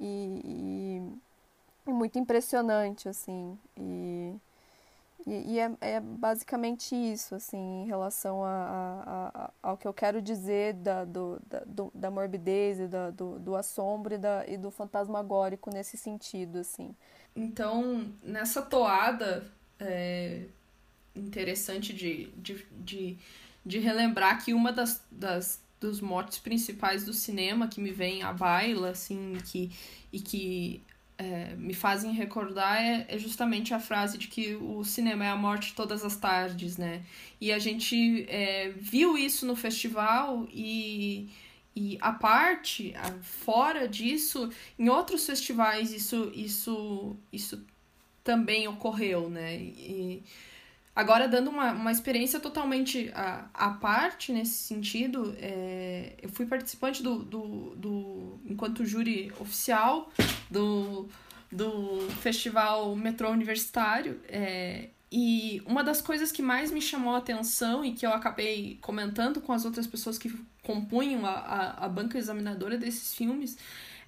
e, 0.00 1.00
e 1.86 1.92
muito 1.92 2.18
impressionante, 2.18 3.08
assim. 3.08 3.58
E, 3.76 4.34
e, 5.26 5.58
é, 5.58 5.72
é, 5.80 6.00
basicamente 6.00 6.94
isso, 6.94 7.34
assim, 7.34 7.82
em 7.82 7.86
relação 7.86 8.44
a, 8.44 8.50
a, 8.50 9.44
a, 9.44 9.50
ao 9.62 9.76
que 9.76 9.88
eu 9.88 9.94
quero 9.94 10.20
dizer 10.20 10.74
da, 10.74 11.04
do, 11.04 11.40
da, 11.46 11.60
do, 11.60 11.90
da 11.94 12.10
morbidez 12.10 12.78
e 12.78 12.86
da, 12.86 13.10
do, 13.10 13.38
do 13.38 13.56
assombro 13.56 14.14
e, 14.14 14.18
da, 14.18 14.44
e 14.46 14.58
do 14.58 14.70
fantasmagórico 14.70 15.70
nesse 15.70 15.96
sentido, 15.96 16.58
assim. 16.58 16.94
Então, 17.34 18.12
nessa 18.22 18.60
toada 18.60 19.50
é, 19.80 20.44
interessante 21.14 21.94
de, 21.94 22.26
de, 22.36 22.66
de, 22.70 23.18
de 23.64 23.78
relembrar 23.78 24.44
que 24.44 24.52
uma 24.52 24.72
das, 24.72 25.02
das 25.10 25.63
dos 25.80 26.00
motes 26.00 26.38
principais 26.38 27.04
do 27.04 27.12
cinema 27.12 27.68
que 27.68 27.80
me 27.80 27.90
vem 27.90 28.22
à 28.22 28.32
baila, 28.32 28.90
assim, 28.90 29.36
que, 29.44 29.70
e 30.12 30.20
que 30.20 30.82
é, 31.16 31.54
me 31.56 31.74
fazem 31.74 32.12
recordar 32.12 32.82
é, 32.82 33.06
é, 33.08 33.18
justamente 33.18 33.72
a 33.72 33.78
frase 33.78 34.18
de 34.18 34.28
que 34.28 34.54
o 34.56 34.82
cinema 34.84 35.24
é 35.24 35.28
a 35.28 35.36
morte 35.36 35.74
todas 35.74 36.04
as 36.04 36.16
tardes, 36.16 36.76
né? 36.76 37.02
E 37.40 37.52
a 37.52 37.58
gente 37.58 38.26
é, 38.28 38.70
viu 38.76 39.16
isso 39.16 39.46
no 39.46 39.54
festival 39.54 40.48
e, 40.52 41.28
e 41.74 41.98
a 42.00 42.12
parte, 42.12 42.94
a, 42.96 43.12
fora 43.22 43.86
disso, 43.86 44.50
em 44.78 44.88
outros 44.88 45.24
festivais 45.24 45.92
isso, 45.92 46.32
isso, 46.34 47.16
isso 47.32 47.64
também 48.24 48.66
ocorreu, 48.66 49.30
né? 49.30 49.56
E, 49.56 50.22
Agora, 50.94 51.26
dando 51.26 51.50
uma, 51.50 51.72
uma 51.72 51.90
experiência 51.90 52.38
totalmente 52.38 53.10
à, 53.14 53.48
à 53.52 53.70
parte 53.70 54.32
nesse 54.32 54.54
sentido, 54.54 55.34
é, 55.38 56.14
eu 56.22 56.28
fui 56.28 56.46
participante 56.46 57.02
do, 57.02 57.18
do, 57.18 57.74
do, 57.76 58.40
enquanto 58.46 58.84
júri 58.86 59.32
oficial 59.40 60.12
do, 60.48 61.08
do 61.50 62.08
Festival 62.20 62.94
Metrô 62.94 63.30
Universitário. 63.30 64.20
É, 64.28 64.90
e 65.10 65.60
uma 65.66 65.82
das 65.82 66.00
coisas 66.00 66.30
que 66.30 66.42
mais 66.42 66.70
me 66.70 66.80
chamou 66.80 67.14
a 67.14 67.18
atenção 67.18 67.84
e 67.84 67.92
que 67.92 68.06
eu 68.06 68.12
acabei 68.12 68.78
comentando 68.80 69.40
com 69.40 69.52
as 69.52 69.64
outras 69.64 69.88
pessoas 69.88 70.16
que 70.16 70.32
compunham 70.62 71.26
a, 71.26 71.30
a, 71.30 71.84
a 71.86 71.88
banca 71.88 72.18
examinadora 72.18 72.78
desses 72.78 73.14
filmes 73.14 73.56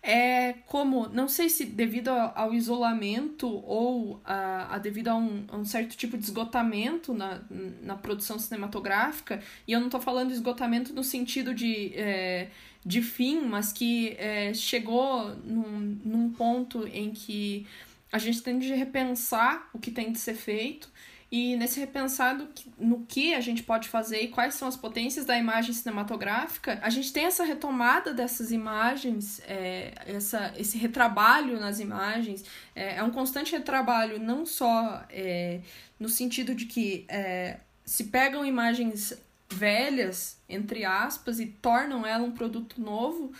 é 0.07 0.55
como, 0.67 1.09
não 1.09 1.27
sei 1.27 1.49
se 1.49 1.65
devido 1.65 2.11
ao 2.11 2.55
isolamento 2.55 3.49
ou 3.49 4.21
a, 4.25 4.77
a 4.77 4.79
devido 4.79 5.09
a 5.09 5.17
um, 5.17 5.45
a 5.49 5.57
um, 5.57 5.65
certo 5.65 5.97
tipo 5.97 6.17
de 6.17 6.23
esgotamento 6.23 7.13
na, 7.13 7.41
na 7.83 7.97
produção 7.97 8.39
cinematográfica, 8.39 9.43
e 9.67 9.73
eu 9.73 9.81
não 9.81 9.89
estou 9.89 10.01
falando 10.01 10.31
esgotamento 10.31 10.95
no 10.95 11.03
sentido 11.03 11.53
de, 11.53 11.93
é, 11.97 12.51
de 12.85 13.03
fim, 13.03 13.41
mas 13.41 13.73
que 13.73 14.11
é, 14.17 14.55
chegou 14.55 15.35
num, 15.45 15.99
num 16.05 16.31
ponto 16.31 16.87
em 16.87 17.11
que 17.11 17.67
a 18.13 18.19
gente 18.19 18.41
tem 18.43 18.61
de 18.61 18.73
repensar 18.73 19.69
o 19.73 19.79
que 19.81 19.91
tem 19.91 20.13
de 20.13 20.21
ser 20.21 20.35
feito 20.35 20.89
e 21.31 21.57
nesse 21.57 21.81
repensado 21.81 22.49
no 22.79 23.05
que 23.05 23.35
a 23.35 23.41
gente 23.41 23.63
pode 23.63 23.89
fazer 23.89 24.21
e 24.21 24.29
quais 24.29 24.55
são 24.55 24.69
as 24.69 24.77
potências 24.77 25.25
da 25.25 25.37
imagem 25.37 25.73
cinematográfica, 25.73 26.79
a 26.81 26.89
gente 26.89 27.13
tem 27.13 27.25
essa 27.25 27.45
retomada 27.45 28.15
dessas 28.15 28.53
imagens, 28.53 29.41
é, 29.47 29.93
essa, 30.07 30.55
esse 30.57 30.79
retrabalho 30.79 31.59
nas 31.59 31.81
imagens. 31.81 32.45
É, 32.77 32.97
é 32.97 33.03
um 33.03 33.11
constante 33.11 33.53
retrabalho, 33.53 34.21
não 34.21 34.47
só 34.47 35.05
é, 35.11 35.61
no 35.99 36.09
sentido 36.09 36.55
de 36.55 36.67
que 36.67 37.05
é, 37.09 37.59
se 37.85 38.05
pegam 38.05 38.47
imagens 38.47 39.13
velhas, 39.51 40.39
entre 40.49 40.85
aspas, 40.85 41.41
e 41.41 41.47
tornam 41.47 42.07
ela 42.07 42.25
um 42.25 42.33
produto 42.33 42.81
novo, 42.81 43.33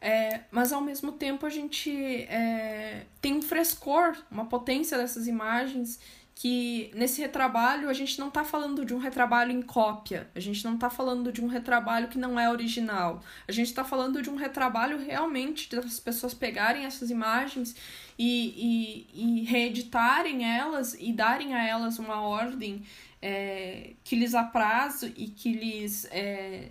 é, 0.00 0.42
mas 0.52 0.72
ao 0.72 0.80
mesmo 0.80 1.12
tempo 1.12 1.46
a 1.46 1.50
gente 1.50 1.90
é, 2.24 3.06
tem 3.20 3.34
um 3.34 3.42
frescor, 3.42 4.16
uma 4.30 4.44
potência 4.44 4.96
dessas 4.98 5.26
imagens 5.26 5.98
que 6.34 6.90
nesse 6.94 7.20
retrabalho 7.20 7.88
a 7.88 7.92
gente 7.92 8.18
não 8.18 8.28
está 8.28 8.44
falando 8.44 8.84
de 8.84 8.92
um 8.92 8.98
retrabalho 8.98 9.52
em 9.52 9.62
cópia, 9.62 10.28
a 10.34 10.40
gente 10.40 10.64
não 10.64 10.74
está 10.74 10.90
falando 10.90 11.32
de 11.32 11.40
um 11.40 11.46
retrabalho 11.46 12.08
que 12.08 12.18
não 12.18 12.38
é 12.38 12.50
original, 12.50 13.22
a 13.46 13.52
gente 13.52 13.68
está 13.68 13.84
falando 13.84 14.20
de 14.20 14.28
um 14.28 14.34
retrabalho 14.34 14.98
realmente 14.98 15.70
das 15.74 16.00
pessoas 16.00 16.34
pegarem 16.34 16.84
essas 16.84 17.08
imagens 17.10 17.76
e, 18.18 19.06
e, 19.14 19.40
e 19.40 19.44
reeditarem 19.44 20.44
elas 20.44 20.96
e 20.98 21.12
darem 21.12 21.54
a 21.54 21.64
elas 21.64 21.98
uma 21.98 22.20
ordem 22.20 22.82
é, 23.22 23.92
que 24.02 24.16
lhes 24.16 24.34
apraz 24.34 25.02
e 25.02 25.28
que 25.28 25.52
lhes 25.52 26.04
é, 26.10 26.68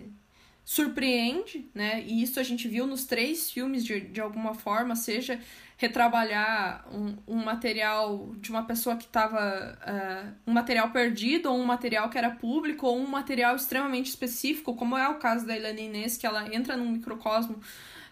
surpreende, 0.64 1.68
né? 1.74 2.02
E 2.06 2.22
isso 2.22 2.38
a 2.38 2.42
gente 2.42 2.68
viu 2.68 2.86
nos 2.86 3.04
três 3.04 3.50
filmes 3.50 3.84
de, 3.84 4.00
de 4.00 4.20
alguma 4.20 4.54
forma, 4.54 4.94
seja 4.94 5.40
retrabalhar 5.76 6.84
um, 6.92 7.16
um 7.26 7.44
material 7.44 8.32
de 8.38 8.50
uma 8.50 8.64
pessoa 8.64 8.96
que 8.96 9.04
estava. 9.04 9.78
Uh, 9.86 10.34
um 10.50 10.52
material 10.52 10.90
perdido, 10.90 11.50
ou 11.50 11.58
um 11.58 11.64
material 11.64 12.08
que 12.08 12.18
era 12.18 12.30
público, 12.30 12.86
ou 12.86 12.98
um 12.98 13.06
material 13.06 13.56
extremamente 13.56 14.08
específico, 14.08 14.74
como 14.74 14.96
é 14.96 15.08
o 15.08 15.16
caso 15.16 15.46
da 15.46 15.56
Helena 15.56 15.80
Inês, 15.80 16.16
que 16.16 16.26
ela 16.26 16.54
entra 16.54 16.76
num 16.76 16.90
microcosmo 16.90 17.60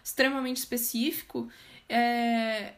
extremamente 0.03 0.57
específico. 0.57 1.49
É, 1.87 2.73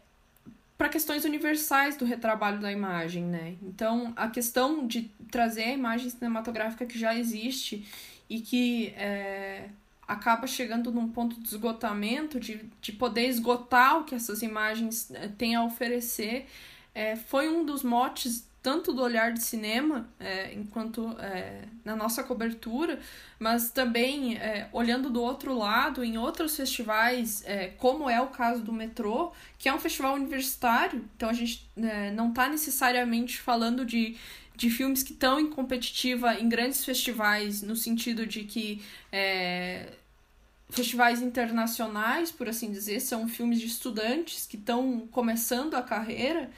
para 0.77 0.89
questões 0.89 1.23
universais 1.23 1.95
do 1.95 2.05
retrabalho 2.05 2.59
da 2.59 2.71
imagem, 2.71 3.23
né? 3.23 3.55
Então, 3.61 4.13
a 4.15 4.27
questão 4.29 4.85
de 4.85 5.09
trazer 5.31 5.63
a 5.63 5.71
imagem 5.71 6.09
cinematográfica 6.09 6.85
que 6.85 6.99
já 6.99 7.15
existe 7.15 7.87
e 8.29 8.41
que 8.41 8.87
é, 8.97 9.69
acaba 10.07 10.47
chegando 10.47 10.91
num 10.91 11.09
ponto 11.09 11.39
de 11.39 11.47
esgotamento, 11.47 12.39
de, 12.39 12.69
de 12.81 12.91
poder 12.91 13.27
esgotar 13.27 13.99
o 13.99 14.03
que 14.03 14.15
essas 14.15 14.41
imagens 14.41 15.09
é, 15.11 15.27
têm 15.27 15.55
a 15.55 15.63
oferecer, 15.63 16.47
é, 16.93 17.15
foi 17.15 17.49
um 17.49 17.65
dos 17.65 17.83
motes 17.83 18.47
tanto 18.65 18.91
do 18.91 19.03
olhar 19.03 19.31
de 19.31 19.43
cinema, 19.43 20.09
é, 20.19 20.51
enquanto 20.55 21.15
é, 21.19 21.65
na 21.83 21.95
nossa 21.95 22.23
cobertura, 22.23 22.99
mas 23.37 23.69
também 23.69 24.37
é, 24.37 24.67
olhando 24.73 25.07
do 25.11 25.21
outro 25.21 25.55
lado, 25.55 26.03
em 26.03 26.17
outros 26.17 26.55
festivais, 26.55 27.43
é, 27.45 27.67
como 27.77 28.09
é 28.09 28.19
o 28.19 28.25
caso 28.29 28.63
do 28.63 28.73
Metrô, 28.73 29.31
que 29.59 29.69
é 29.69 29.73
um 29.73 29.77
festival 29.77 30.15
universitário, 30.15 31.07
então 31.15 31.29
a 31.29 31.33
gente 31.33 31.69
é, 31.77 32.09
não 32.09 32.29
está 32.29 32.49
necessariamente 32.49 33.39
falando 33.39 33.85
de 33.85 34.17
de 34.55 34.69
filmes 34.69 35.03
que 35.03 35.13
estão 35.13 35.39
em 35.39 35.49
competitiva 35.49 36.35
em 36.35 36.47
grandes 36.47 36.83
festivais, 36.85 37.61
no 37.61 37.75
sentido 37.75 38.25
de 38.25 38.43
que 38.43 38.81
é, 39.11 39.93
festivais 40.69 41.21
internacionais, 41.21 42.31
por 42.31 42.49
assim 42.49 42.71
dizer, 42.71 42.99
são 42.99 43.27
filmes 43.27 43.59
de 43.59 43.67
estudantes 43.67 44.45
que 44.45 44.57
estão 44.57 45.07
começando 45.11 45.75
a 45.75 45.81
carreira. 45.81 46.49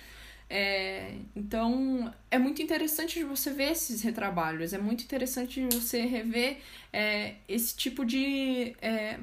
É, 0.50 1.16
então 1.36 2.14
é 2.32 2.38
muito 2.40 2.62
interessante 2.62 3.20
de 3.20 3.26
você 3.26 3.52
ver 3.52 3.72
esses 3.72 4.02
retrabalhos, 4.02 4.72
é 4.72 4.78
muito 4.78 5.04
interessante 5.04 5.60
de 5.60 5.76
você 5.76 6.02
rever 6.06 6.60
é, 6.94 7.36
esse 7.50 7.76
tipo 7.76 8.06
de 8.06 8.74
é, 8.82 9.20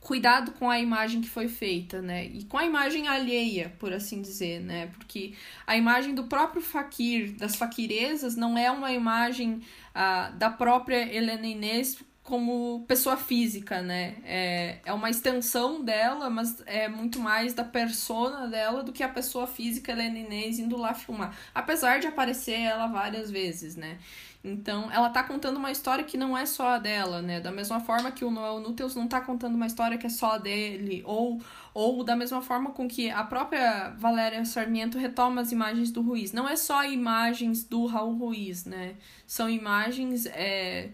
cuidado 0.00 0.52
com 0.52 0.70
a 0.70 0.80
imagem 0.80 1.20
que 1.20 1.28
foi 1.28 1.46
feita, 1.46 2.00
né? 2.00 2.24
E 2.24 2.44
com 2.44 2.56
a 2.56 2.64
imagem 2.64 3.06
alheia, 3.06 3.72
por 3.78 3.92
assim 3.92 4.22
dizer, 4.22 4.60
né? 4.60 4.88
Porque 4.98 5.34
a 5.66 5.76
imagem 5.76 6.14
do 6.14 6.24
próprio 6.24 6.62
Fakir, 6.62 7.32
das 7.36 7.54
faquirezas, 7.54 8.34
não 8.34 8.56
é 8.56 8.70
uma 8.70 8.92
imagem 8.92 9.60
ah, 9.94 10.30
da 10.30 10.50
própria 10.50 11.14
Helena 11.14 11.46
Inês 11.46 11.98
como 12.22 12.84
pessoa 12.86 13.16
física, 13.16 13.82
né? 13.82 14.16
É, 14.24 14.78
é 14.84 14.92
uma 14.92 15.10
extensão 15.10 15.82
dela, 15.82 16.30
mas 16.30 16.62
é 16.64 16.88
muito 16.88 17.18
mais 17.18 17.52
da 17.52 17.64
persona 17.64 18.46
dela 18.46 18.82
do 18.82 18.92
que 18.92 19.02
a 19.02 19.08
pessoa 19.08 19.46
física 19.46 19.92
Helena 19.92 20.18
Inês 20.18 20.58
indo 20.58 20.76
lá 20.76 20.94
filmar. 20.94 21.36
Apesar 21.54 21.98
de 21.98 22.06
aparecer 22.06 22.60
ela 22.60 22.86
várias 22.86 23.30
vezes, 23.30 23.74
né? 23.74 23.98
Então, 24.42 24.90
ela 24.90 25.10
tá 25.10 25.22
contando 25.22 25.58
uma 25.58 25.70
história 25.70 26.02
que 26.02 26.16
não 26.16 26.36
é 26.36 26.46
só 26.46 26.70
a 26.70 26.78
dela, 26.78 27.20
né? 27.20 27.40
Da 27.40 27.52
mesma 27.52 27.78
forma 27.80 28.10
que 28.10 28.24
o 28.24 28.30
Noel 28.30 28.58
Núteus 28.58 28.94
não 28.94 29.06
tá 29.06 29.20
contando 29.20 29.54
uma 29.54 29.66
história 29.66 29.98
que 29.98 30.06
é 30.06 30.10
só 30.10 30.32
a 30.32 30.38
dele, 30.38 31.02
ou, 31.04 31.40
ou 31.74 32.02
da 32.02 32.16
mesma 32.16 32.40
forma 32.40 32.70
com 32.70 32.88
que 32.88 33.10
a 33.10 33.22
própria 33.22 33.90
Valéria 33.98 34.42
Sarmiento 34.46 34.96
retoma 34.96 35.42
as 35.42 35.52
imagens 35.52 35.90
do 35.90 36.00
Ruiz. 36.00 36.32
Não 36.32 36.48
é 36.48 36.56
só 36.56 36.84
imagens 36.84 37.64
do 37.64 37.84
Raul 37.84 38.16
Ruiz, 38.16 38.64
né? 38.64 38.94
São 39.26 39.48
imagens 39.50 40.24
é, 40.26 40.88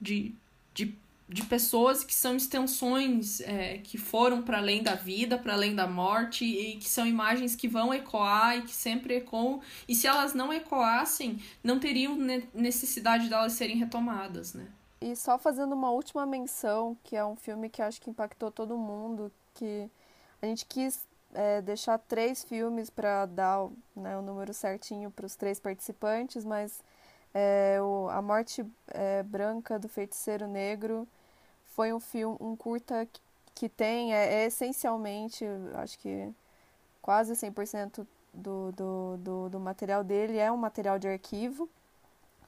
de, 0.00 0.34
de 0.74 0.96
de 1.28 1.44
pessoas 1.44 2.02
que 2.02 2.14
são 2.14 2.34
extensões 2.34 3.40
é, 3.42 3.78
que 3.78 3.98
foram 3.98 4.40
para 4.40 4.58
além 4.58 4.82
da 4.82 4.94
vida, 4.94 5.36
para 5.36 5.52
além 5.52 5.74
da 5.74 5.86
morte, 5.86 6.44
e 6.44 6.76
que 6.76 6.88
são 6.88 7.06
imagens 7.06 7.54
que 7.54 7.68
vão 7.68 7.92
ecoar 7.92 8.56
e 8.56 8.62
que 8.62 8.74
sempre 8.74 9.16
ecoam. 9.16 9.60
E 9.86 9.94
se 9.94 10.06
elas 10.06 10.32
não 10.32 10.50
ecoassem, 10.50 11.42
não 11.62 11.78
teriam 11.78 12.16
necessidade 12.54 13.28
delas 13.28 13.52
serem 13.52 13.76
retomadas, 13.76 14.54
né? 14.54 14.66
E 15.00 15.14
só 15.14 15.38
fazendo 15.38 15.74
uma 15.74 15.90
última 15.90 16.24
menção, 16.24 16.96
que 17.04 17.14
é 17.14 17.24
um 17.24 17.36
filme 17.36 17.68
que 17.68 17.82
acho 17.82 18.00
que 18.00 18.10
impactou 18.10 18.50
todo 18.50 18.76
mundo, 18.76 19.30
que 19.54 19.88
a 20.40 20.46
gente 20.46 20.64
quis 20.64 21.06
é, 21.34 21.60
deixar 21.60 21.98
três 21.98 22.42
filmes 22.42 22.88
para 22.88 23.26
dar 23.26 23.68
né, 23.94 24.16
o 24.16 24.22
número 24.22 24.54
certinho 24.54 25.10
para 25.10 25.26
os 25.26 25.36
três 25.36 25.60
participantes, 25.60 26.44
mas 26.44 26.82
é, 27.34 27.78
o, 27.80 28.08
A 28.08 28.22
Morte 28.22 28.64
é, 28.88 29.22
Branca 29.22 29.78
do 29.78 29.88
Feiticeiro 29.88 30.48
Negro 30.48 31.06
foi 31.78 31.92
um 31.92 32.00
filme, 32.00 32.36
um 32.40 32.56
curta 32.56 33.06
que, 33.06 33.20
que 33.54 33.68
tem, 33.68 34.12
é, 34.12 34.42
é, 34.42 34.46
essencialmente, 34.46 35.44
acho 35.74 35.96
que 36.00 36.28
quase 37.00 37.34
100% 37.34 38.04
do, 38.34 38.72
do, 38.72 39.16
do, 39.18 39.48
do 39.48 39.60
material 39.60 40.02
dele 40.02 40.38
é 40.38 40.50
um 40.50 40.56
material 40.56 40.98
de 40.98 41.06
arquivo. 41.06 41.68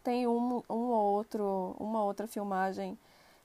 Tem 0.02 0.26
um, 0.26 0.64
um 0.68 0.74
ou 0.90 1.12
outro, 1.12 1.76
uma 1.78 2.02
outra 2.02 2.26
filmagem 2.26 2.98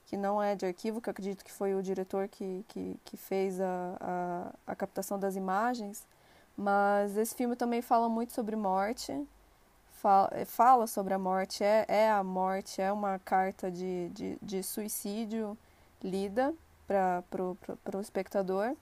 que 0.06 0.16
não 0.16 0.42
é 0.42 0.56
de 0.56 0.66
arquivo, 0.66 1.00
que 1.00 1.08
eu 1.08 1.12
acredito 1.12 1.44
que 1.44 1.52
foi 1.52 1.72
o 1.72 1.80
diretor 1.80 2.26
que, 2.26 2.64
que, 2.66 2.96
que 3.04 3.16
fez 3.16 3.60
a, 3.60 3.96
a, 4.00 4.72
a 4.72 4.74
captação 4.74 5.20
das 5.20 5.36
imagens. 5.36 6.04
Mas 6.56 7.16
esse 7.16 7.32
filme 7.32 7.54
também 7.54 7.80
fala 7.80 8.08
muito 8.08 8.32
sobre 8.32 8.56
morte, 8.56 9.24
fala, 10.02 10.32
fala 10.46 10.88
sobre 10.88 11.14
a 11.14 11.18
morte, 11.18 11.62
é, 11.62 11.84
é 11.86 12.10
a 12.10 12.24
morte, 12.24 12.82
é 12.82 12.90
uma 12.90 13.20
carta 13.20 13.70
de, 13.70 14.08
de, 14.08 14.36
de 14.42 14.64
suicídio 14.64 15.56
lida 16.06 16.54
para 16.86 17.96
o 17.96 18.00
espectador 18.00 18.74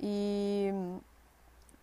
e 0.00 0.70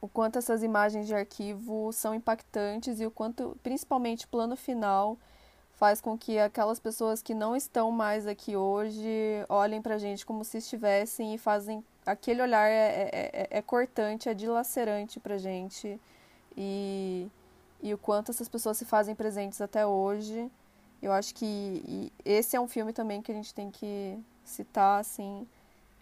o 0.01 0.07
quanto 0.07 0.37
essas 0.37 0.61
imagens 0.61 1.07
de 1.07 1.15
arquivo 1.15 1.91
são 1.93 2.13
impactantes 2.13 2.99
e 2.99 3.05
o 3.05 3.11
quanto, 3.11 3.57
principalmente, 3.63 4.25
o 4.25 4.27
plano 4.27 4.55
final 4.57 5.17
faz 5.73 6.01
com 6.01 6.17
que 6.17 6.37
aquelas 6.37 6.79
pessoas 6.79 7.21
que 7.21 7.33
não 7.33 7.55
estão 7.55 7.89
mais 7.89 8.27
aqui 8.27 8.55
hoje 8.55 9.45
olhem 9.47 9.81
para 9.81 9.95
a 9.95 9.97
gente 9.97 10.25
como 10.25 10.43
se 10.43 10.57
estivessem 10.57 11.33
e 11.33 11.37
fazem 11.37 11.83
aquele 12.05 12.41
olhar 12.41 12.69
é, 12.69 12.73
é, 12.73 13.29
é, 13.33 13.47
é 13.49 13.61
cortante, 13.61 14.27
é 14.27 14.33
dilacerante 14.33 15.19
para 15.19 15.35
a 15.35 15.37
gente 15.37 15.99
e, 16.57 17.27
e 17.81 17.93
o 17.93 17.97
quanto 17.97 18.31
essas 18.31 18.49
pessoas 18.49 18.77
se 18.77 18.85
fazem 18.85 19.15
presentes 19.15 19.61
até 19.61 19.85
hoje. 19.85 20.51
Eu 21.01 21.11
acho 21.11 21.33
que 21.33 22.11
esse 22.23 22.55
é 22.55 22.61
um 22.61 22.67
filme 22.67 22.93
também 22.93 23.21
que 23.21 23.31
a 23.31 23.35
gente 23.35 23.53
tem 23.53 23.71
que 23.71 24.17
citar 24.43 24.99
assim 24.99 25.47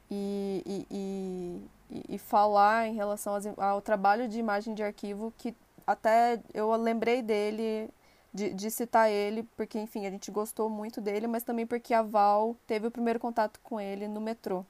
e, 0.09 0.63
e, 0.65 1.61
e, 1.89 2.15
e 2.15 2.17
falar 2.17 2.87
em 2.87 2.93
relação 2.93 3.33
ao 3.57 3.81
trabalho 3.81 4.27
de 4.27 4.39
imagem 4.39 4.73
de 4.73 4.83
arquivo 4.83 5.33
que 5.37 5.55
até 5.85 6.39
eu 6.53 6.73
lembrei 6.75 7.21
dele 7.21 7.89
de, 8.33 8.53
de, 8.53 8.71
citar 8.71 9.09
ele, 9.09 9.43
porque, 9.57 9.79
enfim, 9.79 10.05
a 10.05 10.09
gente 10.09 10.31
gostou 10.31 10.69
muito 10.69 11.01
dele, 11.01 11.27
mas 11.27 11.43
também 11.43 11.65
porque 11.67 11.93
a 11.93 12.01
Val 12.01 12.55
teve 12.65 12.87
o 12.87 12.91
primeiro 12.91 13.19
contato 13.19 13.59
com 13.61 13.79
ele 13.79 14.07
no 14.07 14.21
metrô. 14.21 14.65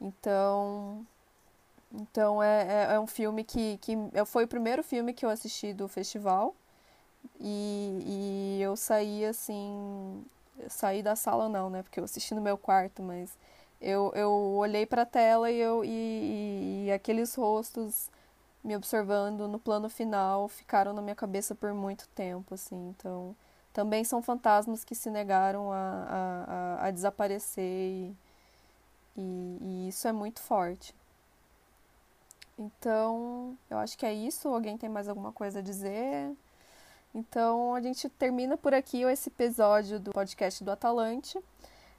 Então, 0.00 1.06
então 1.92 2.42
é, 2.42 2.88
é, 2.90 2.94
é 2.94 3.00
um 3.00 3.06
filme 3.06 3.44
que, 3.44 3.78
que 3.78 3.96
foi 4.26 4.44
o 4.44 4.48
primeiro 4.48 4.82
filme 4.82 5.12
que 5.12 5.24
eu 5.24 5.30
assisti 5.30 5.72
do 5.72 5.86
festival. 5.88 6.54
E, 7.40 8.58
e 8.58 8.62
eu 8.62 8.76
saí 8.76 9.24
assim 9.24 10.24
sair 10.68 11.02
da 11.02 11.16
sala 11.16 11.48
não, 11.48 11.70
né? 11.70 11.82
Porque 11.82 12.00
eu 12.00 12.04
assisti 12.04 12.34
no 12.34 12.40
meu 12.40 12.58
quarto, 12.58 13.02
mas 13.02 13.36
eu, 13.80 14.12
eu 14.14 14.30
olhei 14.30 14.86
para 14.86 15.02
a 15.02 15.06
tela 15.06 15.50
e, 15.50 15.58
eu, 15.58 15.84
e, 15.84 16.86
e, 16.86 16.92
aqueles 16.92 17.34
rostos 17.34 18.10
me 18.64 18.76
observando 18.76 19.48
no 19.48 19.58
plano 19.58 19.88
final 19.90 20.48
ficaram 20.48 20.92
na 20.94 21.02
minha 21.02 21.14
cabeça 21.14 21.54
por 21.54 21.74
muito 21.74 22.08
tempo, 22.10 22.54
assim. 22.54 22.88
Então, 22.90 23.36
também 23.72 24.04
são 24.04 24.22
fantasmas 24.22 24.84
que 24.84 24.94
se 24.94 25.10
negaram 25.10 25.72
a, 25.72 25.76
a, 25.76 26.84
a, 26.84 26.86
a 26.88 26.90
desaparecer 26.90 27.62
e, 27.62 28.16
e, 29.16 29.58
e 29.60 29.88
isso 29.88 30.08
é 30.08 30.12
muito 30.12 30.40
forte. 30.40 30.94
Então, 32.58 33.56
eu 33.68 33.78
acho 33.78 33.98
que 33.98 34.06
é 34.06 34.14
isso. 34.14 34.48
Alguém 34.48 34.78
tem 34.78 34.88
mais 34.88 35.08
alguma 35.08 35.32
coisa 35.32 35.58
a 35.58 35.62
dizer? 35.62 36.32
Então 37.14 37.74
a 37.74 37.80
gente 37.80 38.08
termina 38.08 38.56
por 38.56 38.74
aqui 38.74 39.02
esse 39.02 39.28
episódio 39.28 40.00
do 40.00 40.10
podcast 40.10 40.64
do 40.64 40.70
Atalante. 40.70 41.38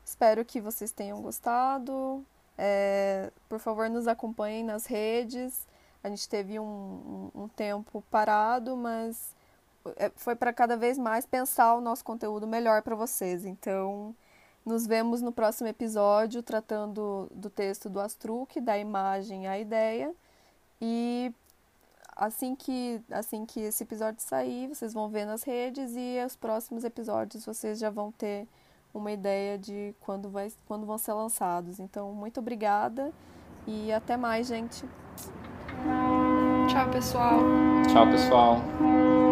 Espero 0.03 0.43
que 0.43 0.59
vocês 0.59 0.91
tenham 0.91 1.21
gostado. 1.21 2.23
É, 2.57 3.31
por 3.47 3.59
favor, 3.59 3.89
nos 3.89 4.07
acompanhem 4.07 4.63
nas 4.63 4.85
redes. 4.85 5.65
A 6.03 6.09
gente 6.09 6.27
teve 6.27 6.59
um, 6.59 7.31
um, 7.33 7.43
um 7.43 7.47
tempo 7.47 8.03
parado, 8.11 8.75
mas 8.75 9.33
é, 9.95 10.11
foi 10.15 10.35
para 10.35 10.53
cada 10.53 10.75
vez 10.75 10.97
mais 10.97 11.25
pensar 11.25 11.75
o 11.75 11.81
nosso 11.81 12.03
conteúdo 12.03 12.45
melhor 12.45 12.81
para 12.81 12.95
vocês. 12.95 13.45
Então, 13.45 14.13
nos 14.65 14.85
vemos 14.85 15.21
no 15.21 15.31
próximo 15.31 15.69
episódio 15.69 16.43
tratando 16.43 17.29
do 17.31 17.49
texto 17.49 17.89
do 17.89 17.99
Astruc, 17.99 18.59
da 18.59 18.77
imagem 18.77 19.47
à 19.47 19.57
ideia. 19.57 20.13
E 20.81 21.33
assim 22.15 22.55
que 22.55 23.01
assim 23.11 23.45
que 23.45 23.59
esse 23.59 23.83
episódio 23.83 24.21
sair, 24.21 24.67
vocês 24.67 24.93
vão 24.93 25.09
ver 25.09 25.25
nas 25.25 25.43
redes 25.43 25.93
e 25.95 26.17
os 26.25 26.35
próximos 26.35 26.83
episódios 26.83 27.45
vocês 27.45 27.77
já 27.79 27.89
vão 27.89 28.11
ter 28.11 28.47
uma 28.93 29.11
ideia 29.11 29.57
de 29.57 29.93
quando 29.99 30.29
vai 30.29 30.51
quando 30.65 30.85
vão 30.85 30.97
ser 30.97 31.13
lançados. 31.13 31.79
Então, 31.79 32.13
muito 32.13 32.39
obrigada 32.39 33.11
e 33.67 33.91
até 33.91 34.15
mais, 34.15 34.47
gente. 34.47 34.85
Tchau, 36.69 36.89
pessoal. 36.89 37.39
Tchau, 37.91 38.07
pessoal. 38.09 39.24